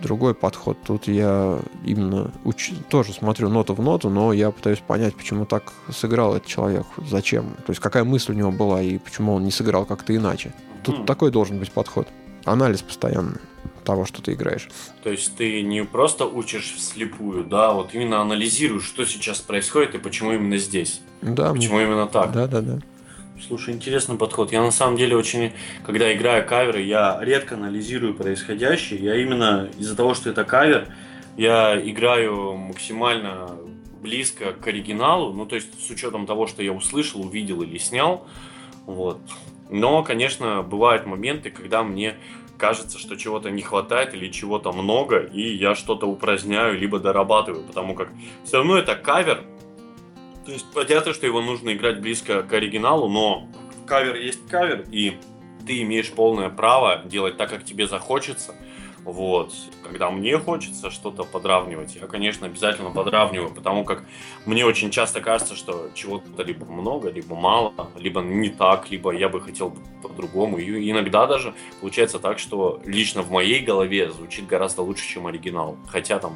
другой 0.03 0.35
подход. 0.35 0.79
Тут 0.85 1.07
я 1.09 1.59
именно 1.85 2.33
уч... 2.45 2.73
тоже 2.89 3.13
смотрю 3.13 3.49
ноту 3.49 3.75
в 3.75 3.83
ноту, 3.83 4.09
но 4.09 4.33
я 4.33 4.51
пытаюсь 4.51 4.81
понять, 4.81 5.15
почему 5.15 5.47
так 5.47 5.73
сыграл 5.93 6.35
этот 6.35 6.49
человек, 6.49 6.87
зачем, 7.09 7.55
то 7.67 7.71
есть 7.71 7.81
какая 7.81 8.05
мысль 8.05 8.33
у 8.33 8.35
него 8.35 8.51
была 8.51 8.83
и 8.83 8.99
почему 8.99 9.35
он 9.35 9.45
не 9.45 9.51
сыграл 9.51 9.85
как-то 9.85 10.15
иначе. 10.15 10.53
Тут 10.83 11.01
mm. 11.01 11.07
такой 11.07 11.31
должен 11.31 11.59
быть 11.59 11.71
подход. 11.71 12.09
Анализ 12.45 12.83
постоянный 12.83 13.39
того, 13.85 14.07
что 14.07 14.22
ты 14.22 14.33
играешь. 14.33 14.68
То 15.03 15.11
есть 15.11 15.37
ты 15.37 15.62
не 15.62 15.85
просто 15.85 16.26
учишь 16.26 16.74
вслепую, 16.76 17.45
да, 17.45 17.72
вот 17.72 17.95
именно 17.95 18.20
анализируешь, 18.20 18.85
что 18.85 19.05
сейчас 19.05 19.41
происходит 19.41 19.95
и 19.95 19.99
почему 19.99 20.33
именно 20.33 20.59
здесь. 20.59 21.01
Да. 21.22 21.53
Почему 21.53 21.76
мне... 21.76 21.87
именно 21.87 22.07
так. 22.07 22.33
Да, 22.33 22.47
да, 22.47 22.61
да. 22.61 22.78
Слушай, 23.47 23.74
интересный 23.74 24.16
подход. 24.16 24.53
Я 24.53 24.62
на 24.62 24.70
самом 24.70 24.97
деле 24.97 25.16
очень, 25.16 25.53
когда 25.85 26.12
играю 26.12 26.47
каверы, 26.47 26.83
я 26.83 27.18
редко 27.22 27.55
анализирую 27.55 28.14
происходящее. 28.14 29.01
Я 29.01 29.16
именно 29.16 29.70
из-за 29.78 29.97
того, 29.97 30.14
что 30.14 30.31
это 30.31 30.45
кавер, 30.45 30.89
я 31.37 31.81
играю 31.81 32.55
максимально 32.57 33.51
близко 34.03 34.53
к 34.53 34.66
оригиналу, 34.66 35.33
ну 35.33 35.47
то 35.47 35.57
есть 35.57 35.68
с 35.87 35.91
учетом 35.91 36.26
того, 36.26 36.47
что 36.47 36.62
я 36.62 36.72
услышал, 36.72 37.22
увидел 37.22 37.62
или 37.62 37.78
снял, 37.78 38.26
вот. 38.87 39.20
Но, 39.68 40.03
конечно, 40.03 40.62
бывают 40.62 41.07
моменты, 41.07 41.51
когда 41.51 41.83
мне 41.83 42.16
кажется, 42.61 42.99
что 42.99 43.17
чего-то 43.17 43.51
не 43.51 43.63
хватает 43.63 44.15
или 44.15 44.29
чего-то 44.29 44.71
много, 44.73 45.19
и 45.19 45.57
я 45.57 45.75
что-то 45.75 46.07
упраздняю, 46.07 46.79
либо 46.79 47.01
дорабатываю, 47.01 47.65
потому 47.65 47.95
как 47.95 48.11
все 48.45 48.59
равно 48.59 48.77
это 48.77 48.95
кавер. 48.95 49.43
То 50.47 50.53
есть 50.53 50.67
понятно, 50.73 51.15
что 51.15 51.27
его 51.27 51.41
нужно 51.41 51.73
играть 51.73 52.01
близко 52.01 52.43
к 52.43 52.53
оригиналу, 52.53 53.09
но 53.09 53.49
кавер 53.87 54.17
есть 54.17 54.47
кавер, 54.49 54.85
и 54.93 55.17
ты 55.67 55.83
имеешь 55.83 56.11
полное 56.11 56.51
право 56.51 57.03
делать 57.05 57.37
так, 57.37 57.51
как 57.51 57.65
тебе 57.65 57.87
захочется– 57.87 58.55
вот. 59.05 59.53
Когда 59.83 60.11
мне 60.11 60.39
хочется 60.39 60.91
что-то 60.91 61.25
подравнивать, 61.25 61.97
я, 62.01 62.07
конечно, 62.07 62.47
обязательно 62.47 62.91
подравниваю, 62.91 63.51
потому 63.51 63.85
как 63.85 64.05
мне 64.47 64.65
очень 64.65 64.91
часто 64.91 65.21
кажется, 65.21 65.57
что 65.57 65.91
чего-то 65.95 66.43
либо 66.43 66.67
много, 66.67 67.11
либо 67.11 67.35
мало, 67.35 67.73
либо 67.97 68.21
не 68.21 68.51
так, 68.51 68.91
либо 68.91 69.11
я 69.13 69.29
бы 69.29 69.41
хотел 69.41 69.75
по-другому. 70.03 70.59
И 70.59 70.91
иногда 70.91 71.27
даже 71.27 71.55
получается 71.81 72.19
так, 72.19 72.39
что 72.39 72.81
лично 72.85 73.23
в 73.23 73.31
моей 73.31 73.61
голове 73.61 74.11
звучит 74.11 74.47
гораздо 74.47 74.83
лучше, 74.83 75.09
чем 75.09 75.27
оригинал. 75.27 75.77
Хотя 75.89 76.19
там 76.19 76.35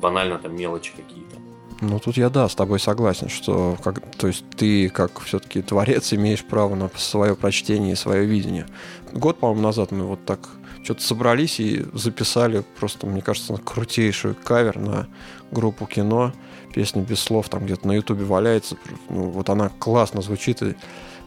банально 0.00 0.38
там 0.38 0.56
мелочи 0.56 0.92
какие-то. 0.96 1.36
Ну, 1.80 1.98
тут 1.98 2.16
я, 2.16 2.30
да, 2.30 2.48
с 2.48 2.54
тобой 2.54 2.80
согласен, 2.80 3.28
что 3.28 3.76
как, 3.84 4.00
то 4.16 4.28
есть 4.28 4.48
ты, 4.56 4.88
как 4.88 5.20
все-таки 5.20 5.60
творец, 5.60 6.12
имеешь 6.14 6.42
право 6.42 6.74
на 6.74 6.90
свое 6.96 7.36
прочтение 7.36 7.92
и 7.92 7.96
свое 7.96 8.24
видение. 8.24 8.66
Год, 9.12 9.38
по-моему, 9.38 9.62
назад 9.62 9.92
мы 9.92 10.06
вот 10.06 10.24
так 10.24 10.48
что-то 10.86 11.02
собрались 11.02 11.58
и 11.58 11.84
записали 11.94 12.62
просто, 12.78 13.08
мне 13.08 13.20
кажется, 13.20 13.56
крутейший 13.56 14.34
кавер 14.34 14.78
на 14.78 15.08
группу 15.50 15.84
кино. 15.84 16.32
Песня 16.72 17.02
без 17.02 17.18
слов 17.18 17.48
там 17.48 17.64
где-то 17.64 17.88
на 17.88 17.92
ютубе 17.92 18.24
валяется. 18.24 18.76
Ну, 19.08 19.30
вот 19.30 19.50
она 19.50 19.68
классно 19.80 20.22
звучит, 20.22 20.62
и 20.62 20.76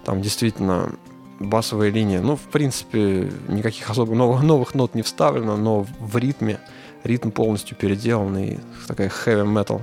там 0.05 0.21
действительно 0.21 0.95
басовая 1.41 1.89
линия. 1.89 2.21
Ну, 2.21 2.37
в 2.37 2.43
принципе, 2.43 3.29
никаких 3.49 3.89
особо 3.89 4.15
новых, 4.15 4.43
новых 4.43 4.75
нот 4.75 4.95
не 4.95 5.01
вставлено, 5.01 5.57
но 5.57 5.85
в 5.99 6.15
ритме 6.15 6.61
ритм 7.03 7.29
полностью 7.29 7.75
переделанный, 7.75 8.61
такая 8.87 9.09
heavy 9.09 9.45
metal 9.45 9.81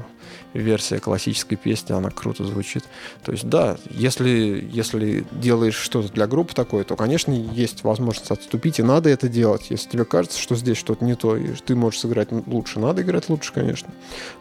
версия 0.57 0.99
классической 0.99 1.57
песни, 1.57 1.93
она 1.93 2.11
круто 2.11 2.45
звучит. 2.45 2.85
То 3.25 3.33
есть, 3.33 3.49
да, 3.49 3.77
если, 3.91 4.69
если 4.73 5.25
делаешь 5.33 5.77
что-то 5.77 6.13
для 6.13 6.27
группы 6.27 6.55
такое, 6.55 6.85
то, 6.85 6.97
конечно, 6.97 7.33
есть 7.33 7.85
возможность 7.85 8.31
отступить, 8.31 8.79
и 8.79 8.83
надо 8.83 9.11
это 9.11 9.29
делать. 9.29 9.67
Если 9.71 9.89
тебе 9.89 10.05
кажется, 10.05 10.41
что 10.41 10.57
здесь 10.57 10.77
что-то 10.77 11.05
не 11.05 11.15
то, 11.15 11.37
и 11.37 11.49
ты 11.55 11.75
можешь 11.75 12.01
сыграть 12.01 12.29
лучше, 12.47 12.81
надо 12.81 13.03
играть 13.03 13.29
лучше, 13.29 13.53
конечно. 13.53 13.89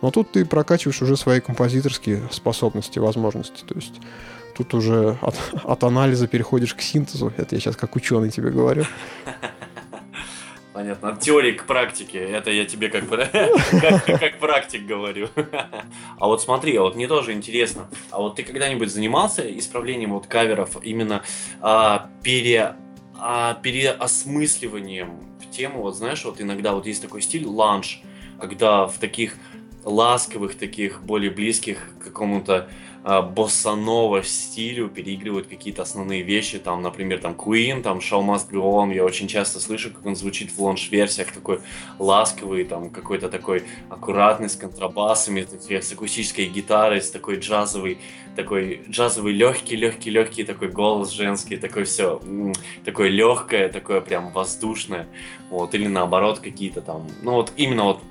Но 0.01 0.11
тут 0.11 0.31
ты 0.31 0.45
прокачиваешь 0.45 1.01
уже 1.01 1.17
свои 1.17 1.39
композиторские 1.39 2.23
способности, 2.31 2.99
возможности. 2.99 3.63
То 3.67 3.75
есть 3.75 3.93
тут 4.55 4.73
уже 4.73 5.17
от, 5.21 5.35
от 5.63 5.83
анализа 5.83 6.27
переходишь 6.27 6.73
к 6.73 6.81
синтезу. 6.81 7.33
Это 7.37 7.55
я 7.55 7.61
сейчас 7.61 7.75
как 7.75 7.95
ученый 7.95 8.29
тебе 8.29 8.49
говорю. 8.49 8.85
Понятно. 10.75 11.11
От 11.11 11.21
теории 11.21 11.53
к 11.53 11.63
практике. 11.67 12.19
Это 12.19 12.51
я 12.51 12.65
тебе 12.65 12.89
как, 12.89 13.07
как, 13.09 14.05
как 14.05 14.39
практик 14.39 14.85
говорю. 14.85 15.29
А 16.19 16.27
вот 16.27 16.41
смотри, 16.41 16.75
а 16.75 16.81
вот 16.81 16.95
мне 16.95 17.07
тоже 17.07 17.31
интересно. 17.31 17.87
А 18.11 18.19
вот 18.19 18.35
ты 18.35 18.43
когда-нибудь 18.43 18.91
занимался 18.91 19.41
исправлением 19.57 20.11
вот 20.11 20.27
каверов 20.27 20.77
именно 20.83 21.23
а, 21.61 22.09
пере, 22.23 22.75
а, 23.17 23.53
переосмысливанием 23.53 25.17
в 25.39 25.49
тему? 25.49 25.81
Вот 25.81 25.95
знаешь, 25.95 26.25
вот 26.25 26.41
иногда 26.41 26.73
вот 26.73 26.85
есть 26.85 27.01
такой 27.01 27.21
стиль 27.21 27.45
ланж, 27.45 28.01
когда 28.41 28.85
в 28.87 28.97
таких 28.97 29.35
ласковых, 29.85 30.57
таких 30.57 31.01
более 31.03 31.31
близких 31.31 31.77
к 31.99 32.03
какому-то 32.05 32.67
э, 33.05 33.21
боссанова 33.21 34.23
стилю 34.23 34.89
переигрывают 34.89 35.47
какие-то 35.47 35.83
основные 35.83 36.23
вещи, 36.23 36.59
там, 36.59 36.81
например, 36.81 37.19
там 37.19 37.33
Queen, 37.33 37.81
там 37.81 37.99
Show 37.99 38.25
Must 38.25 38.51
Go 38.51 38.63
On, 38.63 38.93
я 38.93 39.05
очень 39.05 39.27
часто 39.27 39.59
слышу, 39.59 39.91
как 39.91 40.05
он 40.05 40.15
звучит 40.15 40.51
в 40.51 40.59
лонж-версиях, 40.59 41.31
такой 41.31 41.59
ласковый, 41.99 42.65
там, 42.65 42.89
какой-то 42.89 43.29
такой 43.29 43.63
аккуратный, 43.89 44.49
с 44.49 44.55
контрабасами, 44.55 45.47
с 45.69 45.91
акустической 45.91 46.47
гитарой, 46.47 47.01
с 47.01 47.11
такой 47.11 47.37
джазовый, 47.37 47.99
такой 48.35 48.81
джазовый 48.89 49.33
легкий, 49.33 49.75
легкий, 49.75 50.09
легкий 50.09 50.43
такой 50.43 50.69
голос 50.69 51.11
женский, 51.11 51.57
такой 51.57 51.83
все, 51.85 52.19
такое 52.83 53.09
легкое, 53.09 53.69
такое 53.69 54.01
прям 54.01 54.31
воздушное, 54.31 55.07
вот, 55.49 55.73
или 55.75 55.87
наоборот 55.87 56.39
какие-то 56.39 56.81
там, 56.81 57.07
ну 57.21 57.33
вот 57.33 57.53
именно 57.55 57.83
вот 57.83 58.01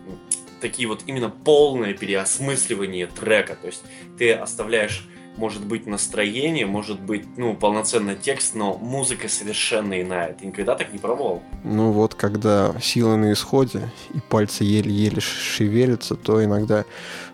такие 0.65 0.89
вот 0.89 1.03
именно 1.07 1.29
полное 1.29 1.93
переосмысливание 1.93 3.07
трека. 3.07 3.55
То 3.55 3.67
есть 3.67 3.83
ты 4.19 4.33
оставляешь 4.33 5.07
может 5.37 5.63
быть 5.67 5.87
настроение, 5.87 6.65
может 6.65 7.01
быть, 7.01 7.27
ну, 7.37 7.55
полноценный 7.55 8.17
текст, 8.17 8.55
но 8.55 8.79
музыка 8.79 9.29
совершенно 9.29 10.01
иная. 10.01 10.33
Ты 10.33 10.47
никогда 10.47 10.75
так 10.75 10.93
не 10.93 10.99
пробовал? 10.99 11.43
Ну 11.65 11.91
вот, 11.91 12.15
когда 12.15 12.75
силы 12.81 13.17
на 13.17 13.33
исходе 13.33 13.91
и 14.15 14.21
пальцы 14.21 14.65
еле-еле 14.65 15.21
шевелятся, 15.21 16.15
то 16.15 16.43
иногда 16.43 16.85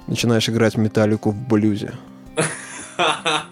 начинаешь 0.09 0.49
играть 0.49 0.77
металлику 0.77 1.31
в 1.31 1.49
блюзе. 1.49 1.93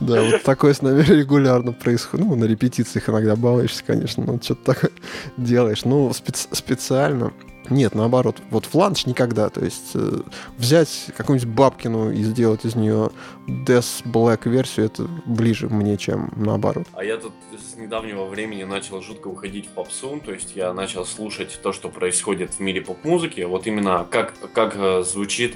Да, 0.00 0.22
вот 0.22 0.42
такое 0.42 0.74
с 0.74 0.82
нами 0.82 1.02
регулярно 1.08 1.72
происходит. 1.72 2.26
Ну, 2.26 2.34
на 2.36 2.44
репетициях 2.44 3.08
иногда 3.08 3.36
балуешься, 3.36 3.84
конечно, 3.84 4.24
но 4.24 4.40
что-то 4.40 4.74
такое 4.74 4.90
делаешь. 5.36 5.84
Ну, 5.84 6.12
специально 6.12 7.32
нет, 7.70 7.94
наоборот, 7.94 8.36
вот 8.50 8.66
фланш 8.66 9.06
никогда. 9.06 9.48
То 9.48 9.64
есть 9.64 9.92
э, 9.94 10.20
взять 10.58 11.06
какую-нибудь 11.16 11.54
Бабкину 11.54 12.10
и 12.10 12.22
сделать 12.22 12.64
из 12.64 12.74
нее 12.74 13.10
Death 13.46 14.04
Black 14.04 14.48
версию, 14.48 14.86
это 14.86 15.04
ближе 15.26 15.68
мне, 15.68 15.96
чем 15.96 16.32
наоборот. 16.36 16.86
А 16.92 17.04
я 17.04 17.16
тут 17.16 17.32
с 17.52 17.76
недавнего 17.76 18.26
времени 18.26 18.64
начал 18.64 19.00
жутко 19.00 19.28
уходить 19.28 19.66
в 19.66 19.70
попсу, 19.70 20.20
то 20.24 20.32
есть 20.32 20.56
я 20.56 20.72
начал 20.72 21.04
слушать 21.04 21.58
то, 21.62 21.72
что 21.72 21.88
происходит 21.88 22.54
в 22.54 22.60
мире 22.60 22.80
поп-музыки, 22.80 23.40
вот 23.42 23.66
именно 23.66 24.06
как, 24.10 24.34
как 24.52 24.74
э, 24.76 25.02
звучит 25.02 25.54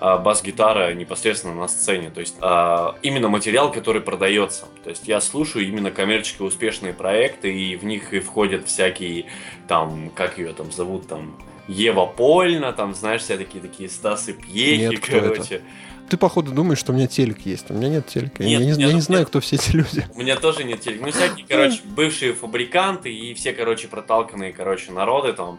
бас-гитара 0.00 0.92
непосредственно 0.94 1.54
на 1.54 1.68
сцене, 1.68 2.10
то 2.10 2.20
есть 2.20 2.36
э, 2.40 2.92
именно 3.02 3.28
материал, 3.28 3.72
который 3.72 4.02
продается. 4.02 4.66
То 4.82 4.90
есть 4.90 5.06
я 5.08 5.20
слушаю 5.20 5.66
именно 5.66 5.90
коммерчески 5.90 6.42
успешные 6.42 6.92
проекты, 6.92 7.54
и 7.54 7.76
в 7.76 7.84
них 7.84 8.12
и 8.12 8.20
входят 8.20 8.66
всякие 8.66 9.26
там, 9.68 10.10
как 10.10 10.38
ее 10.38 10.52
там 10.52 10.72
зовут, 10.72 11.08
там, 11.08 11.36
Ева 11.68 12.06
Польна, 12.06 12.72
там, 12.72 12.94
знаешь, 12.94 13.22
все 13.22 13.38
такие 13.38 13.62
такие 13.62 13.88
Стасы 13.88 14.34
Пьехи, 14.34 14.94
нет, 14.94 15.00
короче. 15.00 15.54
Это? 15.56 15.64
Ты, 16.10 16.18
походу, 16.18 16.52
думаешь, 16.52 16.78
что 16.78 16.92
у 16.92 16.94
меня 16.94 17.06
телек 17.06 17.40
есть. 17.46 17.70
У 17.70 17.74
меня 17.74 17.88
нет 17.88 18.06
телека. 18.06 18.42
Нет, 18.44 18.60
я, 18.60 18.74
не, 18.74 18.82
я 18.82 18.92
не 18.92 19.00
знаю, 19.00 19.26
кто 19.26 19.40
все 19.40 19.56
эти 19.56 19.70
люди. 19.70 20.06
У 20.14 20.20
меня 20.20 20.36
тоже 20.36 20.64
нет 20.64 20.80
телека. 20.80 21.06
Ну, 21.06 21.12
всякие, 21.12 21.46
короче, 21.48 21.80
бывшие 21.96 22.34
фабриканты 22.34 23.12
и 23.12 23.32
все, 23.34 23.52
короче, 23.52 23.88
проталканные, 23.88 24.52
короче, 24.52 24.92
народы 24.92 25.32
там. 25.32 25.58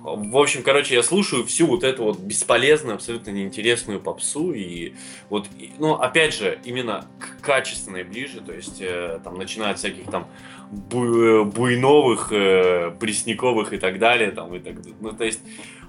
В 0.00 0.36
общем, 0.38 0.62
короче, 0.62 0.94
я 0.94 1.02
слушаю 1.02 1.44
всю 1.44 1.66
вот 1.66 1.82
эту 1.82 2.04
вот 2.04 2.20
бесполезную, 2.20 2.94
абсолютно 2.94 3.30
неинтересную 3.30 4.00
попсу. 4.00 4.52
И 4.52 4.94
вот, 5.28 5.48
ну, 5.78 5.94
опять 5.94 6.34
же, 6.34 6.58
именно 6.64 7.06
к 7.18 7.42
качественной 7.44 8.04
ближе. 8.04 8.40
То 8.40 8.52
есть, 8.52 8.80
э, 8.80 9.18
там, 9.24 9.36
начиная 9.36 9.72
от 9.72 9.78
всяких 9.78 10.10
там 10.10 10.28
бу 10.70 11.44
буйновых, 11.44 12.32
э, 12.32 12.92
пресняковых 12.98 13.72
и 13.72 13.78
так 13.78 13.98
далее. 13.98 14.30
Там, 14.30 14.54
и 14.54 14.60
так, 14.60 14.76
ну, 15.00 15.12
то 15.12 15.24
есть, 15.24 15.40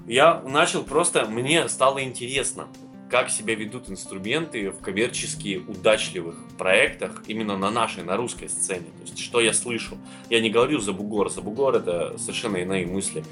я 0.07 0.41
начал 0.41 0.84
просто, 0.84 1.26
мне 1.26 1.70
стало 1.70 2.03
интересно 2.03 2.68
как 3.10 3.30
себя 3.30 3.55
ведут 3.55 3.89
инструменты 3.89 4.70
в 4.70 4.82
коммерчески 4.82 5.64
удачливых 5.68 6.36
проектах 6.57 7.24
именно 7.28 7.57
на 7.57 7.72
нашей, 7.72 8.03
на 8.03 8.16
русской 8.16 8.47
сцене. 8.47 8.86
То 8.97 9.01
есть, 9.01 9.20
что 9.20 9.41
я 9.41 9.51
слышу. 9.51 9.97
Я 10.30 10.39
не 10.41 10.49
говорю 10.49 10.80
за 10.80 10.93
бугор, 10.93 11.30
за 11.30 11.41
бугор 11.41 11.76
это 11.76 12.18
совершенно 12.18 12.57
иные 12.57 12.86
мысли. 12.86 13.24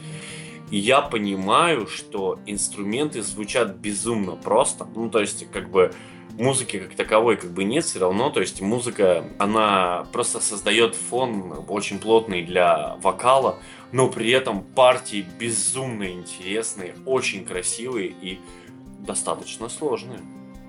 И 0.69 0.77
я 0.77 1.01
понимаю, 1.01 1.87
что 1.87 2.39
инструменты 2.45 3.21
звучат 3.21 3.75
безумно 3.77 4.35
просто. 4.35 4.85
Ну, 4.95 5.09
то 5.09 5.19
есть, 5.19 5.49
как 5.51 5.69
бы, 5.69 5.93
музыки 6.37 6.79
как 6.79 6.95
таковой 6.95 7.37
как 7.37 7.51
бы 7.51 7.63
нет 7.63 7.83
все 7.83 7.99
равно, 7.99 8.29
то 8.29 8.39
есть 8.39 8.61
музыка, 8.61 9.25
она 9.39 10.05
просто 10.11 10.39
создает 10.39 10.95
фон 10.95 11.65
очень 11.67 11.99
плотный 11.99 12.43
для 12.43 12.95
вокала, 13.01 13.57
но 13.91 14.09
при 14.09 14.31
этом 14.31 14.63
партии 14.63 15.25
безумно 15.39 16.11
интересные, 16.11 16.95
очень 17.05 17.45
красивые 17.45 18.13
и 18.21 18.39
достаточно 18.99 19.69
сложные. 19.69 20.19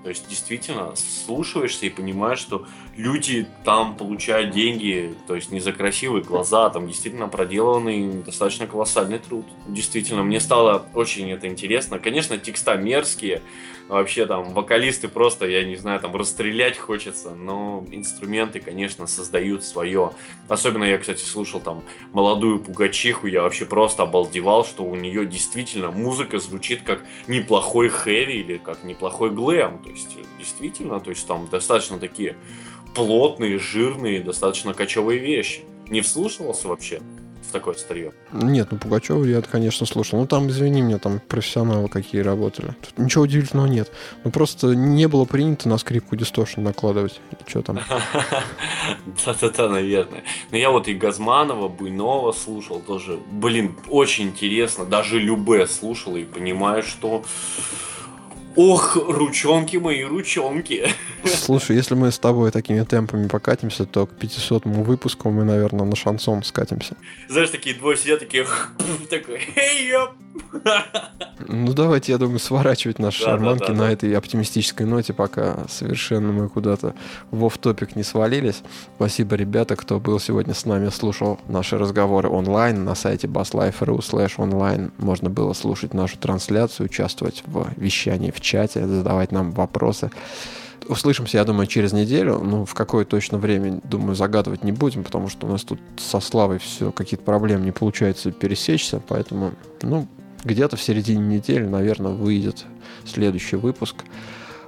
То 0.03 0.09
есть 0.09 0.29
действительно 0.29 0.93
слушаешься 0.95 1.85
и 1.85 1.89
понимаешь, 1.89 2.39
что 2.39 2.65
люди 2.95 3.45
там 3.65 3.97
получают 3.97 4.51
деньги, 4.51 5.13
то 5.27 5.35
есть 5.35 5.51
не 5.51 5.59
за 5.59 5.73
красивые 5.73 6.23
глаза, 6.23 6.67
а 6.67 6.69
там 6.69 6.87
действительно 6.87 7.27
проделанный 7.27 8.23
достаточно 8.23 8.65
колоссальный 8.65 9.19
труд. 9.19 9.45
Действительно, 9.67 10.23
мне 10.23 10.39
стало 10.39 10.85
очень 10.93 11.29
это 11.31 11.47
интересно. 11.47 11.99
Конечно, 11.99 12.37
текста 12.37 12.75
мерзкие, 12.75 13.41
вообще 13.89 14.25
там 14.25 14.53
вокалисты 14.53 15.07
просто, 15.07 15.47
я 15.47 15.63
не 15.65 15.75
знаю, 15.75 15.99
там 15.99 16.15
расстрелять 16.15 16.77
хочется, 16.77 17.31
но 17.35 17.85
инструменты, 17.91 18.59
конечно, 18.59 19.07
создают 19.07 19.63
свое. 19.63 20.11
Особенно 20.47 20.83
я, 20.83 20.97
кстати, 20.97 21.23
слушал 21.23 21.59
там 21.59 21.83
молодую 22.13 22.59
Пугачиху, 22.59 23.27
я 23.27 23.41
вообще 23.41 23.65
просто 23.65 24.03
обалдевал, 24.03 24.63
что 24.63 24.83
у 24.83 24.95
нее 24.95 25.25
действительно 25.25 25.91
музыка 25.91 26.39
звучит 26.39 26.83
как 26.83 27.03
неплохой 27.27 27.89
хэви 27.89 28.39
или 28.39 28.57
как 28.57 28.83
неплохой 28.83 29.31
глэм. 29.31 29.83
То 29.83 29.89
есть, 29.89 30.15
действительно, 30.37 30.99
то 30.99 31.09
есть 31.09 31.27
там 31.27 31.47
достаточно 31.49 31.99
такие 31.99 32.37
плотные, 32.93 33.57
жирные, 33.57 34.21
достаточно 34.21 34.73
кочевые 34.73 35.19
вещи. 35.19 35.61
Не 35.87 36.01
вслушивался 36.01 36.67
вообще? 36.67 37.01
Такое 37.51 37.73
старье. 37.75 38.13
Нет, 38.31 38.69
ну 38.71 38.77
Пугачева 38.77 39.23
я, 39.25 39.41
конечно, 39.41 39.85
слушал. 39.85 40.19
Ну 40.19 40.27
там, 40.27 40.49
извини 40.49 40.81
меня, 40.81 40.97
там 40.97 41.19
профессионалы 41.19 41.87
какие 41.89 42.21
работали. 42.21 42.75
Тут 42.81 42.97
ничего 42.97 43.23
удивительного 43.23 43.67
нет. 43.67 43.91
Ну 44.23 44.31
просто 44.31 44.67
не 44.67 45.07
было 45.07 45.25
принято 45.25 45.69
на 45.69 45.77
скрипку 45.77 46.15
дисторшн 46.15 46.61
накладывать. 46.61 47.19
Что 47.47 47.61
там? 47.61 47.79
Да-да-да, 49.25 49.69
наверное. 49.69 50.23
Но 50.51 50.57
я 50.57 50.69
вот 50.69 50.87
и 50.87 50.93
Газманова, 50.93 51.67
Буйнова 51.67 52.31
слушал 52.31 52.79
тоже. 52.79 53.19
Блин, 53.31 53.75
очень 53.89 54.27
интересно. 54.27 54.85
Даже 54.85 55.19
Любе 55.19 55.67
слушал 55.67 56.15
и 56.15 56.23
понимаю, 56.23 56.83
что 56.83 57.23
Ох, 58.61 58.97
ручонки 58.97 59.77
мои, 59.77 60.03
ручонки. 60.03 60.89
Слушай, 61.23 61.77
если 61.77 61.95
мы 61.95 62.11
с 62.11 62.19
тобой 62.19 62.51
такими 62.51 62.83
темпами 62.83 63.29
покатимся, 63.29 63.85
то 63.85 64.05
к 64.05 64.11
500 64.11 64.65
выпуску 64.65 65.29
мы, 65.29 65.45
наверное, 65.45 65.85
на 65.85 65.95
шансон 65.95 66.43
скатимся. 66.43 66.97
Знаешь, 67.29 67.51
такие 67.51 67.73
двое 67.73 67.95
сидят, 67.95 68.19
такие, 68.19 68.45
такой, 69.09 69.39
Ну, 71.47 71.73
давайте, 71.73 72.11
я 72.11 72.17
думаю, 72.17 72.39
сворачивать 72.39 72.99
наши 72.99 73.23
да, 73.23 73.31
шарманки 73.31 73.67
да, 73.67 73.73
да, 73.73 73.73
на 73.73 73.91
этой 73.91 74.15
оптимистической 74.15 74.85
ноте, 74.85 75.13
пока 75.13 75.65
совершенно 75.67 76.31
мы 76.31 76.49
куда-то 76.49 76.95
в 77.31 77.43
оф-топик 77.45 77.95
не 77.95 78.03
свалились. 78.03 78.61
Спасибо, 78.95 79.35
ребята, 79.35 79.75
кто 79.75 79.99
был 79.99 80.19
сегодня 80.19 80.53
с 80.53 80.65
нами, 80.65 80.89
слушал 80.89 81.39
наши 81.47 81.77
разговоры 81.77 82.29
онлайн 82.29 82.83
на 82.83 82.93
сайте 82.95 83.27
basslife.ru 83.27 83.99
slash 83.99 84.33
онлайн. 84.37 84.91
Можно 84.97 85.29
было 85.29 85.53
слушать 85.53 85.93
нашу 85.93 86.17
трансляцию, 86.17 86.85
участвовать 86.85 87.43
в 87.45 87.69
вещании 87.77 88.31
в 88.31 88.41
чате, 88.49 88.87
задавать 88.87 89.31
нам 89.31 89.51
вопросы. 89.51 90.09
Услышимся, 90.87 91.37
я 91.37 91.45
думаю, 91.45 91.67
через 91.67 91.93
неделю. 91.93 92.39
Ну, 92.39 92.65
в 92.65 92.73
какое 92.73 93.05
точно 93.05 93.37
время, 93.37 93.79
думаю, 93.83 94.15
загадывать 94.15 94.63
не 94.63 94.71
будем, 94.71 95.03
потому 95.03 95.29
что 95.29 95.45
у 95.45 95.51
нас 95.51 95.63
тут 95.63 95.79
со 95.97 96.19
Славой 96.19 96.57
все, 96.57 96.91
какие-то 96.91 97.23
проблемы 97.23 97.65
не 97.65 97.71
получается 97.71 98.31
пересечься. 98.31 99.01
Поэтому, 99.07 99.51
ну, 99.83 100.07
где-то 100.43 100.77
в 100.77 100.81
середине 100.81 101.37
недели, 101.37 101.65
наверное, 101.65 102.11
выйдет 102.11 102.65
следующий 103.05 103.57
выпуск. 103.57 104.03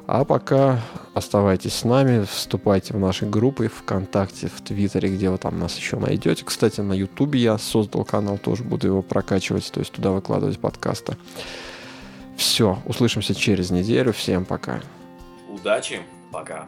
А 0.06 0.26
пока 0.26 0.82
оставайтесь 1.14 1.74
с 1.74 1.84
нами, 1.86 2.26
вступайте 2.30 2.94
в 2.94 3.00
наши 3.00 3.26
группы 3.26 3.70
ВКонтакте, 3.70 4.52
в 4.54 4.62
Твиттере, 4.62 5.10
где 5.10 5.30
вы 5.30 5.38
там 5.38 5.58
нас 5.58 5.78
еще 5.78 5.98
найдете. 5.98 6.44
Кстати, 6.44 6.82
на 6.82 6.94
Ютубе 6.94 7.40
я 7.40 7.58
создал 7.58 8.04
канал, 8.04 8.38
тоже 8.38 8.64
буду 8.64 8.88
его 8.88 9.02
прокачивать, 9.02 9.72
то 9.72 9.80
есть 9.80 9.94
туда 9.94 10.12
выкладывать 10.12 10.60
подкасты. 10.60 11.16
Все, 12.42 12.80
услышимся 12.86 13.36
через 13.36 13.70
неделю. 13.70 14.12
Всем 14.14 14.46
пока. 14.46 14.82
Удачи, 15.48 16.00
пока. 16.32 16.66